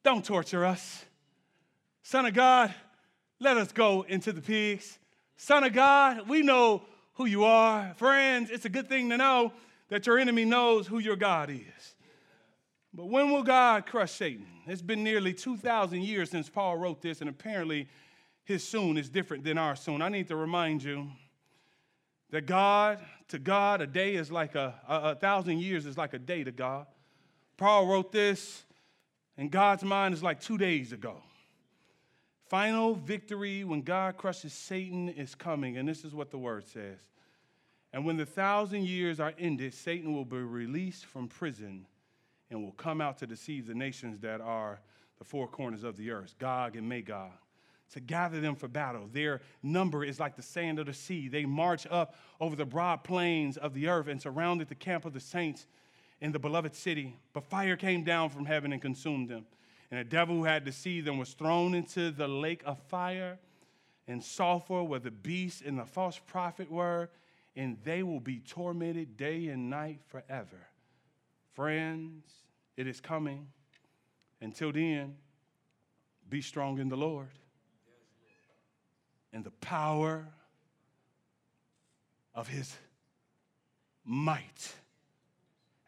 don't 0.03 0.23
torture 0.23 0.65
us. 0.65 1.05
Son 2.03 2.25
of 2.25 2.33
God, 2.33 2.73
let 3.39 3.57
us 3.57 3.71
go 3.71 4.03
into 4.07 4.31
the 4.31 4.41
pigs. 4.41 4.99
Son 5.37 5.63
of 5.63 5.73
God, 5.73 6.27
we 6.29 6.41
know 6.41 6.83
who 7.13 7.25
you 7.25 7.43
are. 7.43 7.93
Friends, 7.97 8.49
it's 8.49 8.65
a 8.65 8.69
good 8.69 8.87
thing 8.87 9.09
to 9.09 9.17
know 9.17 9.53
that 9.89 10.05
your 10.05 10.17
enemy 10.17 10.45
knows 10.45 10.87
who 10.87 10.99
your 10.99 11.15
God 11.15 11.49
is. 11.49 11.95
But 12.93 13.09
when 13.09 13.31
will 13.31 13.43
God 13.43 13.85
crush 13.85 14.11
Satan? 14.11 14.47
It's 14.67 14.81
been 14.81 15.03
nearly 15.03 15.33
2,000 15.33 16.01
years 16.01 16.29
since 16.29 16.49
Paul 16.49 16.77
wrote 16.77 17.01
this, 17.01 17.21
and 17.21 17.29
apparently 17.29 17.87
his 18.45 18.65
soon 18.65 18.97
is 18.97 19.09
different 19.09 19.43
than 19.43 19.57
our 19.57 19.75
soon. 19.75 20.01
I 20.01 20.09
need 20.09 20.27
to 20.29 20.35
remind 20.35 20.81
you 20.83 21.09
that 22.31 22.45
God, 22.45 22.99
to 23.29 23.39
God, 23.39 23.81
a 23.81 23.87
day 23.87 24.15
is 24.15 24.31
like 24.31 24.55
a, 24.55 24.73
a, 24.87 24.95
a 25.11 25.15
thousand 25.15 25.59
years 25.59 25.85
is 25.85 25.97
like 25.97 26.13
a 26.13 26.19
day 26.19 26.43
to 26.43 26.51
God. 26.51 26.87
Paul 27.57 27.87
wrote 27.87 28.11
this, 28.11 28.63
and 29.37 29.51
God's 29.51 29.83
mind 29.83 30.13
is 30.13 30.23
like 30.23 30.39
two 30.39 30.57
days 30.57 30.91
ago. 30.91 31.17
Final 32.55 32.95
victory 32.95 33.65
when 33.65 33.81
God 33.81 34.15
crushes 34.15 34.53
Satan 34.53 35.09
is 35.09 35.35
coming, 35.35 35.75
and 35.75 35.85
this 35.85 36.05
is 36.05 36.15
what 36.15 36.31
the 36.31 36.37
word 36.37 36.65
says. 36.65 36.99
And 37.91 38.05
when 38.05 38.15
the 38.15 38.25
thousand 38.25 38.85
years 38.85 39.19
are 39.19 39.33
ended, 39.37 39.73
Satan 39.73 40.13
will 40.13 40.23
be 40.23 40.37
released 40.37 41.05
from 41.05 41.27
prison 41.27 41.85
and 42.49 42.63
will 42.63 42.71
come 42.71 43.01
out 43.01 43.17
to 43.17 43.27
deceive 43.27 43.67
the 43.67 43.73
nations 43.73 44.21
that 44.21 44.39
are 44.39 44.79
the 45.17 45.25
four 45.25 45.49
corners 45.49 45.83
of 45.83 45.97
the 45.97 46.11
earth, 46.11 46.35
Gog 46.39 46.77
and 46.77 46.87
Magog, 46.87 47.33
to 47.91 47.99
gather 47.99 48.39
them 48.39 48.55
for 48.55 48.69
battle. 48.69 49.09
Their 49.11 49.41
number 49.61 50.05
is 50.05 50.17
like 50.21 50.37
the 50.37 50.41
sand 50.41 50.79
of 50.79 50.85
the 50.85 50.93
sea. 50.93 51.27
They 51.27 51.43
march 51.43 51.85
up 51.91 52.15
over 52.39 52.55
the 52.55 52.63
broad 52.63 53.03
plains 53.03 53.57
of 53.57 53.73
the 53.73 53.89
earth 53.89 54.07
and 54.07 54.21
surrounded 54.21 54.69
the 54.69 54.75
camp 54.75 55.03
of 55.03 55.11
the 55.11 55.19
saints 55.19 55.67
in 56.21 56.31
the 56.31 56.39
beloved 56.39 56.73
city. 56.73 57.17
But 57.33 57.43
fire 57.43 57.75
came 57.75 58.05
down 58.05 58.29
from 58.29 58.45
heaven 58.45 58.71
and 58.71 58.81
consumed 58.81 59.27
them. 59.27 59.45
And 59.91 59.99
the 59.99 60.03
devil 60.03 60.35
who 60.35 60.43
had 60.45 60.65
deceived 60.65 61.07
them 61.07 61.17
was 61.17 61.33
thrown 61.33 61.73
into 61.73 62.11
the 62.11 62.27
lake 62.27 62.61
of 62.65 62.79
fire 62.83 63.37
and 64.07 64.23
sulfur 64.23 64.83
where 64.83 64.99
the 64.99 65.11
beast 65.11 65.61
and 65.61 65.79
the 65.79 65.85
false 65.85 66.19
prophet 66.27 66.71
were, 66.71 67.09
and 67.55 67.77
they 67.83 68.03
will 68.03 68.19
be 68.19 68.39
tormented 68.39 69.17
day 69.17 69.47
and 69.47 69.69
night 69.69 70.01
forever. 70.07 70.67
Friends, 71.53 72.25
it 72.77 72.87
is 72.87 72.99
coming. 72.99 73.47
Until 74.41 74.71
then, 74.71 75.15
be 76.29 76.41
strong 76.41 76.79
in 76.79 76.89
the 76.89 76.97
Lord 76.97 77.29
and 79.35 79.43
the 79.43 79.51
power 79.51 80.25
of 82.33 82.47
his 82.47 82.73
might. 84.05 84.73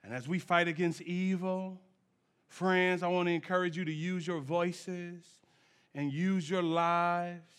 And 0.04 0.14
as 0.14 0.28
we 0.28 0.38
fight 0.38 0.68
against 0.68 1.02
evil, 1.02 1.80
friends, 2.58 3.04
I 3.04 3.08
want 3.08 3.28
to 3.28 3.34
encourage 3.34 3.78
you 3.78 3.86
to 3.86 3.94
use 3.94 4.26
your 4.26 4.40
voices 4.40 5.24
and 5.94 6.12
use 6.12 6.50
your 6.50 6.64
lives 6.64 7.54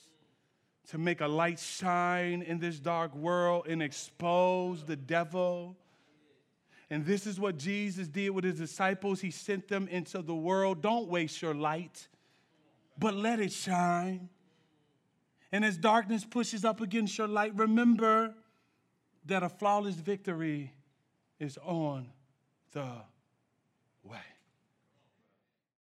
to 0.88 0.99
make 0.99 1.20
a 1.20 1.28
light 1.28 1.61
shine 1.61 2.42
in 2.42 2.59
this 2.59 2.80
dark 2.80 3.14
world 3.14 3.68
and 3.68 3.80
expose 3.80 4.82
the 4.82 4.96
devil. 4.96 5.76
And 6.90 7.07
this 7.07 7.28
is 7.28 7.38
what 7.38 7.59
Jesus 7.59 8.09
did 8.09 8.30
with 8.30 8.42
his 8.42 8.59
disciples. 8.59 9.20
He 9.20 9.30
sent 9.30 9.68
them 9.68 9.86
into 9.86 10.20
the 10.20 10.34
world. 10.34 10.82
Don't 10.82 11.07
waste 11.07 11.40
your 11.42 11.55
light, 11.55 12.09
but 12.99 13.14
let 13.14 13.38
it 13.38 13.53
shine. 13.53 14.28
And 15.53 15.64
as 15.64 15.76
darkness 15.76 16.24
pushes 16.24 16.64
up 16.64 16.80
against 16.80 17.16
your 17.18 17.28
light, 17.28 17.55
remember 17.55 18.34
that 19.26 19.44
a 19.44 19.49
flawless 19.49 19.94
victory 19.94 20.72
is 21.38 21.57
on 21.59 22.09
the 22.72 23.03